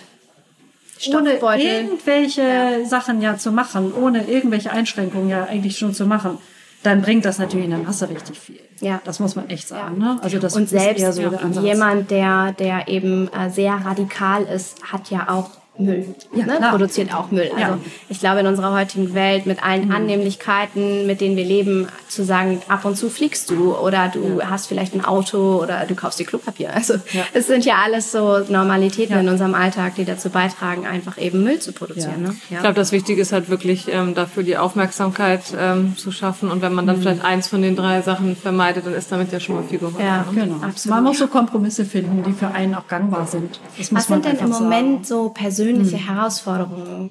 ohne 1.10 1.40
irgendwelche 1.60 2.84
Sachen 2.86 3.20
ja 3.22 3.36
zu 3.36 3.50
machen, 3.50 3.92
ohne 3.92 4.28
irgendwelche 4.28 4.70
Einschränkungen 4.70 5.28
ja 5.28 5.44
eigentlich 5.44 5.76
schon 5.78 5.94
zu 5.94 6.06
machen, 6.06 6.38
dann 6.82 7.02
bringt 7.02 7.24
das 7.24 7.38
natürlich 7.38 7.66
in 7.66 7.70
der 7.70 7.80
Masse 7.80 8.08
richtig 8.08 8.38
viel. 8.38 8.60
Ja. 8.80 9.00
Das 9.04 9.20
muss 9.20 9.36
man 9.36 9.48
echt 9.48 9.68
sagen. 9.68 9.98
Ne? 9.98 10.18
Also 10.22 10.38
das 10.38 10.56
und 10.56 10.64
ist 10.64 10.72
eher 10.72 10.94
selbst 10.94 11.16
so 11.16 11.30
der 11.30 11.44
Ansatz. 11.44 11.64
jemand, 11.64 12.10
der, 12.10 12.52
der 12.52 12.88
eben 12.88 13.28
äh, 13.32 13.50
sehr 13.50 13.74
radikal 13.74 14.42
ist, 14.42 14.82
hat 14.82 15.10
ja 15.10 15.28
auch 15.28 15.50
Müll, 15.78 16.04
Ja, 16.34 16.44
ne? 16.46 16.56
klar. 16.58 16.70
produziert 16.70 17.14
auch 17.14 17.30
Müll. 17.30 17.48
Also 17.50 17.58
Ja. 17.60 17.78
ich 18.10 18.20
glaube, 18.20 18.40
in 18.40 18.46
unserer 18.46 18.74
heutigen 18.74 19.14
Welt 19.14 19.46
mit 19.46 19.64
allen 19.64 19.90
Annehmlichkeiten, 19.90 21.06
mit 21.06 21.20
denen 21.22 21.34
wir 21.36 21.44
leben, 21.44 21.88
zu 22.08 22.24
sagen, 22.24 22.60
ab 22.68 22.84
und 22.84 22.96
zu 22.96 23.08
fliegst 23.08 23.48
du 23.50 23.74
oder 23.74 24.08
du 24.12 24.42
hast 24.42 24.66
vielleicht 24.66 24.94
ein 24.94 25.02
Auto 25.02 25.62
oder 25.62 25.84
du 25.88 25.94
kaufst 25.94 26.18
dir 26.20 26.26
Klopapier. 26.26 26.70
Also 26.74 26.94
Ja. 27.12 27.22
es 27.32 27.46
sind 27.46 27.64
ja 27.64 27.76
alles 27.82 28.12
so 28.12 28.40
Normalitäten 28.48 29.14
Ja. 29.14 29.20
in 29.22 29.28
unserem 29.30 29.54
Alltag, 29.54 29.94
die 29.96 30.04
dazu 30.04 30.28
beitragen, 30.28 30.86
einfach 30.86 31.16
eben 31.16 31.42
Müll 31.42 31.58
zu 31.58 31.72
produzieren. 31.72 32.22
Ja. 32.22 32.28
Ne? 32.28 32.36
Ich 32.50 32.58
glaube, 32.58 32.74
das 32.74 32.92
Wichtige 32.92 33.22
ist 33.22 33.32
halt 33.32 33.48
wirklich 33.48 33.88
ähm, 33.90 34.14
dafür 34.14 34.42
die 34.42 34.58
Aufmerksamkeit 34.58 35.40
ähm, 35.58 35.96
zu 35.96 36.12
schaffen. 36.12 36.50
Und 36.50 36.60
wenn 36.60 36.74
man 36.74 36.86
dann 36.86 36.98
vielleicht 37.00 37.24
eins 37.24 37.48
von 37.48 37.62
den 37.62 37.76
drei 37.76 38.02
Sachen 38.02 38.36
vermeidet, 38.36 38.84
dann 38.84 38.92
ist 38.94 39.10
damit 39.10 39.32
ja 39.32 39.40
schon 39.40 39.54
mal 39.56 39.64
viel 39.64 39.78
geholfen. 39.78 40.00
Ja. 40.04 40.18
ne? 40.30 40.40
Genau. 40.42 40.56
Absolut. 40.62 40.94
Man 40.96 41.04
muss 41.04 41.18
so 41.18 41.28
Kompromisse 41.28 41.86
finden, 41.86 42.22
die 42.24 42.32
für 42.34 42.48
einen 42.48 42.74
auch 42.74 42.86
gangbar 42.88 43.26
sind. 43.26 43.58
Was 43.90 44.06
sind 44.06 44.24
denn 44.26 44.36
im 44.38 44.50
Moment 44.50 45.06
sagen. 45.06 45.22
so 45.24 45.28
persönliche 45.30 45.61
Herausforderungen, 45.96 47.10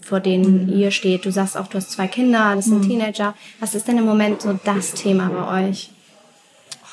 vor 0.00 0.20
denen 0.20 0.68
ihr 0.68 0.90
steht? 0.90 1.24
Du 1.24 1.32
sagst 1.32 1.56
auch, 1.56 1.66
du 1.66 1.78
hast 1.78 1.92
zwei 1.92 2.06
Kinder, 2.06 2.54
das 2.54 2.66
sind 2.66 2.82
Teenager. 2.82 3.34
Was 3.60 3.74
ist 3.74 3.88
denn 3.88 3.98
im 3.98 4.04
Moment 4.04 4.42
so 4.42 4.58
das 4.64 4.92
Thema 4.94 5.28
bei 5.28 5.68
euch? 5.68 5.90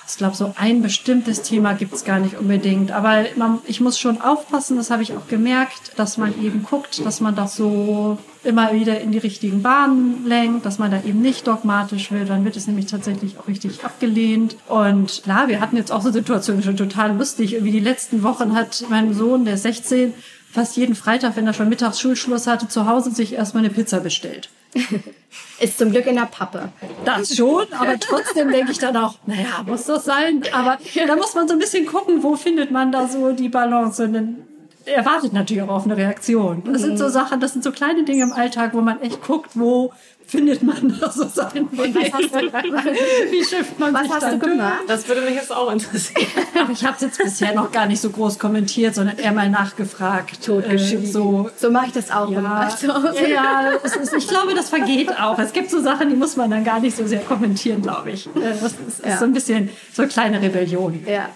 Ich 0.08 0.18
glaube, 0.18 0.36
so 0.36 0.54
ein 0.56 0.84
bestimmtes 0.84 1.42
Thema 1.42 1.74
gibt's 1.74 2.06
gar 2.06 2.20
nicht 2.20 2.38
unbedingt. 2.38 2.92
Aber 2.92 3.26
man, 3.36 3.60
ich 3.66 3.82
muss 3.82 4.00
schon 4.00 4.22
aufpassen, 4.22 4.78
das 4.78 4.92
habe 4.92 5.02
ich 5.02 5.14
auch 5.14 5.28
gemerkt, 5.28 5.94
dass 5.98 6.18
man 6.18 6.34
eben 6.44 6.64
guckt, 6.64 7.04
dass 7.04 7.22
man 7.22 7.36
das 7.36 7.56
so 7.56 8.20
immer 8.44 8.72
wieder 8.74 9.02
in 9.02 9.12
die 9.12 9.18
richtigen 9.18 9.64
Bahnen 9.64 10.26
lenkt, 10.28 10.66
dass 10.66 10.78
man 10.78 10.92
da 10.92 11.02
eben 11.04 11.22
nicht 11.22 11.48
dogmatisch 11.48 12.12
wird. 12.12 12.30
Dann 12.30 12.46
wird 12.46 12.56
es 12.56 12.68
nämlich 12.68 12.86
tatsächlich 12.86 13.40
auch 13.40 13.48
richtig 13.48 13.84
abgelehnt. 13.84 14.56
Und 14.68 15.24
klar, 15.24 15.48
wir 15.48 15.60
hatten 15.60 15.76
jetzt 15.76 15.92
auch 15.92 16.04
so 16.04 16.12
Situationen 16.12 16.62
schon 16.62 16.78
total 16.78 17.18
lustig. 17.18 17.54
Irgendwie 17.54 17.72
die 17.72 17.80
letzten 17.80 18.22
Wochen 18.22 18.54
hat 18.54 18.86
mein 18.90 19.14
Sohn, 19.14 19.44
der 19.44 19.56
ist 19.56 19.64
16, 19.64 20.14
fast 20.56 20.78
jeden 20.78 20.96
Freitag, 20.96 21.36
wenn 21.36 21.46
er 21.46 21.54
schon 21.54 21.70
mittags 21.70 22.00
Schulschluss 22.00 22.48
hatte, 22.48 22.68
zu 22.68 22.88
Hause 22.88 23.12
sich 23.12 23.34
erstmal 23.34 23.64
eine 23.64 23.74
Pizza 23.74 24.00
bestellt. 24.00 24.50
Ist 25.60 25.78
zum 25.78 25.92
Glück 25.92 26.06
in 26.06 26.16
der 26.16 26.26
Pappe. 26.26 26.70
Das 27.04 27.36
schon, 27.36 27.66
aber 27.72 28.00
trotzdem 28.00 28.52
denke 28.52 28.72
ich 28.72 28.80
dann 28.80 28.96
auch, 28.96 29.16
naja, 29.26 29.64
muss 29.66 29.86
das 29.86 30.06
sein? 30.06 30.44
Aber 30.54 30.78
da 31.08 31.16
muss 31.16 31.36
man 31.36 31.48
so 31.48 31.54
ein 31.54 31.60
bisschen 31.60 31.86
gucken, 31.86 32.24
wo 32.24 32.36
findet 32.36 32.72
man 32.72 32.92
da 32.92 33.08
so 33.08 33.32
die 33.32 33.50
Balance. 33.50 34.04
Und 34.06 34.14
dann 34.14 34.36
erwartet 34.86 35.34
natürlich 35.34 35.64
auch 35.64 35.70
auf 35.70 35.86
eine 35.86 35.98
Reaktion. 35.98 36.64
Das 36.66 36.82
sind 36.82 36.98
so 36.98 37.10
Sachen, 37.10 37.40
das 37.40 37.54
sind 37.54 37.64
so 37.64 37.72
kleine 37.72 38.04
Dinge 38.04 38.24
im 38.24 38.32
Alltag, 38.32 38.74
wo 38.74 38.82
man 38.82 39.02
echt 39.02 39.22
guckt, 39.22 39.52
wo 39.56 39.92
findet 40.28 40.64
man 40.64 40.98
da 41.00 41.12
so 41.12 41.26
hast 41.26 41.38
du, 41.56 41.62
Wie 43.32 43.44
schifft 43.44 43.80
man 43.80 43.94
was 43.94 44.04
sich 44.04 44.12
hast 44.12 44.24
dann 44.24 44.40
du 44.40 44.48
gemacht? 44.50 44.80
Das 44.88 45.08
würde 45.08 45.22
mich 45.22 45.36
jetzt 45.36 45.52
auch 45.52 45.72
interessieren. 45.72 46.28
Aber 46.62 46.72
ich 46.72 46.84
habe 46.84 46.96
es 46.96 47.02
jetzt 47.02 47.18
bisher 47.18 47.54
noch 47.54 47.72
gar 47.72 47.86
nicht 47.86 48.02
so 48.02 48.10
groß 48.10 48.40
kommentiert, 48.40 48.96
sondern 48.96 49.18
eher 49.18 49.32
mal 49.32 49.50
nachgefragt. 49.50 50.48
Äh, 50.48 50.78
so, 51.06 51.50
So 51.58 51.70
mache 51.72 51.88
ich 51.88 51.92
das 51.94 52.12
auch 52.12 52.32
ja, 52.32 52.40
immer. 52.40 52.56
Also, 52.62 52.88
ja, 52.88 53.28
ja 53.28 53.72
es 53.84 53.96
ist, 53.96 54.14
ich 54.14 54.28
glaube, 54.28 54.54
das 54.56 54.70
vergeht 54.70 55.10
auch. 55.20 55.38
Es 55.40 55.54
gibt 55.54 55.70
so 55.70 55.82
Sachen, 55.82 56.10
die 56.10 56.16
muss 56.16 56.36
man 56.36 56.50
dann 56.50 56.64
gar 56.64 56.80
nicht 56.80 56.96
so 56.98 57.06
sehr 57.06 57.20
kommentieren, 57.22 57.82
glaube 57.82 58.12
ich. 58.12 58.28
Äh, 58.28 58.32
Das 58.62 58.72
ist, 58.74 58.80
ist 59.00 59.06
Ja. 59.06 59.18
so 59.18 59.26
ein 59.26 59.34
bisschen 59.34 59.70
so 59.94 60.02
eine 60.02 60.12
kleine 60.12 60.42
Rebellion. 60.42 61.04
ja. 61.08 61.30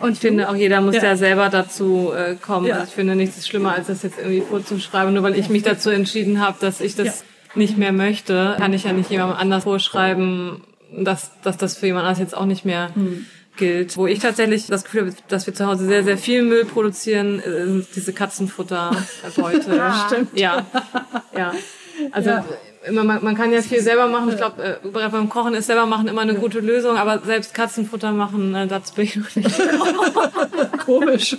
Und 0.00 0.12
ich 0.12 0.20
finde, 0.20 0.48
auch 0.48 0.54
jeder 0.54 0.80
muss 0.80 0.94
Ja. 0.94 1.02
ja, 1.02 1.16
selber 1.16 1.48
dazu 1.48 2.12
äh, 2.16 2.36
kommen. 2.36 2.66
Ja. 2.66 2.74
Also 2.76 2.86
ich 2.86 2.94
finde 2.94 3.16
nichts 3.16 3.36
ist 3.36 3.48
schlimmer, 3.48 3.72
als 3.74 3.88
das 3.88 4.04
jetzt 4.04 4.16
irgendwie 4.16 4.42
vorzuschreiben. 4.42 5.12
Nur 5.12 5.24
weil 5.24 5.36
ich 5.36 5.48
mich 5.48 5.64
dazu 5.64 5.90
entschieden 5.90 6.40
habe, 6.40 6.56
dass 6.60 6.80
ich 6.80 6.94
das 6.94 7.06
Ja. 7.06 7.12
Nicht 7.54 7.76
mehr 7.78 7.92
möchte, 7.92 8.56
kann 8.58 8.72
ich 8.72 8.84
ja 8.84 8.92
nicht 8.92 9.10
jemandem 9.10 9.38
anders 9.38 9.64
vorschreiben, 9.64 10.62
dass, 10.96 11.32
dass 11.42 11.56
das 11.56 11.76
für 11.76 11.86
jemand 11.86 12.06
anders 12.06 12.18
jetzt 12.18 12.36
auch 12.36 12.46
nicht 12.46 12.64
mehr 12.64 12.94
Hm. 12.94 13.26
gilt. 13.56 13.96
Wo 13.96 14.06
ich 14.06 14.20
tatsächlich 14.20 14.66
das 14.66 14.84
Gefühl 14.84 15.00
habe, 15.02 15.12
dass 15.28 15.46
wir 15.46 15.54
zu 15.54 15.66
Hause 15.66 15.86
sehr, 15.86 16.04
sehr 16.04 16.18
viel 16.18 16.42
Müll 16.42 16.64
produzieren, 16.64 17.40
äh, 17.40 17.64
sind 17.66 17.86
diese 17.94 18.12
Katzenfutterbeute. 18.12 19.82
Stimmt. 20.06 20.38
Ja, 20.38 20.64
ja. 21.36 21.52
Also 22.12 22.30
immer, 22.86 23.04
man, 23.04 23.22
man 23.22 23.36
kann 23.36 23.52
ja 23.52 23.62
viel 23.62 23.80
selber 23.80 24.06
machen. 24.06 24.30
Ich 24.30 24.36
glaube, 24.36 24.80
äh, 24.82 25.08
beim 25.08 25.28
Kochen 25.28 25.54
ist 25.54 25.66
selber 25.66 25.86
machen 25.86 26.08
immer 26.08 26.22
eine 26.22 26.34
gute 26.34 26.60
Lösung, 26.60 26.96
aber 26.96 27.20
selbst 27.24 27.54
Katzenfutter 27.54 28.12
machen, 28.12 28.54
äh, 28.54 28.66
das 28.66 28.92
bin 28.92 29.04
ich 29.04 29.16
noch 29.16 29.34
nicht. 29.36 29.50
Komisch. 30.84 31.36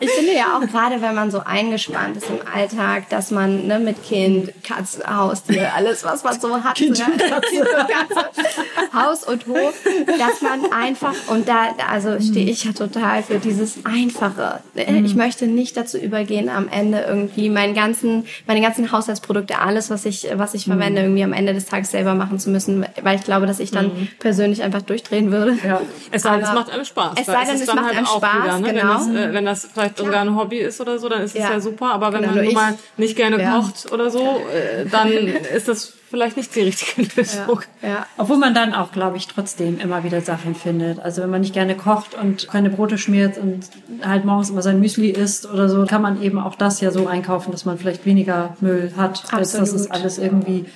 Ich 0.00 0.10
finde 0.10 0.34
ja 0.34 0.56
auch 0.56 0.60
gerade, 0.60 1.00
wenn 1.00 1.14
man 1.14 1.30
so 1.30 1.40
eingespannt 1.40 2.16
ist 2.16 2.28
im 2.28 2.40
Alltag, 2.52 3.08
dass 3.08 3.30
man 3.30 3.66
ne, 3.66 3.78
mit 3.78 4.02
Kind, 4.04 4.52
Katze, 4.62 5.02
Haustier, 5.06 5.72
alles, 5.74 6.04
was 6.04 6.22
man 6.24 6.40
so 6.40 6.62
hat, 6.62 6.76
Kind 6.76 6.98
ne? 6.98 7.04
und 7.12 7.18
Katze. 7.18 7.66
Katze, 7.88 8.50
Haus 8.92 9.24
und 9.24 9.46
Hof, 9.46 9.74
dass 10.06 10.42
man 10.42 10.72
einfach, 10.72 11.14
und 11.28 11.48
da, 11.48 11.74
also 11.88 12.20
stehe 12.20 12.50
ich 12.50 12.64
ja 12.64 12.72
total 12.72 13.22
für 13.22 13.38
dieses 13.38 13.84
Einfache. 13.84 14.60
Ich 14.74 15.14
möchte 15.14 15.46
nicht 15.46 15.76
dazu 15.76 15.98
übergehen, 15.98 16.48
am 16.48 16.68
Ende 16.68 17.00
irgendwie 17.00 17.48
meinen 17.48 17.74
ganzen, 17.74 18.26
meine 18.46 18.60
ganzen 18.60 18.92
Haushaltsprodukte, 18.92 19.58
alles, 19.58 19.90
was 19.90 20.04
ich, 20.04 20.28
was 20.34 20.49
ich 20.54 20.64
verwende, 20.66 21.02
irgendwie 21.02 21.22
am 21.24 21.32
Ende 21.32 21.54
des 21.54 21.66
Tages 21.66 21.90
selber 21.90 22.14
machen 22.14 22.38
zu 22.38 22.50
müssen, 22.50 22.84
weil 23.02 23.16
ich 23.16 23.24
glaube, 23.24 23.46
dass 23.46 23.60
ich 23.60 23.70
dann 23.70 24.08
persönlich 24.18 24.62
einfach 24.62 24.82
durchdrehen 24.82 25.30
würde. 25.32 25.56
Ja. 25.66 25.80
Es 26.10 26.22
sei 26.22 26.36
denn, 26.36 26.44
es 26.44 26.52
macht 26.52 26.70
einem 26.70 26.84
Spaß. 26.84 27.14
es 27.20 27.26
sei 27.26 27.44
denn, 27.44 27.54
es 27.56 27.66
dann 27.66 27.76
macht 27.76 27.86
halt 27.86 27.96
einem 27.96 28.06
Spaß, 28.06 28.44
wieder, 28.44 28.58
ne? 28.58 28.72
genau. 28.72 28.82
Wenn, 29.06 29.14
das, 29.14 29.24
äh, 29.30 29.32
wenn 29.34 29.44
das 29.44 29.68
vielleicht 29.72 29.98
sogar 29.98 30.20
ein 30.22 30.36
Hobby 30.36 30.58
ist 30.58 30.80
oder 30.80 30.98
so, 30.98 31.08
dann 31.08 31.22
ist 31.22 31.34
es 31.36 31.42
Ja. 31.42 31.60
super. 31.60 31.92
Aber 31.92 32.12
wenn 32.12 32.22
Genau, 32.22 32.34
man 32.34 32.44
nur 32.44 32.52
mal 32.54 32.72
ich- 32.74 32.98
nicht 32.98 33.16
gerne 33.16 33.40
Ja. 33.40 33.60
kocht 33.60 33.90
oder 33.92 34.10
so, 34.10 34.20
äh, 34.52 34.86
dann 34.90 35.08
ist 35.54 35.68
das 35.68 35.94
vielleicht 36.10 36.36
nicht 36.36 36.54
die 36.56 36.62
richtige 36.62 37.08
Lösung. 37.16 37.60
Ja. 37.82 38.06
Obwohl 38.18 38.36
man 38.36 38.52
dann 38.52 38.74
auch, 38.74 38.90
glaube 38.90 39.16
ich, 39.16 39.28
trotzdem 39.28 39.78
immer 39.78 40.02
wieder 40.02 40.20
Sachen 40.20 40.54
findet. 40.56 40.98
Also 40.98 41.22
wenn 41.22 41.30
man 41.30 41.40
nicht 41.40 41.54
gerne 41.54 41.76
kocht 41.76 42.14
und 42.14 42.48
keine 42.48 42.68
Brote 42.68 42.98
schmiert 42.98 43.38
und 43.38 43.60
halt 44.02 44.24
morgens 44.24 44.50
immer 44.50 44.62
sein 44.62 44.80
Müsli 44.80 45.10
isst 45.10 45.48
oder 45.48 45.68
so, 45.68 45.86
kann 45.86 46.02
man 46.02 46.20
eben 46.20 46.38
auch 46.38 46.56
das 46.56 46.80
ja 46.80 46.90
so 46.90 47.06
einkaufen, 47.06 47.52
dass 47.52 47.64
man 47.64 47.78
vielleicht 47.78 48.04
weniger 48.06 48.56
Müll 48.60 48.92
hat. 48.96 49.32
als 49.32 49.52
Das 49.52 49.72
ist 49.72 49.86
Absolut. 49.86 49.90
alles 49.92 50.18
irgendwie 50.18 50.66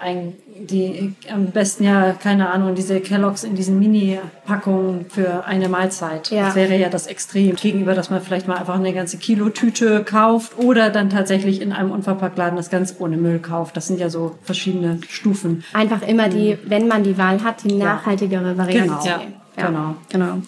ein, 0.00 0.34
die 0.56 1.14
am 1.32 1.46
besten 1.46 1.84
ja, 1.84 2.12
keine 2.12 2.50
Ahnung, 2.50 2.74
diese 2.74 3.00
Kelloggs 3.00 3.44
in 3.44 3.54
diesen 3.54 3.78
Mini-Packungen 3.78 5.06
für 5.08 5.44
eine 5.44 5.68
Mahlzeit. 5.68 6.30
Ja. 6.30 6.46
Das 6.46 6.54
wäre 6.54 6.76
ja 6.76 6.88
das 6.88 7.06
Extrem 7.06 7.56
gegenüber, 7.56 7.94
dass 7.94 8.10
man 8.10 8.20
vielleicht 8.20 8.46
mal 8.48 8.56
einfach 8.56 8.76
eine 8.76 8.92
ganze 8.92 9.18
Kilo-Tüte 9.18 10.04
kauft 10.04 10.58
oder 10.58 10.90
dann 10.90 11.10
tatsächlich 11.10 11.60
in 11.60 11.72
einem 11.72 11.90
Unverpacktladen 11.90 12.56
das 12.56 12.70
ganz 12.70 12.96
ohne 12.98 13.16
Müll 13.16 13.38
kauft. 13.38 13.76
Das 13.76 13.86
sind 13.86 13.98
ja 14.00 14.10
so 14.10 14.38
verschiedene 14.42 15.00
Stufen. 15.08 15.64
Einfach 15.72 16.02
immer 16.02 16.28
die, 16.28 16.58
wenn 16.64 16.88
man 16.88 17.02
die 17.02 17.18
Wahl 17.18 17.42
hat, 17.42 17.64
die 17.64 17.74
nachhaltigere 17.74 18.56
Variante 18.56 18.88
Genau. 18.88 19.04
Ja. 19.04 19.18
nehmen. 19.18 19.34
Genau. 19.56 19.94
genau. 20.08 20.42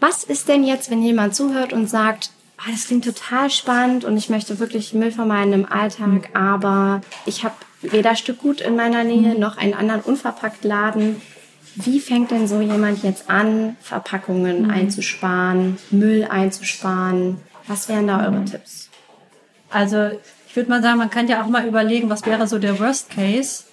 Was 0.00 0.24
ist 0.24 0.48
denn 0.48 0.64
jetzt, 0.64 0.90
wenn 0.90 1.02
jemand 1.02 1.34
zuhört 1.34 1.72
und 1.72 1.88
sagt, 1.90 2.30
ah, 2.58 2.70
das 2.70 2.86
klingt 2.86 3.04
total 3.04 3.50
spannend 3.50 4.04
und 4.04 4.16
ich 4.16 4.30
möchte 4.30 4.58
wirklich 4.58 4.94
Müll 4.94 5.10
vermeiden 5.12 5.52
im 5.52 5.70
Alltag, 5.70 6.30
aber 6.34 7.00
ich 7.26 7.44
habe 7.44 7.54
weder 7.82 8.14
Stückgut 8.16 8.60
in 8.60 8.76
meiner 8.76 9.04
Nähe 9.04 9.38
noch 9.38 9.56
einen 9.56 9.74
anderen 9.74 10.02
unverpackt 10.02 10.64
Laden. 10.64 11.20
Wie 11.76 12.00
fängt 12.00 12.30
denn 12.30 12.48
so 12.48 12.60
jemand 12.60 13.02
jetzt 13.02 13.30
an, 13.30 13.76
Verpackungen 13.80 14.70
einzusparen, 14.70 15.78
Müll 15.90 16.26
einzusparen? 16.28 17.38
Was 17.66 17.88
wären 17.88 18.08
da 18.08 18.26
eure 18.26 18.44
Tipps? 18.44 18.90
Also 19.70 20.10
ich 20.48 20.56
würde 20.56 20.68
mal 20.68 20.82
sagen, 20.82 20.98
man 20.98 21.10
kann 21.10 21.28
ja 21.28 21.42
auch 21.42 21.46
mal 21.46 21.66
überlegen, 21.66 22.10
was 22.10 22.26
wäre 22.26 22.48
so 22.48 22.58
der 22.58 22.80
Worst 22.80 23.10
Case. 23.10 23.64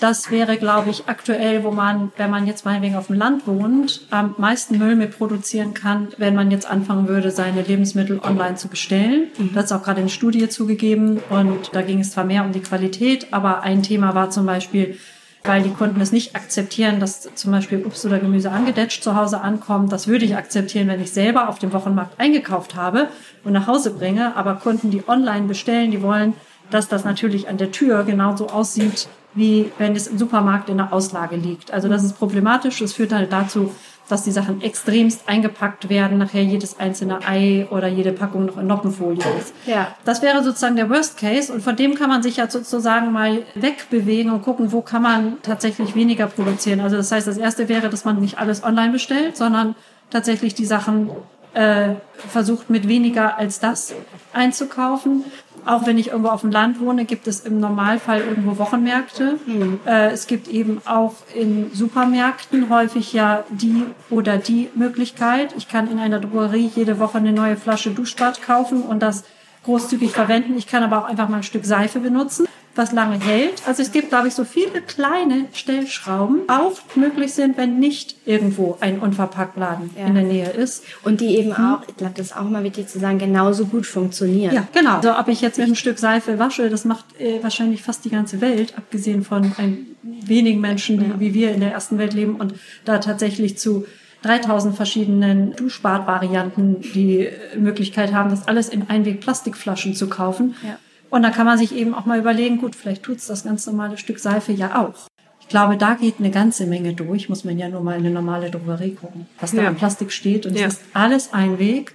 Das 0.00 0.30
wäre, 0.30 0.56
glaube 0.56 0.88
ich, 0.88 1.04
aktuell, 1.08 1.62
wo 1.62 1.72
man, 1.72 2.10
wenn 2.16 2.30
man 2.30 2.46
jetzt 2.46 2.64
meinetwegen 2.64 2.96
auf 2.96 3.08
dem 3.08 3.16
Land 3.16 3.46
wohnt, 3.46 4.06
am 4.08 4.34
meisten 4.38 4.78
Müll 4.78 4.96
mit 4.96 5.18
produzieren 5.18 5.74
kann, 5.74 6.08
wenn 6.16 6.34
man 6.34 6.50
jetzt 6.50 6.68
anfangen 6.68 7.06
würde, 7.06 7.30
seine 7.30 7.60
Lebensmittel 7.60 8.18
online 8.18 8.54
zu 8.54 8.68
bestellen. 8.68 9.28
Das 9.54 9.66
ist 9.66 9.72
auch 9.72 9.82
gerade 9.82 10.00
eine 10.00 10.08
Studie 10.08 10.48
zugegeben 10.48 11.20
und 11.28 11.74
da 11.74 11.82
ging 11.82 12.00
es 12.00 12.12
zwar 12.12 12.24
mehr 12.24 12.44
um 12.44 12.52
die 12.52 12.60
Qualität, 12.60 13.28
aber 13.30 13.62
ein 13.62 13.82
Thema 13.82 14.14
war 14.14 14.30
zum 14.30 14.46
Beispiel, 14.46 14.96
weil 15.44 15.62
die 15.62 15.70
Kunden 15.70 16.00
es 16.00 16.12
nicht 16.12 16.34
akzeptieren, 16.34 16.98
dass 16.98 17.28
zum 17.34 17.52
Beispiel 17.52 17.84
Obst 17.84 18.06
oder 18.06 18.18
Gemüse 18.18 18.50
angedetscht 18.50 19.02
zu 19.02 19.14
Hause 19.16 19.42
ankommt. 19.42 19.92
Das 19.92 20.08
würde 20.08 20.24
ich 20.24 20.34
akzeptieren, 20.34 20.88
wenn 20.88 21.02
ich 21.02 21.12
selber 21.12 21.50
auf 21.50 21.58
dem 21.58 21.74
Wochenmarkt 21.74 22.18
eingekauft 22.18 22.74
habe 22.74 23.08
und 23.44 23.52
nach 23.52 23.66
Hause 23.66 23.90
bringe. 23.90 24.34
Aber 24.34 24.54
Kunden, 24.54 24.90
die 24.90 25.06
online 25.06 25.46
bestellen, 25.46 25.90
die 25.90 26.00
wollen, 26.00 26.32
dass 26.70 26.88
das 26.88 27.04
natürlich 27.04 27.48
an 27.48 27.58
der 27.58 27.70
Tür 27.70 28.04
genauso 28.04 28.48
aussieht, 28.48 29.08
wie 29.34 29.70
wenn 29.78 29.94
es 29.94 30.06
im 30.06 30.18
Supermarkt 30.18 30.68
in 30.68 30.78
der 30.78 30.92
Auslage 30.92 31.36
liegt. 31.36 31.72
Also 31.72 31.88
das 31.88 32.04
ist 32.04 32.18
problematisch. 32.18 32.80
Das 32.80 32.92
führt 32.92 33.12
halt 33.12 33.32
dazu, 33.32 33.72
dass 34.08 34.24
die 34.24 34.32
Sachen 34.32 34.60
extremst 34.60 35.28
eingepackt 35.28 35.88
werden, 35.88 36.18
nachher 36.18 36.42
jedes 36.42 36.78
einzelne 36.78 37.20
Ei 37.26 37.66
oder 37.70 37.86
jede 37.86 38.12
Packung 38.12 38.46
noch 38.46 38.58
in 38.58 38.66
Noppenfolie 38.66 39.22
ist. 39.38 39.54
Ja. 39.66 39.94
Das 40.04 40.20
wäre 40.20 40.42
sozusagen 40.42 40.76
der 40.76 40.90
Worst 40.90 41.16
Case 41.16 41.52
und 41.52 41.62
von 41.62 41.76
dem 41.76 41.94
kann 41.94 42.08
man 42.08 42.22
sich 42.22 42.38
ja 42.38 42.50
sozusagen 42.50 43.12
mal 43.12 43.42
wegbewegen 43.54 44.32
und 44.32 44.42
gucken, 44.42 44.72
wo 44.72 44.80
kann 44.80 45.02
man 45.02 45.36
tatsächlich 45.42 45.94
weniger 45.94 46.26
produzieren. 46.26 46.80
Also 46.80 46.96
das 46.96 47.12
heißt, 47.12 47.26
das 47.26 47.38
erste 47.38 47.68
wäre, 47.68 47.88
dass 47.88 48.04
man 48.04 48.20
nicht 48.20 48.38
alles 48.38 48.64
online 48.64 48.92
bestellt, 48.92 49.36
sondern 49.36 49.76
tatsächlich 50.10 50.54
die 50.54 50.66
Sachen 50.66 51.10
äh, 51.54 51.94
versucht 52.16 52.70
mit 52.70 52.88
weniger 52.88 53.36
als 53.38 53.60
das 53.60 53.94
einzukaufen. 54.32 55.24
Auch 55.66 55.86
wenn 55.86 55.98
ich 55.98 56.08
irgendwo 56.08 56.30
auf 56.30 56.40
dem 56.40 56.50
Land 56.50 56.80
wohne, 56.80 57.04
gibt 57.04 57.26
es 57.26 57.40
im 57.40 57.60
Normalfall 57.60 58.20
irgendwo 58.20 58.58
Wochenmärkte. 58.58 59.38
Äh, 59.86 60.10
es 60.10 60.26
gibt 60.26 60.48
eben 60.48 60.80
auch 60.86 61.14
in 61.34 61.70
Supermärkten 61.74 62.70
häufig 62.70 63.12
ja 63.12 63.44
die 63.50 63.84
oder 64.08 64.38
die 64.38 64.70
Möglichkeit. 64.74 65.54
Ich 65.56 65.68
kann 65.68 65.90
in 65.90 65.98
einer 65.98 66.20
Drogerie 66.20 66.70
jede 66.74 66.98
Woche 66.98 67.18
eine 67.18 67.32
neue 67.32 67.56
Flasche 67.56 67.90
Duschbad 67.90 68.42
kaufen 68.42 68.82
und 68.82 69.00
das 69.02 69.24
großzügig 69.64 70.12
verwenden. 70.12 70.56
Ich 70.56 70.66
kann 70.66 70.82
aber 70.82 70.98
auch 70.98 71.08
einfach 71.08 71.28
mal 71.28 71.38
ein 71.38 71.42
Stück 71.42 71.66
Seife 71.66 72.00
benutzen, 72.00 72.46
was 72.80 72.92
lange 72.92 73.20
hält. 73.20 73.62
Also 73.66 73.82
es 73.82 73.92
gibt, 73.92 74.08
glaube 74.08 74.28
ich, 74.28 74.34
so 74.34 74.44
viele 74.44 74.80
kleine 74.80 75.44
Stellschrauben, 75.52 76.48
auch 76.48 76.72
möglich 76.96 77.34
sind, 77.34 77.56
wenn 77.58 77.78
nicht 77.78 78.16
irgendwo 78.24 78.78
ein 78.80 78.98
Unverpacktladen 78.98 79.90
Ja. 79.96 80.06
in 80.06 80.14
der 80.14 80.24
Nähe 80.24 80.50
ist. 80.50 80.84
Und 81.02 81.20
die 81.20 81.36
eben 81.36 81.52
auch, 81.52 81.82
ich 81.86 81.96
glaube, 81.96 82.14
das 82.16 82.28
ist 82.28 82.36
auch 82.36 82.48
mal 82.48 82.64
wichtig 82.64 82.88
zu 82.88 82.98
sagen, 82.98 83.18
genauso 83.18 83.66
gut 83.66 83.86
funktionieren. 83.86 84.54
Ja, 84.54 84.66
genau. 84.72 84.96
Also 84.96 85.12
ob 85.16 85.28
ich 85.28 85.40
jetzt 85.42 85.58
mit 85.58 85.66
einem 85.66 85.76
Stück 85.76 85.98
Seife 85.98 86.38
wasche, 86.38 86.70
das 86.70 86.84
macht 86.84 87.04
äh, 87.20 87.42
wahrscheinlich 87.42 87.82
fast 87.82 88.04
die 88.04 88.10
ganze 88.10 88.40
Welt, 88.40 88.74
abgesehen 88.76 89.22
von 89.22 89.52
ein, 89.58 89.86
wenigen 90.02 90.60
Menschen, 90.60 90.98
die 90.98 91.20
wie 91.20 91.34
wir 91.34 91.52
in 91.52 91.60
der 91.60 91.72
ersten 91.72 91.98
Welt 91.98 92.14
leben 92.14 92.36
und 92.36 92.54
da 92.86 92.98
tatsächlich 92.98 93.58
zu 93.58 93.84
3000 94.22 94.74
verschiedenen 94.74 95.54
Duschbadvarianten 95.56 96.80
die 96.94 97.26
äh, 97.26 97.56
Möglichkeit 97.58 98.12
haben, 98.14 98.30
das 98.30 98.48
alles 98.48 98.68
in 98.68 98.88
Einweg-Plastikflaschen 98.88 99.94
zu 99.94 100.08
kaufen. 100.08 100.54
Ja. 100.66 100.78
Und 101.10 101.22
da 101.22 101.30
kann 101.30 101.44
man 101.46 101.58
sich 101.58 101.74
eben 101.74 101.94
auch 101.94 102.06
mal 102.06 102.18
überlegen, 102.18 102.58
gut, 102.58 102.76
vielleicht 102.76 103.02
tut's 103.02 103.26
das 103.26 103.44
ganz 103.44 103.66
normale 103.66 103.98
Stück 103.98 104.18
Seife 104.20 104.52
ja 104.52 104.80
auch. 104.80 104.94
Ich 105.40 105.48
glaube, 105.48 105.76
da 105.76 105.94
geht 105.94 106.16
eine 106.20 106.30
ganze 106.30 106.66
Menge 106.66 106.94
durch, 106.94 107.28
muss 107.28 107.44
man 107.44 107.58
ja 107.58 107.68
nur 107.68 107.80
mal 107.82 107.94
in 107.98 108.00
eine 108.06 108.10
normale 108.10 108.50
Drogerie 108.50 108.94
gucken, 108.94 109.26
was 109.40 109.50
da 109.50 109.62
Ja. 109.62 109.68
an 109.68 109.76
Plastik 109.76 110.12
steht. 110.12 110.46
Und 110.46 110.56
Ja. 110.56 110.66
es 110.68 110.74
ist 110.74 110.82
alles 110.94 111.32
Einweg. 111.32 111.92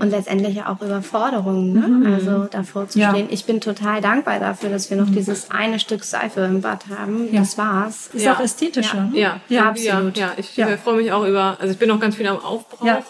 Und 0.00 0.10
letztendlich 0.10 0.54
ja 0.54 0.68
auch 0.68 0.80
Überforderungen, 0.80 1.72
ne? 1.72 2.14
also 2.14 2.44
davor 2.44 2.88
zu 2.88 2.98
Ja. 3.00 3.10
stehen. 3.10 3.26
Ich 3.30 3.46
bin 3.46 3.60
total 3.60 4.00
dankbar 4.00 4.38
dafür, 4.38 4.70
dass 4.70 4.90
wir 4.90 4.96
noch 4.96 5.10
dieses 5.10 5.50
eine 5.50 5.80
Stück 5.80 6.04
Seife 6.04 6.40
im 6.42 6.60
Bad 6.60 6.84
haben. 6.96 7.28
Ja. 7.32 7.40
Das 7.40 7.58
war's. 7.58 8.08
Ist 8.12 8.24
Ja. 8.24 8.34
auch 8.34 8.40
ästhetischer. 8.40 9.08
Ja, 9.12 9.40
Ja, 9.48 9.56
ja, 9.62 9.68
absolut. 9.70 10.16
ja. 10.16 10.32
Ich 10.36 10.56
Ja. 10.56 10.68
äh, 10.68 10.78
freue 10.78 10.96
mich 10.98 11.10
auch 11.10 11.26
über, 11.26 11.56
also 11.60 11.72
ich 11.72 11.78
bin 11.78 11.88
noch 11.88 11.98
ganz 11.98 12.14
viel 12.14 12.26
am 12.28 12.38
Aufbrauchen. 12.38 12.86
Ja. 12.86 13.02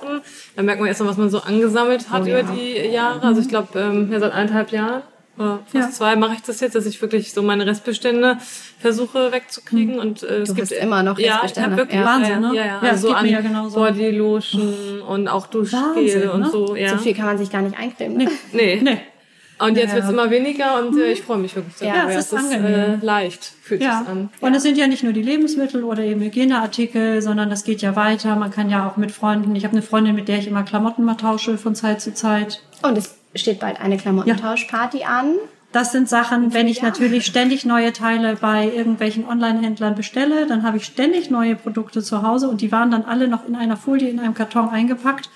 Da 0.56 0.62
merkt 0.62 0.80
man 0.80 0.88
erst 0.88 1.00
mal, 1.00 1.08
was 1.08 1.18
man 1.18 1.28
so 1.28 1.40
angesammelt 1.42 2.08
hat 2.10 2.22
Oh, 2.22 2.26
über 2.26 2.40
ja. 2.40 2.52
die 2.54 2.90
Jahre. 2.90 3.22
Also 3.22 3.40
ich 3.42 3.48
glaube, 3.48 3.78
ähm, 3.78 4.10
ja, 4.10 4.18
seit 4.20 4.32
eineinhalb 4.32 4.72
Jahren 4.72 5.02
fast 5.38 5.74
ja. 5.74 5.90
zwei 5.90 6.16
mache 6.16 6.34
ich 6.34 6.42
das 6.42 6.60
jetzt, 6.60 6.74
dass 6.74 6.86
ich 6.86 7.00
wirklich 7.00 7.32
so 7.32 7.42
meine 7.42 7.66
Restbestände 7.66 8.38
versuche 8.78 9.32
wegzukriegen. 9.32 9.94
Mhm. 9.94 10.00
Und 10.00 10.22
äh, 10.22 10.40
es 10.40 10.48
du 10.48 10.54
gibt 10.54 10.72
immer 10.72 11.02
noch 11.02 11.18
Restbestände. 11.18 11.70
Ja, 11.70 11.76
wirklich 11.76 12.00
ja. 12.00 12.06
Wahnsinn, 12.06 12.40
ne? 12.40 12.50
Ja, 12.54 12.66
ja, 12.66 12.80
ja 12.82 12.90
also 12.90 13.08
so 13.08 13.14
an 13.14 13.26
ja 13.26 13.40
Bodylotion 13.40 15.02
und 15.02 15.28
auch 15.28 15.46
Duschgel 15.46 16.26
ne? 16.26 16.32
und 16.32 16.50
so. 16.50 16.76
Ja. 16.76 16.90
So 16.90 16.98
viel 16.98 17.14
kann 17.14 17.26
man 17.26 17.38
sich 17.38 17.50
gar 17.50 17.62
nicht 17.62 17.78
eincremen. 17.78 18.16
Nee. 18.16 18.28
nee. 18.52 18.80
nee. 18.82 19.00
Und 19.60 19.76
jetzt 19.76 19.88
ja. 19.88 19.94
wird 19.96 20.04
es 20.04 20.10
immer 20.10 20.30
weniger 20.30 20.78
und 20.78 20.96
äh, 20.98 21.10
ich 21.10 21.22
freue 21.22 21.38
mich 21.38 21.54
wirklich 21.56 21.74
darüber. 21.78 21.96
Ja, 21.96 22.08
es 22.08 22.32
ist, 22.32 22.32
ist 22.32 22.52
äh, 22.52 22.96
leicht, 22.96 23.44
fühlt 23.44 23.82
ja. 23.82 24.00
sich 24.00 24.08
an. 24.08 24.30
Und 24.40 24.54
es 24.54 24.62
sind 24.62 24.78
ja 24.78 24.86
nicht 24.86 25.02
nur 25.02 25.12
die 25.12 25.22
Lebensmittel 25.22 25.82
oder 25.82 26.02
eben 26.04 26.20
Hygieneartikel, 26.20 27.20
sondern 27.22 27.50
das 27.50 27.64
geht 27.64 27.82
ja 27.82 27.96
weiter. 27.96 28.36
Man 28.36 28.52
kann 28.52 28.70
ja 28.70 28.88
auch 28.88 28.96
mit 28.96 29.10
Freunden, 29.10 29.54
ich 29.56 29.64
habe 29.64 29.72
eine 29.72 29.82
Freundin, 29.82 30.14
mit 30.14 30.28
der 30.28 30.38
ich 30.38 30.46
immer 30.46 30.62
Klamotten 30.62 31.04
mal 31.04 31.16
tausche 31.16 31.58
von 31.58 31.74
Zeit 31.74 32.00
zu 32.00 32.14
Zeit. 32.14 32.62
Und 32.82 32.96
es 32.96 33.17
steht 33.38 33.60
bald 33.60 33.80
eine 33.80 33.96
Klamottentauschparty 33.96 35.04
an. 35.04 35.34
Das 35.72 35.92
sind 35.92 36.08
Sachen, 36.08 36.54
wenn 36.54 36.66
ich 36.66 36.80
natürlich 36.80 37.26
ständig 37.26 37.66
neue 37.66 37.92
Teile 37.92 38.36
bei 38.36 38.72
irgendwelchen 38.74 39.26
Online-Händlern 39.28 39.94
bestelle, 39.94 40.46
dann 40.46 40.62
habe 40.62 40.78
ich 40.78 40.86
ständig 40.86 41.30
neue 41.30 41.56
Produkte 41.56 42.02
zu 42.02 42.22
Hause 42.22 42.48
und 42.48 42.62
die 42.62 42.72
waren 42.72 42.90
dann 42.90 43.04
alle 43.04 43.28
noch 43.28 43.46
in 43.46 43.54
einer 43.54 43.76
Folie 43.76 44.08
in 44.08 44.18
einem 44.18 44.34
Karton 44.34 44.70
eingepackt 44.70 45.28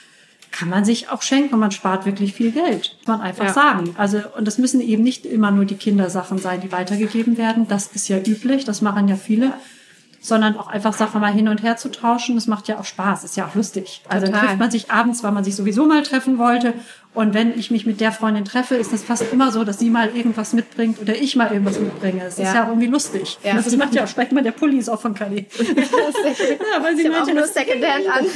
kann 0.53 0.69
man 0.69 0.85
sich 0.85 1.09
auch 1.09 1.23
schenken 1.23 1.55
und 1.55 1.61
man 1.61 1.71
spart 1.71 2.05
wirklich 2.07 2.35
viel 2.35 2.53
Geld. 2.53 2.97
Muss 2.99 3.07
man 3.09 3.21
einfach 3.23 3.47
ja. 3.47 3.53
sagen. 3.53 3.95
Also, 3.97 4.19
und 4.37 4.47
das 4.47 4.59
müssen 4.59 4.81
eben 4.81 5.03
nicht 5.03 5.25
immer 5.27 5.51
nur 5.51 5.65
die 5.65 5.77
Kindersachen 5.77 6.39
sein, 6.39 6.61
die 6.61 6.71
weitergegeben 6.71 7.39
werden. 7.39 7.67
Das 7.67 7.89
ist 7.89 8.07
ja 8.09 8.19
üblich. 8.19 8.65
Das 8.65 8.83
machen 8.83 9.09
ja 9.09 9.17
viele 9.17 9.55
sondern 10.25 10.57
auch 10.57 10.69
einfach 10.69 10.93
Sachen 10.93 11.21
mal 11.21 11.33
hin 11.33 11.49
und 11.49 11.65
her 11.65 11.77
zu 11.77 11.91
tauschen. 11.91 12.37
Das 12.37 12.47
macht 12.47 12.69
ja 12.69 12.79
auch 12.79 12.85
Spaß, 12.85 13.25
ist 13.25 13.37
ja 13.37 13.45
auch 13.45 13.57
lustig. 13.57 14.03
Also 14.09 14.27
dann 14.27 14.41
trifft 14.41 14.59
man 14.59 14.71
sich 14.71 14.91
abends, 14.91 15.25
weil 15.25 15.33
man 15.33 15.43
sich 15.43 15.57
sowieso 15.57 15.85
mal 15.85 16.05
treffen 16.05 16.39
wollte. 16.39 16.75
Und 17.15 17.35
wenn 17.35 17.59
ich 17.59 17.71
mich 17.71 17.85
mit 17.85 18.01
der 18.01 18.11
Freundin 18.11 18.47
treffe, 18.47 18.75
ist 18.75 18.91
das 18.91 19.03
fast 19.03 19.31
immer 19.33 19.53
so, 19.53 19.65
dass 19.65 19.79
sie 19.79 19.91
mal 19.91 20.17
irgendwas 20.17 20.55
mitbringt 20.55 20.99
oder 20.99 21.15
ich 21.15 21.37
mal 21.37 21.53
irgendwas 21.53 21.79
mitbringe. 21.79 22.25
Das 22.25 22.39
ja. 22.39 22.45
ist 22.45 22.55
ja 22.55 22.65
auch 22.65 22.69
irgendwie 22.69 22.87
lustig. 22.87 23.39
Ja. 23.45 23.55
Das 23.55 23.77
macht 23.77 23.95
ja 23.95 24.05
auch, 24.05 24.09
schmeckt 24.09 24.33
mal 24.33 24.43
der 24.43 24.53
Pulli 24.53 24.79
ist 24.79 24.89
auch 24.89 25.01
von 25.01 25.13
Kali. 25.13 25.47
ja, 25.59 26.83
weil 26.83 26.97
sie 26.97 27.11
meinte, 27.11 27.33
auch 27.33 27.35
nur 27.35 27.47
Secondhand 27.47 28.09
an. 28.09 28.27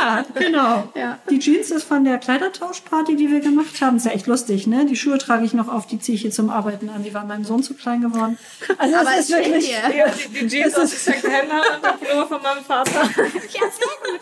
ja, 0.00 0.24
genau. 0.34 0.92
Ja. 0.96 1.20
Die 1.30 1.38
Jeans 1.38 1.70
ist 1.70 1.84
von 1.84 2.04
der 2.04 2.18
Kleidertauschparty, 2.18 3.14
die 3.14 3.30
wir 3.30 3.38
gemacht 3.38 3.80
haben. 3.80 3.98
Ist 3.98 4.06
ja 4.06 4.12
echt 4.12 4.26
lustig, 4.26 4.66
ne? 4.66 4.86
Die 4.86 4.96
Schuhe 4.96 5.18
trage 5.18 5.44
ich 5.44 5.52
noch 5.52 5.68
auf, 5.68 5.86
die 5.86 6.00
ziehe 6.00 6.16
ich 6.16 6.22
hier 6.22 6.32
zum 6.32 6.50
Arbeiten 6.50 6.88
an. 6.88 7.04
Die 7.04 7.14
waren 7.14 7.28
meinem 7.28 7.44
Sohn 7.44 7.62
zu 7.62 7.74
klein 7.74 8.00
geworden. 8.00 8.38
Also 8.78 8.96
Aber 8.96 9.10
es 9.12 9.30
ist 9.30 9.36
wirklich, 9.36 9.70
ja, 9.70 10.08
die, 10.08 10.40
die 10.40 10.48
Jeans 10.48 10.74
aus 10.74 11.04
Secondhand 11.04 11.44
und 11.76 11.84
der 11.84 11.90
Pullover 11.90 12.26
von 12.26 12.42
meinem 12.42 12.64
Vater. 12.64 13.02
ja, 13.02 13.60
sehr 13.60 13.94
gut. 14.02 14.20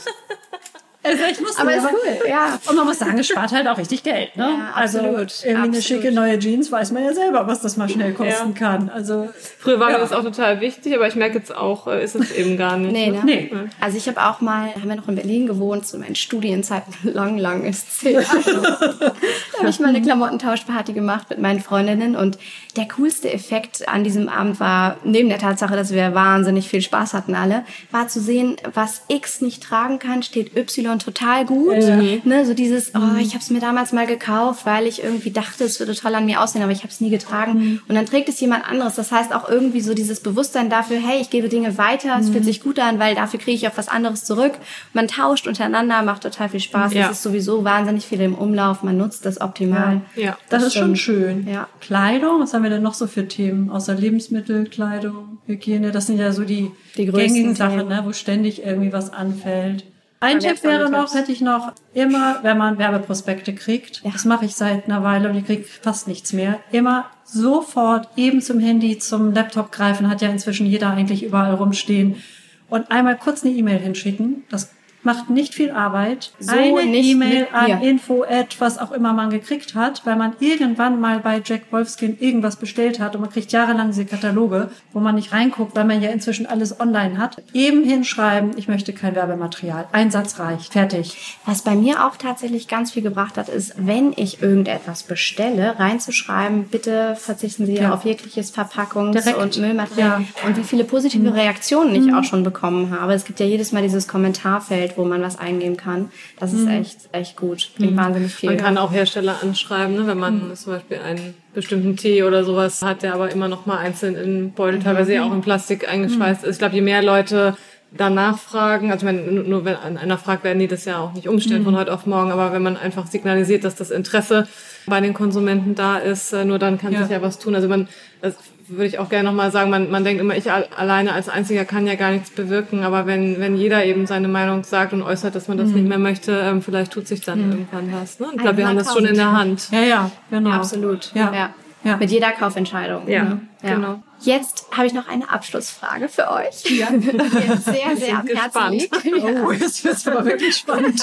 Ist 1.05 1.23
echt 1.23 1.41
lustig. 1.41 1.61
Aber 1.61 1.77
ist 1.77 1.85
cool, 1.85 2.29
ja. 2.29 2.59
Und 2.67 2.77
man 2.77 2.87
muss 2.87 2.99
sagen, 2.99 3.19
es 3.19 3.27
spart 3.27 3.53
halt 3.53 3.69
auch 3.69 3.77
richtig 3.77 4.03
Geld, 4.03 4.35
ne? 4.37 4.49
Ja, 4.59 4.73
also 4.75 4.99
absolut. 4.99 5.15
irgendwie 5.15 5.51
absolut. 5.51 5.75
eine 5.75 5.83
schicke 5.83 6.13
neue 6.13 6.39
Jeans 6.39 6.73
weiß 6.73 6.93
man 6.93 7.05
ja 7.05 7.13
selber, 7.13 7.47
was 7.47 7.61
das 7.61 7.77
mal 7.77 7.91
schnell 7.91 8.15
kosten 8.15 8.55
ja. 8.55 8.59
kann. 8.59 8.89
Also 8.89 9.29
früher 9.59 9.79
war 9.79 9.91
ja. 9.91 9.99
mir 9.99 10.03
das 10.03 10.13
auch 10.13 10.23
total 10.23 10.63
wichtig, 10.63 10.95
aber 10.95 11.07
ich 11.07 11.15
merke 11.15 11.39
jetzt 11.39 11.55
auch, 11.55 11.87
äh, 11.89 12.03
ist 12.03 12.15
es 12.15 12.33
eben 12.33 12.57
gar 12.57 12.79
nicht. 12.79 12.93
Nee, 12.93 13.11
ne? 13.11 13.21
nee. 13.23 13.51
Also 13.81 13.99
ich 13.99 14.09
habe 14.09 14.23
auch 14.23 14.41
mal, 14.41 14.75
haben 14.75 14.89
wir 14.89 14.97
noch 14.97 15.09
in 15.09 15.15
Berlin 15.15 15.47
gewohnt, 15.47 15.87
zu 15.87 15.99
meinen 15.99 16.15
Studienzeiten, 16.15 16.95
lang, 17.13 17.37
lang 17.37 17.65
ist 17.65 18.01
zehn 18.01 18.15
Da 18.25 19.59
habe 19.59 19.69
ich 19.69 19.81
mal 19.81 19.89
eine 19.89 20.01
Klamottentauschparty 20.01 20.95
gemacht 20.95 21.29
mit 21.29 21.39
meinen 21.39 21.61
Freundinnen 21.61 22.17
und 22.17 22.39
der 22.77 22.89
coolste 22.89 23.31
Effekt 23.31 23.87
an 23.89 24.05
diesem 24.05 24.29
Abend 24.29 24.59
war, 24.59 24.97
neben 25.05 25.29
der 25.29 25.39
Tatsache, 25.39 25.77
dass 25.77 25.93
wir 25.93 26.15
wahnsinnig 26.15 26.69
viel 26.69 26.81
Spaß 26.81 27.13
hatten 27.13 27.35
alle, 27.35 27.65
war 27.91 28.09
zu 28.09 28.21
sehen, 28.21 28.57
was 28.73 29.03
X 29.09 29.43
nicht 29.43 29.63
tragen 29.63 29.99
kann, 29.99 30.23
steht 30.23 30.57
Y 30.57 30.94
total 30.99 31.45
gut. 31.45 31.77
Ja. 31.77 31.97
Ne, 31.97 32.45
so 32.45 32.55
dieses, 32.55 32.95
oh, 32.95 32.99
mhm. 32.99 33.19
ich 33.19 33.31
habe 33.31 33.41
es 33.41 33.51
mir 33.51 33.61
damals 33.61 33.93
mal 33.93 34.07
gekauft, 34.07 34.67
weil 34.67 34.87
ich 34.87 35.03
irgendwie 35.03 35.31
dachte, 35.31 35.65
es 35.65 35.79
würde 35.79 35.95
toll 35.95 36.15
an 36.15 36.27
mir 36.27 36.41
aussehen, 36.41 36.63
aber 36.63 36.73
ich 36.73 36.81
habe 36.81 36.89
es 36.89 37.01
nie 37.01 37.11
getragen. 37.11 37.53
Mhm. 37.53 37.81
Und 37.89 37.95
dann 37.95 38.07
trägt 38.07 38.29
es 38.29 38.41
jemand 38.41 38.69
anderes. 38.69 38.95
Das 38.95 39.13
heißt 39.13 39.35
auch 39.35 39.49
irgendwie 39.49 39.81
so 39.81 39.95
dieses 39.95 40.21
Bewusstsein 40.21 40.71
dafür, 40.71 40.99
hey, 40.99 41.21
ich 41.21 41.31
gebe 41.31 41.49
Dinge 41.49 41.77
weiter, 41.79 42.17
es 42.19 42.29
fühlt 42.29 42.41
mhm. 42.41 42.45
sich 42.45 42.63
gut 42.63 42.79
an, 42.79 42.99
weil 42.99 43.15
dafür 43.15 43.41
kriege 43.41 43.57
ich 43.57 43.69
auch 43.69 43.77
was 43.77 43.89
anderes 43.89 44.25
zurück. 44.25 44.53
Man 44.93 45.09
tauscht 45.09 45.47
untereinander, 45.47 46.03
macht 46.03 46.23
total 46.23 46.49
viel 46.49 46.61
Spaß. 46.61 46.95
Ja. 46.95 47.07
Es 47.07 47.19
ist 47.19 47.23
sowieso 47.23 47.65
wahnsinnig 47.65 48.07
viel 48.07 48.21
im 48.21 48.35
Umlauf, 48.35 48.83
man 48.83 48.97
nutzt 48.97 49.27
das 49.27 49.41
optimal. 49.41 50.03
Ja, 50.17 50.23
ja. 50.23 50.39
das, 50.49 50.63
das 50.63 50.69
ist 50.69 50.79
schon 50.79 50.97
schön. 50.97 51.49
Ja. 51.49 51.69
Kleidung, 51.81 52.41
was 52.41 52.55
haben 52.55 52.63
wir 52.63 52.71
denn 52.71 52.83
noch 52.83 52.95
so 52.95 53.07
für 53.07 53.29
Themen? 53.29 53.71
Außer 53.71 53.95
Lebensmittel, 53.95 54.67
Kleidung, 54.67 55.39
Hygiene, 55.47 55.91
das 55.91 56.07
sind 56.07 56.19
ja 56.19 56.33
so 56.33 56.45
die, 56.45 56.71
die 56.97 57.07
gängigen 57.07 57.55
Sachen, 57.55 57.89
ne, 57.89 58.03
wo 58.05 58.13
ständig 58.13 58.65
irgendwie 58.65 58.93
was 58.93 59.13
anfällt. 59.13 59.85
Ein 60.21 60.41
Tipp 60.41 60.63
wäre 60.63 60.91
noch, 60.91 61.15
hätte 61.15 61.33
ich 61.33 61.41
noch, 61.41 61.73
immer, 61.93 62.39
wenn 62.43 62.57
man 62.57 62.79
Werbeprospekte 62.79 63.55
kriegt, 63.55 64.03
ja. 64.03 64.11
das 64.11 64.25
mache 64.25 64.47
ich 64.47 64.55
seit 64.55 64.87
einer 64.87 65.03
Weile 65.03 65.29
und 65.29 65.37
ich 65.37 65.45
kriege 65.45 65.65
fast 65.65 66.09
nichts 66.09 66.33
mehr, 66.33 66.61
immer 66.73 67.11
sofort 67.25 68.09
eben 68.17 68.41
zum 68.41 68.59
Handy, 68.59 68.99
zum 68.99 69.33
Laptop 69.35 69.71
greifen, 69.71 70.09
hat 70.09 70.23
ja 70.23 70.29
inzwischen 70.29 70.67
jeder 70.67 70.91
eigentlich 70.91 71.25
überall 71.25 71.55
rumstehen 71.55 72.23
und 72.71 72.91
einmal 72.91 73.19
kurz 73.19 73.45
eine 73.45 73.53
E-Mail 73.53 73.79
hinschicken. 73.79 74.45
Das 74.51 74.71
macht 75.05 75.31
nicht 75.31 75.55
viel 75.55 75.71
Arbeit. 75.71 76.33
So 76.39 76.53
eine 76.53 76.97
E-Mail 76.97 77.49
an 77.53 77.83
info 77.83 78.25
at 78.25 78.61
was 78.61 78.79
auch 78.79 78.93
immer 78.93 79.13
man 79.13 79.31
gekriegt 79.31 79.75
hat, 79.75 80.05
weil 80.05 80.17
man 80.17 80.35
irgendwann 80.41 81.01
mal 81.01 81.21
bei 81.21 81.43
Jack 81.45 81.63
Wolfskin 81.71 82.19
irgendwas 82.19 82.57
bestellt 82.57 83.01
hat 83.01 83.15
und 83.15 83.21
man 83.21 83.31
kriegt 83.31 83.53
jahrelang 83.53 83.89
diese 83.89 84.05
Kataloge, 84.05 84.71
wo 84.93 85.01
man 85.01 85.15
nicht 85.15 85.33
reinguckt, 85.33 85.77
weil 85.77 85.85
man 85.85 86.03
ja 86.03 86.11
inzwischen 86.11 86.47
alles 86.47 86.81
online 86.81 87.19
hat. 87.19 87.43
Eben 87.53 87.85
hinschreiben, 87.85 88.53
ich 88.57 88.69
möchte 88.69 88.93
kein 88.93 89.15
Werbematerial. 89.15 89.87
Ein 89.93 90.11
Satz 90.11 90.39
reicht. 90.39 90.73
Fertig. 90.73 91.39
Was 91.45 91.63
bei 91.63 91.75
mir 91.75 92.07
auch 92.07 92.17
tatsächlich 92.17 92.69
ganz 92.69 92.93
viel 92.93 93.03
gebracht 93.03 93.37
hat, 93.37 93.49
ist, 93.49 93.75
wenn 93.77 94.13
ich 94.17 94.43
irgendetwas 94.43 95.03
bestelle, 95.03 95.79
reinzuschreiben, 95.79 96.69
bitte 96.69 97.17
verzichten 97.17 97.67
Sie 97.67 97.77
ja. 97.77 97.93
auf 97.93 98.05
jegliches 98.05 98.55
Verpackungs- 98.55 99.13
Direkt. 99.13 99.39
und 99.39 99.59
Müllmaterial. 99.59 100.21
Ja. 100.21 100.47
Und 100.47 100.57
wie 100.57 100.65
viele 100.65 100.85
positive 100.85 101.31
mhm. 101.31 101.35
Reaktionen 101.35 101.95
ich 101.95 102.07
mhm. 102.07 102.15
auch 102.15 102.25
schon 102.25 102.43
bekommen 102.43 102.99
habe. 102.99 103.15
Es 103.15 103.25
gibt 103.25 103.41
ja 103.41 103.47
jedes 103.47 103.73
Mal 103.73 103.83
dieses 103.83 104.09
Kommentarfeld, 104.09 104.94
wo 104.97 105.05
man 105.05 105.23
was 105.23 105.39
eingeben 105.39 105.77
kann. 105.77 106.11
Das 106.39 106.53
ist 106.53 106.63
mhm. 106.63 106.71
echt, 106.71 106.99
echt 107.13 107.37
gut. 107.37 107.71
Bringt 107.77 107.93
mhm. 107.93 107.97
wahnsinnig 107.97 108.35
viel. 108.35 108.51
Man 108.51 108.59
kann 108.59 108.79
auch 108.79 108.93
Hersteller 108.93 109.37
anschreiben, 109.43 109.95
ne? 109.95 110.07
wenn 110.07 110.19
man 110.19 110.49
mhm. 110.49 110.55
zum 110.55 110.73
Beispiel 110.73 110.99
einen 110.99 111.35
bestimmten 111.55 111.97
Tee 111.97 112.23
oder 112.23 112.45
sowas 112.45 112.83
hat, 112.83 113.03
der 113.03 113.15
aber 113.15 113.31
immer 113.31 113.49
noch 113.49 113.67
mal 113.67 113.79
einzeln 113.79 114.17
in 114.17 114.53
Beutel, 114.53 114.81
teilweise 114.81 115.15
ja 115.15 115.25
auch 115.25 115.33
in 115.33 115.41
Plastik 115.41 115.89
eingeschweißt 115.89 116.45
ist. 116.45 116.53
Ich 116.53 116.59
glaube, 116.59 116.75
je 116.75 116.83
mehr 116.83 117.03
Leute 117.03 117.57
danach 117.97 118.39
fragen, 118.39 118.91
also 118.91 119.07
ich 119.07 119.13
meine, 119.13 119.31
nur 119.31 119.65
wenn 119.65 119.77
einer 119.77 120.19
fragt, 120.19 120.45
werden 120.45 120.59
die 120.59 120.67
das 120.67 120.85
ja 120.85 120.99
auch 120.99 121.13
nicht 121.13 121.29
umstellen 121.29 121.61
mhm. 121.61 121.67
von 121.67 121.77
heute 121.77 121.93
auf 121.93 122.07
morgen, 122.07 122.33
aber 122.33 122.53
wenn 122.53 122.63
man 122.63 122.77
einfach 122.77 123.07
signalisiert, 123.07 123.65
dass 123.65 123.77
das 123.77 123.91
Interesse 123.91 124.49
bei 124.87 125.01
den 125.01 125.15
Konsumenten 125.15 125.75
da 125.75 125.99
ist, 125.99 126.33
äh, 126.33 126.45
nur 126.45 126.59
dann 126.59 126.79
kann 126.79 126.93
ja. 126.93 127.03
sich 127.03 127.11
ja 127.11 127.23
was 127.23 127.39
tun. 127.39 127.55
Also 127.55 127.69
man, 127.69 127.89
das 128.21 128.35
würde 128.69 128.87
ich 128.87 128.99
auch 128.99 129.09
gerne 129.09 129.29
nochmal 129.29 129.51
sagen, 129.51 129.71
man, 129.71 129.91
man 129.91 130.05
denkt 130.05 130.21
immer, 130.21 130.37
ich 130.37 130.51
alleine 130.51 131.13
als 131.13 131.29
Einziger 131.29 131.65
kann 131.65 131.87
ja 131.87 131.95
gar 131.95 132.11
nichts 132.11 132.31
bewirken, 132.31 132.83
aber 132.83 133.07
wenn, 133.07 133.41
wenn 133.41 133.57
jeder 133.57 133.85
eben 133.85 134.07
seine 134.07 134.29
Meinung 134.29 134.65
sagt 134.65 134.93
und 134.93 135.03
äußert, 135.03 135.35
dass 135.35 135.49
man 135.49 135.59
das 135.59 135.69
mhm. 135.69 135.75
nicht 135.75 135.89
mehr 135.89 135.99
möchte, 135.99 136.33
ähm, 136.33 136.63
vielleicht 136.63 136.93
tut 136.93 137.07
sich 137.07 137.21
dann 137.21 137.47
mhm. 137.47 137.53
irgendwann 137.53 137.93
was. 137.93 138.21
Ne? 138.21 138.29
Ich 138.33 138.41
glaube, 138.41 138.59
wir 138.59 138.69
haben 138.69 138.77
das 138.77 138.93
schon 138.93 139.05
in 139.05 139.15
der 139.15 139.33
Hand. 139.33 139.71
Ja, 139.71 139.83
ja, 139.83 140.11
genau. 140.31 140.51
Ja, 140.51 140.57
absolut. 140.57 141.13
Ja. 141.15 141.33
ja. 141.35 141.55
Ja. 141.85 141.99
Mit 141.99 142.11
jeder 142.11 142.33
Kaufentscheidung. 142.33 143.07
Ja, 143.09 143.25
ne? 143.25 143.41
ja. 143.63 143.75
genau. 143.75 144.03
Jetzt 144.21 144.67
habe 144.75 144.87
ich 144.87 144.95
noch 144.95 145.07
eine 145.07 145.29
Abschlussfrage 145.29 146.09
für 146.09 146.31
euch. 146.31 146.65
Ja. 146.71 146.89
Die 146.93 147.11
sehr, 147.59 147.97
sehr 147.97 148.19
am 148.21 148.27
Herzen 148.27 148.71
liegt. 148.71 148.97
Oh, 149.45 149.53
jetzt 149.53 149.85
wird 149.85 150.07
aber 150.07 150.25
wirklich 150.25 150.57
spannend. 150.57 151.03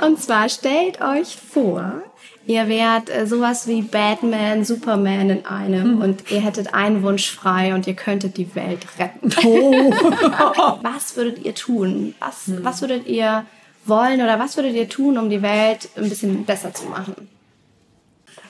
Und 0.00 0.20
zwar 0.20 0.48
stellt 0.48 1.00
euch 1.02 1.36
vor, 1.36 2.02
Ihr 2.46 2.68
wärt 2.68 3.08
äh, 3.08 3.26
sowas 3.26 3.66
wie 3.66 3.82
Batman, 3.82 4.64
Superman 4.64 5.30
in 5.30 5.46
einem 5.46 5.96
mhm. 5.96 6.02
und 6.02 6.30
ihr 6.30 6.40
hättet 6.40 6.74
einen 6.74 7.02
Wunsch 7.02 7.30
frei 7.30 7.74
und 7.74 7.86
ihr 7.86 7.94
könntet 7.94 8.36
die 8.36 8.54
Welt 8.54 8.86
retten. 8.98 9.30
Oh. 9.46 9.90
was 10.82 11.16
würdet 11.16 11.44
ihr 11.44 11.54
tun? 11.54 12.14
Was, 12.20 12.48
mhm. 12.48 12.58
was 12.62 12.82
würdet 12.82 13.06
ihr 13.06 13.46
wollen 13.86 14.20
oder 14.20 14.38
was 14.38 14.56
würdet 14.56 14.74
ihr 14.74 14.88
tun, 14.88 15.16
um 15.16 15.30
die 15.30 15.42
Welt 15.42 15.88
ein 15.96 16.08
bisschen 16.08 16.44
besser 16.44 16.74
zu 16.74 16.86
machen? 16.86 17.14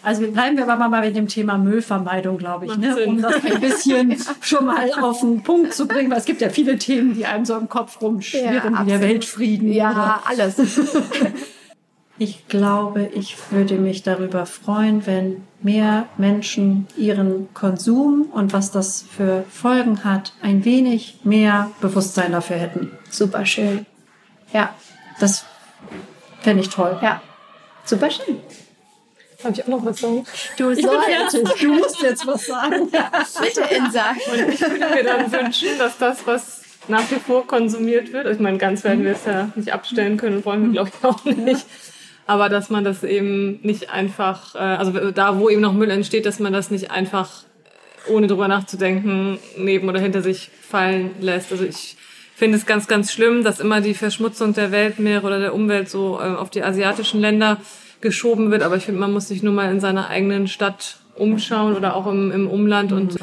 Also 0.03 0.27
bleiben 0.31 0.57
wir 0.59 0.69
aber 0.69 0.89
mal 0.89 1.01
bei 1.01 1.11
dem 1.11 1.29
Thema 1.29 1.57
Müllvermeidung, 1.57 2.37
glaube 2.37 2.67
ich, 2.67 2.77
ne? 2.77 2.95
um 3.07 3.23
das 3.23 3.43
ein 3.43 3.61
bisschen 3.61 4.15
schon 4.43 4.67
mal 4.67 4.91
auf 5.01 5.21
den 5.21 5.43
Punkt 5.43 5.73
zu 5.73 5.89
bringen, 5.89 6.11
weil 6.11 6.19
es 6.19 6.27
gibt 6.27 6.43
ja 6.43 6.51
viele 6.51 6.77
Themen, 6.79 7.15
die 7.15 7.25
einem 7.25 7.47
so 7.47 7.57
im 7.57 7.71
Kopf 7.71 8.03
rumschwirren, 8.03 8.75
ja, 8.75 8.85
wie 8.85 8.91
der 8.91 9.01
Weltfrieden. 9.01 9.73
Ja, 9.73 9.91
oder? 9.91 10.23
alles. 10.27 10.57
Ich 12.17 12.47
glaube, 12.47 13.11
ich 13.13 13.37
würde 13.51 13.75
mich 13.75 14.05
darüber 14.05 14.47
freuen, 14.47 15.05
wenn 15.05 15.43
mehr 15.63 16.09
Menschen 16.17 16.87
ihren 16.97 17.53
Konsum 17.55 18.27
und 18.33 18.53
was 18.53 18.71
das 18.71 19.03
für 19.03 19.45
Folgen 19.51 20.05
hat, 20.05 20.33
ein 20.41 20.65
wenig 20.65 21.19
mehr 21.25 21.73
Bewusstsein 21.81 22.31
dafür 22.31 22.57
hätten. 22.57 22.93
Super 23.11 23.45
schön. 23.45 23.85
Ja. 24.53 24.75
Das 25.19 25.45
fände 26.41 26.63
ich 26.63 26.69
toll. 26.69 26.99
Ja. 27.03 27.21
Super 27.85 28.11
schön. 28.11 28.41
Habe 29.43 29.55
ich 29.55 29.63
auch 29.65 29.69
noch 29.69 29.85
was 29.85 30.01
sagen? 30.01 30.25
Du, 30.57 30.75
fertig. 30.75 31.61
du 31.61 31.75
musst 31.75 32.01
jetzt 32.01 32.27
was 32.27 32.47
sagen. 32.47 32.91
Bitte, 32.91 33.75
Insa. 33.75 34.11
Und 34.33 34.55
ich 34.55 34.61
würde 34.61 34.89
mir 34.95 35.05
dann 35.05 35.31
wünschen, 35.31 35.79
dass 35.79 35.99
das, 35.99 36.27
was 36.27 36.63
nach 36.89 37.11
wie 37.11 37.17
vor 37.17 37.47
konsumiert 37.47 38.13
wird, 38.13 38.27
ich 38.27 38.39
meine, 38.39 38.59
ganz 38.59 38.85
werden 38.85 39.05
wir 39.05 39.13
es 39.13 39.25
ja 39.27 39.51
nicht 39.55 39.73
abstellen 39.73 40.17
können, 40.17 40.45
wollen 40.45 40.73
wir, 40.73 40.85
glaube 40.85 40.91
ich, 40.97 41.05
auch 41.05 41.25
nicht 41.25 41.67
aber 42.27 42.49
dass 42.49 42.71
man 42.71 42.85
das 42.85 43.05
eben 43.05 43.61
nicht 43.63 43.91
einfach, 43.91 44.55
äh, 44.55 44.59
also 44.59 45.11
da, 45.11 45.39
wo 45.39 45.49
eben 45.51 45.61
noch 45.61 45.73
Müll 45.73 45.91
entsteht, 45.91 46.27
dass 46.27 46.39
man 46.41 46.53
das 46.53 46.71
nicht 46.71 46.91
einfach 46.91 47.45
ohne 48.09 48.27
drüber 48.27 48.49
nachzudenken 48.49 49.39
neben 49.57 49.89
oder 49.89 50.01
hinter 50.01 50.23
sich 50.23 50.51
fallen 50.69 51.11
lässt. 51.21 51.53
Also 51.53 51.65
ich 51.65 51.97
finde 52.35 52.59
es 52.59 52.67
ganz, 52.67 52.87
ganz 52.87 53.13
schlimm, 53.13 53.45
dass 53.45 53.61
immer 53.61 53.81
die 53.81 53.95
Verschmutzung 53.95 54.55
der 54.55 54.73
Weltmeere 54.73 55.27
oder 55.27 55.39
der 55.39 55.55
Umwelt 55.55 55.89
so 55.89 56.19
äh, 56.21 56.35
auf 56.35 56.51
die 56.51 56.63
asiatischen 56.63 57.21
Länder 57.21 57.59
geschoben 58.01 58.51
wird. 58.51 58.63
Aber 58.63 58.77
ich 58.77 58.85
finde, 58.85 59.01
man 59.01 59.13
muss 59.13 59.29
sich 59.29 59.43
nur 59.43 59.53
mal 59.53 59.71
in 59.71 59.81
seiner 59.81 60.09
eigenen 60.09 60.49
Stadt 60.49 60.99
umschauen 61.17 61.77
oder 61.77 61.95
auch 61.95 62.07
im, 62.07 62.33
im 62.33 62.49
Umland 62.49 62.93
und 62.93 63.17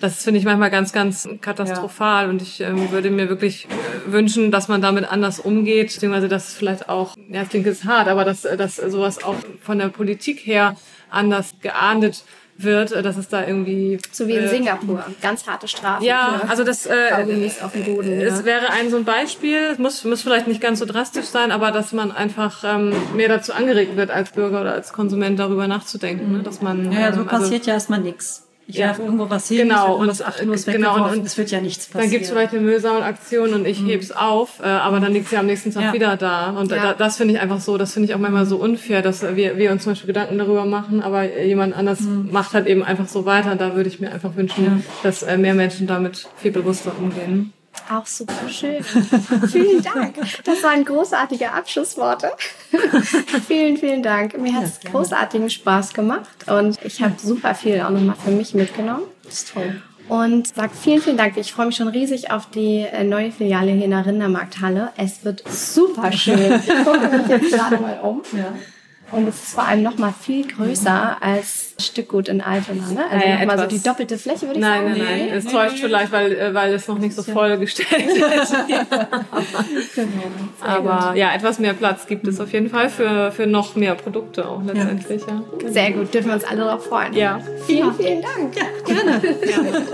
das 0.00 0.22
finde 0.22 0.38
ich 0.38 0.44
manchmal 0.44 0.70
ganz, 0.70 0.92
ganz 0.92 1.28
katastrophal 1.40 2.24
ja. 2.24 2.30
und 2.30 2.42
ich 2.42 2.60
ähm, 2.60 2.90
würde 2.90 3.10
mir 3.10 3.28
wirklich 3.28 3.66
äh, 3.66 4.12
wünschen, 4.12 4.50
dass 4.50 4.68
man 4.68 4.80
damit 4.80 5.10
anders 5.10 5.40
umgeht, 5.40 5.92
beziehungsweise 5.94 6.28
dass 6.28 6.54
vielleicht 6.54 6.88
auch, 6.88 7.16
ja, 7.28 7.40
das 7.40 7.48
klingt 7.48 7.66
jetzt 7.66 7.84
hart, 7.84 8.08
aber 8.08 8.24
dass, 8.24 8.42
dass 8.42 8.76
sowas 8.76 9.22
auch 9.24 9.36
von 9.62 9.78
der 9.78 9.88
Politik 9.88 10.46
her 10.46 10.76
anders 11.10 11.54
geahndet 11.60 12.24
wird, 12.58 12.92
äh, 12.92 13.02
dass 13.02 13.16
es 13.16 13.28
da 13.28 13.46
irgendwie 13.46 13.98
so 14.12 14.26
wie 14.28 14.34
in 14.34 14.44
äh, 14.44 14.48
Singapur 14.48 15.04
ganz 15.22 15.46
harte 15.46 15.68
Strafen. 15.68 16.04
Ja, 16.04 16.42
also 16.48 16.64
das 16.64 16.86
äh, 16.86 17.50
auf 17.62 17.72
dem 17.72 17.84
Boden. 17.84 18.20
Es 18.20 18.40
ja. 18.40 18.44
wäre 18.44 18.70
ein 18.70 18.90
so 18.90 18.96
ein 18.96 19.04
Beispiel. 19.04 19.58
Es 19.72 19.78
muss 19.78 20.04
muss 20.04 20.22
vielleicht 20.22 20.48
nicht 20.48 20.60
ganz 20.60 20.80
so 20.80 20.84
drastisch 20.84 21.26
sein, 21.26 21.52
aber 21.52 21.70
dass 21.70 21.92
man 21.92 22.12
einfach 22.12 22.64
ähm, 22.64 22.92
mehr 23.14 23.28
dazu 23.28 23.52
angeregt 23.52 23.96
wird 23.96 24.10
als 24.10 24.32
Bürger 24.32 24.60
oder 24.60 24.72
als 24.72 24.92
Konsument 24.92 25.38
darüber 25.38 25.68
nachzudenken, 25.68 26.32
ne? 26.32 26.42
dass 26.42 26.60
man 26.60 26.92
ja, 26.92 27.00
ja 27.00 27.12
so 27.12 27.20
ähm, 27.20 27.28
also 27.28 27.38
passiert 27.38 27.66
ja 27.66 27.74
erstmal 27.74 28.00
nichts. 28.00 28.47
Ich 28.70 28.76
ja. 28.76 28.88
werfe 28.88 29.00
irgendwo 29.00 29.30
was 29.30 29.48
hin, 29.48 29.68
genau, 29.68 29.96
und 29.96 30.10
achtlos 30.22 30.66
genau, 30.66 30.96
und, 30.96 31.20
und 31.20 31.26
es 31.26 31.38
wird 31.38 31.50
ja 31.50 31.58
nichts 31.58 31.86
passieren. 31.86 32.02
Dann 32.02 32.10
gibt 32.10 32.24
es 32.24 32.30
vielleicht 32.30 32.52
eine 32.52 32.60
Müllsammelaktion 32.60 33.54
und 33.54 33.66
ich 33.66 33.80
mhm. 33.80 33.86
heb's 33.86 34.10
auf, 34.10 34.60
äh, 34.60 34.66
aber 34.66 35.00
dann 35.00 35.14
liegt 35.14 35.30
sie 35.30 35.38
am 35.38 35.46
nächsten 35.46 35.72
Tag 35.72 35.84
ja. 35.84 35.92
wieder 35.94 36.18
da. 36.18 36.50
Und 36.50 36.70
ja. 36.70 36.82
da, 36.82 36.92
das 36.92 37.16
finde 37.16 37.32
ich 37.32 37.40
einfach 37.40 37.60
so, 37.60 37.78
das 37.78 37.94
finde 37.94 38.10
ich 38.10 38.14
auch 38.14 38.18
manchmal 38.18 38.44
so 38.44 38.58
unfair, 38.58 39.00
dass 39.00 39.22
wir, 39.22 39.56
wir 39.56 39.72
uns 39.72 39.84
zum 39.84 39.92
Beispiel 39.92 40.08
Gedanken 40.08 40.36
darüber 40.36 40.66
machen, 40.66 41.02
aber 41.02 41.42
jemand 41.42 41.74
anders 41.74 42.00
mhm. 42.00 42.28
macht 42.30 42.52
halt 42.52 42.66
eben 42.66 42.82
einfach 42.84 43.08
so 43.08 43.24
weiter. 43.24 43.56
Da 43.56 43.74
würde 43.74 43.88
ich 43.88 44.00
mir 44.00 44.12
einfach 44.12 44.36
wünschen, 44.36 44.64
ja. 44.66 44.72
dass 45.02 45.22
äh, 45.22 45.38
mehr 45.38 45.54
Menschen 45.54 45.86
damit 45.86 46.28
viel 46.36 46.52
bewusster 46.52 46.92
umgehen. 46.98 47.54
Auch 47.90 48.06
super 48.06 48.48
schön. 48.48 48.82
vielen 49.48 49.82
Dank. 49.82 50.16
Das 50.44 50.62
waren 50.62 50.84
großartige 50.84 51.50
Abschlussworte. 51.52 52.32
vielen, 53.46 53.76
vielen 53.76 54.02
Dank. 54.02 54.36
Mir 54.38 54.54
hat 54.54 54.64
es 54.64 54.80
großartigen 54.80 55.48
Spaß 55.48 55.94
gemacht 55.94 56.28
und 56.46 56.78
ich 56.84 57.02
habe 57.02 57.14
super 57.18 57.54
viel 57.54 57.80
auch 57.80 57.90
nochmal 57.90 58.16
für 58.22 58.30
mich 58.30 58.54
mitgenommen. 58.54 59.04
Das 59.24 59.34
ist 59.34 59.52
toll. 59.52 59.82
Und 60.08 60.54
sag 60.54 60.74
vielen, 60.74 61.02
vielen 61.02 61.16
Dank. 61.18 61.36
Ich 61.36 61.52
freue 61.52 61.66
mich 61.66 61.76
schon 61.76 61.88
riesig 61.88 62.30
auf 62.30 62.48
die 62.50 62.80
äh, 62.80 63.04
neue 63.04 63.30
Filiale 63.30 63.72
hier 63.72 63.84
in 63.84 63.90
der 63.90 64.06
Rindermarkthalle. 64.06 64.92
Es 64.96 65.24
wird 65.24 65.44
super 65.48 66.10
schön. 66.12 66.38
Ich 66.38 66.84
gucke 66.84 67.08
mich 67.08 67.28
jetzt 67.28 67.52
gerade 67.52 67.76
mal 67.76 68.00
um. 68.00 68.22
Ja. 68.32 68.54
Und 69.10 69.26
es 69.26 69.36
ist 69.36 69.54
vor 69.54 69.66
allem 69.66 69.82
noch 69.82 69.96
mal 69.96 70.12
viel 70.12 70.46
größer 70.46 71.16
als 71.22 71.74
Stückgut 71.80 72.28
in 72.28 72.40
Altona. 72.40 72.90
Ne? 72.90 73.04
Also 73.10 73.26
äh, 73.26 73.38
nochmal 73.38 73.58
so 73.58 73.66
die 73.66 73.82
doppelte 73.82 74.18
Fläche, 74.18 74.42
würde 74.42 74.54
ich 74.54 74.60
nein, 74.60 74.82
sagen. 74.82 74.98
Nein, 74.98 75.08
nein, 75.08 75.28
nein. 75.28 75.38
Es 75.38 75.44
täuscht 75.46 75.78
vielleicht, 75.78 76.12
weil, 76.12 76.32
äh, 76.32 76.52
weil 76.52 76.74
es 76.74 76.88
noch 76.88 76.98
nicht 76.98 77.14
so 77.14 77.22
vollgestellt 77.22 77.88
ist. 78.06 78.54
genau. 79.94 80.10
Aber 80.60 81.14
ja, 81.16 81.34
etwas 81.34 81.58
mehr 81.58 81.72
Platz 81.72 82.06
gibt 82.06 82.26
es 82.26 82.40
auf 82.40 82.52
jeden 82.52 82.68
Fall 82.68 82.90
für, 82.90 83.32
für 83.32 83.46
noch 83.46 83.76
mehr 83.76 83.94
Produkte 83.94 84.46
auch 84.46 84.62
letztendlich. 84.62 85.22
Ja. 85.26 85.42
Ja. 85.62 85.70
Sehr 85.70 85.92
gut, 85.92 86.12
dürfen 86.12 86.28
wir 86.28 86.34
uns 86.34 86.44
alle 86.44 86.64
darauf 86.64 86.86
freuen. 86.86 87.14
Ja. 87.14 87.40
Vielen, 87.66 87.94
vielen 87.94 88.22
Dank. 88.22 88.56
Ja, 88.56 88.64
gerne. 88.84 89.20
gerne. 89.46 89.84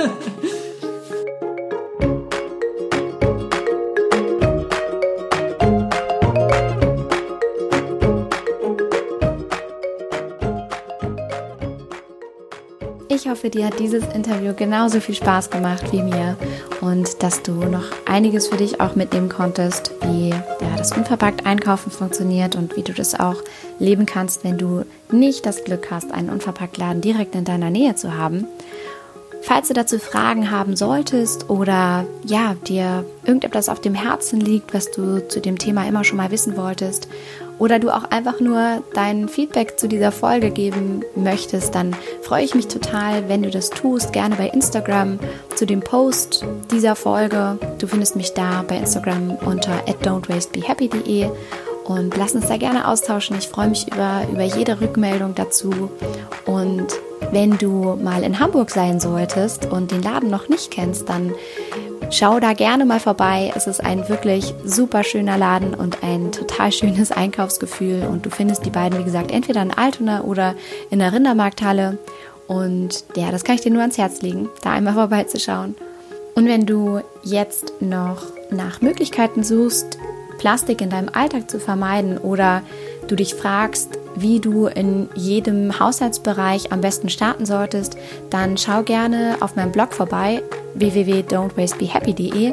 Ich 13.24 13.30
hoffe, 13.30 13.48
dir 13.48 13.64
hat 13.64 13.78
dieses 13.78 14.04
Interview 14.14 14.52
genauso 14.54 15.00
viel 15.00 15.14
Spaß 15.14 15.48
gemacht 15.48 15.90
wie 15.92 16.02
mir 16.02 16.36
und 16.82 17.22
dass 17.22 17.42
du 17.42 17.52
noch 17.52 17.84
einiges 18.04 18.48
für 18.48 18.58
dich 18.58 18.82
auch 18.82 18.96
mitnehmen 18.96 19.30
konntest, 19.30 19.92
wie 20.02 20.28
ja, 20.28 20.76
das 20.76 20.92
unverpackt 20.92 21.46
Einkaufen 21.46 21.90
funktioniert 21.90 22.54
und 22.54 22.76
wie 22.76 22.82
du 22.82 22.92
das 22.92 23.18
auch 23.18 23.42
leben 23.78 24.04
kannst, 24.04 24.44
wenn 24.44 24.58
du 24.58 24.84
nicht 25.10 25.46
das 25.46 25.64
Glück 25.64 25.90
hast, 25.90 26.12
einen 26.12 26.28
unverpackt 26.28 26.76
Laden 26.76 27.00
direkt 27.00 27.34
in 27.34 27.46
deiner 27.46 27.70
Nähe 27.70 27.94
zu 27.94 28.14
haben. 28.14 28.46
Falls 29.40 29.68
du 29.68 29.74
dazu 29.74 29.98
Fragen 29.98 30.50
haben 30.50 30.76
solltest 30.76 31.48
oder 31.48 32.04
ja, 32.26 32.56
dir 32.66 33.06
irgendetwas 33.24 33.70
auf 33.70 33.80
dem 33.80 33.94
Herzen 33.94 34.38
liegt, 34.38 34.74
was 34.74 34.90
du 34.90 35.26
zu 35.28 35.40
dem 35.40 35.56
Thema 35.56 35.88
immer 35.88 36.04
schon 36.04 36.18
mal 36.18 36.30
wissen 36.30 36.58
wolltest 36.58 37.08
oder 37.58 37.78
du 37.78 37.90
auch 37.90 38.04
einfach 38.04 38.40
nur 38.40 38.82
dein 38.94 39.28
Feedback 39.28 39.78
zu 39.78 39.88
dieser 39.88 40.12
Folge 40.12 40.50
geben 40.50 41.02
möchtest, 41.14 41.74
dann 41.74 41.94
freue 42.22 42.44
ich 42.44 42.54
mich 42.54 42.68
total, 42.68 43.28
wenn 43.28 43.42
du 43.42 43.50
das 43.50 43.70
tust. 43.70 44.12
Gerne 44.12 44.36
bei 44.36 44.48
Instagram 44.48 45.18
zu 45.54 45.66
dem 45.66 45.80
Post 45.80 46.44
dieser 46.70 46.96
Folge. 46.96 47.58
Du 47.78 47.86
findest 47.86 48.16
mich 48.16 48.34
da 48.34 48.64
bei 48.66 48.76
Instagram 48.76 49.36
unter 49.44 49.72
don'twastebehappy.de 50.02 51.30
und 51.84 52.16
lass 52.16 52.34
uns 52.34 52.48
da 52.48 52.56
gerne 52.56 52.88
austauschen. 52.88 53.36
Ich 53.38 53.48
freue 53.48 53.68
mich 53.68 53.86
über, 53.92 54.22
über 54.32 54.42
jede 54.42 54.80
Rückmeldung 54.80 55.34
dazu. 55.34 55.90
Und 56.46 56.86
wenn 57.30 57.58
du 57.58 57.98
mal 58.02 58.22
in 58.22 58.40
Hamburg 58.40 58.70
sein 58.70 59.00
solltest 59.00 59.66
und 59.66 59.90
den 59.90 60.02
Laden 60.02 60.30
noch 60.30 60.48
nicht 60.48 60.70
kennst, 60.70 61.08
dann 61.08 61.34
Schau 62.16 62.38
da 62.38 62.52
gerne 62.52 62.84
mal 62.84 63.00
vorbei. 63.00 63.50
Es 63.56 63.66
ist 63.66 63.80
ein 63.80 64.08
wirklich 64.08 64.54
super 64.64 65.02
schöner 65.02 65.36
Laden 65.36 65.74
und 65.74 66.04
ein 66.04 66.30
total 66.30 66.70
schönes 66.70 67.10
Einkaufsgefühl. 67.10 68.06
Und 68.08 68.24
du 68.24 68.30
findest 68.30 68.64
die 68.64 68.70
beiden, 68.70 69.00
wie 69.00 69.02
gesagt, 69.02 69.32
entweder 69.32 69.62
in 69.62 69.72
Altona 69.72 70.20
oder 70.20 70.54
in 70.90 71.00
der 71.00 71.12
Rindermarkthalle. 71.12 71.98
Und 72.46 73.04
ja, 73.16 73.32
das 73.32 73.42
kann 73.42 73.56
ich 73.56 73.62
dir 73.62 73.72
nur 73.72 73.80
ans 73.80 73.98
Herz 73.98 74.22
legen, 74.22 74.48
da 74.62 74.70
einmal 74.70 74.94
vorbeizuschauen. 74.94 75.74
Und 76.36 76.46
wenn 76.46 76.66
du 76.66 77.00
jetzt 77.24 77.72
noch 77.80 78.22
nach 78.48 78.80
Möglichkeiten 78.80 79.42
suchst, 79.42 79.98
Plastik 80.38 80.82
in 80.82 80.90
deinem 80.90 81.08
Alltag 81.12 81.50
zu 81.50 81.58
vermeiden 81.58 82.18
oder 82.18 82.62
du 83.08 83.16
dich 83.16 83.34
fragst, 83.34 83.98
wie 84.16 84.40
du 84.40 84.66
in 84.66 85.08
jedem 85.14 85.78
Haushaltsbereich 85.78 86.72
am 86.72 86.80
besten 86.80 87.08
starten 87.08 87.46
solltest, 87.46 87.96
dann 88.30 88.56
schau 88.56 88.82
gerne 88.82 89.36
auf 89.40 89.56
meinem 89.56 89.72
Blog 89.72 89.92
vorbei 89.92 90.42
www.don'twastebehappy.de, 90.74 92.52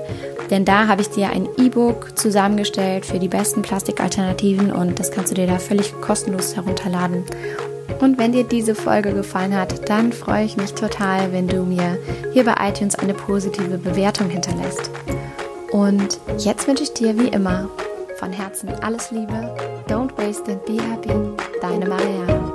denn 0.49 0.65
da 0.65 0.87
habe 0.87 1.01
ich 1.01 1.09
dir 1.09 1.29
ein 1.29 1.47
E-Book 1.57 2.17
zusammengestellt 2.17 3.05
für 3.05 3.19
die 3.19 3.27
besten 3.27 3.61
Plastikalternativen 3.61 4.71
und 4.71 4.99
das 4.99 5.11
kannst 5.11 5.31
du 5.31 5.35
dir 5.35 5.47
da 5.47 5.57
völlig 5.57 5.93
kostenlos 6.01 6.55
herunterladen. 6.55 7.23
Und 7.99 8.17
wenn 8.17 8.31
dir 8.31 8.43
diese 8.43 8.73
Folge 8.73 9.13
gefallen 9.13 9.55
hat, 9.55 9.87
dann 9.89 10.11
freue 10.11 10.45
ich 10.45 10.57
mich 10.57 10.73
total, 10.73 11.31
wenn 11.31 11.47
du 11.47 11.63
mir 11.63 11.97
hier 12.33 12.43
bei 12.43 12.55
iTunes 12.67 12.95
eine 12.95 13.13
positive 13.13 13.77
Bewertung 13.77 14.29
hinterlässt. 14.29 14.89
Und 15.71 16.19
jetzt 16.37 16.67
wünsche 16.67 16.83
ich 16.83 16.93
dir 16.93 17.17
wie 17.17 17.27
immer 17.27 17.69
von 18.17 18.31
Herzen 18.31 18.69
alles 18.81 19.11
Liebe. 19.11 19.55
Don't 19.87 20.17
waste 20.17 20.51
and 20.51 20.65
be 20.65 20.77
happy. 20.81 21.30
Deine 21.61 21.85
Marianne. 21.85 22.50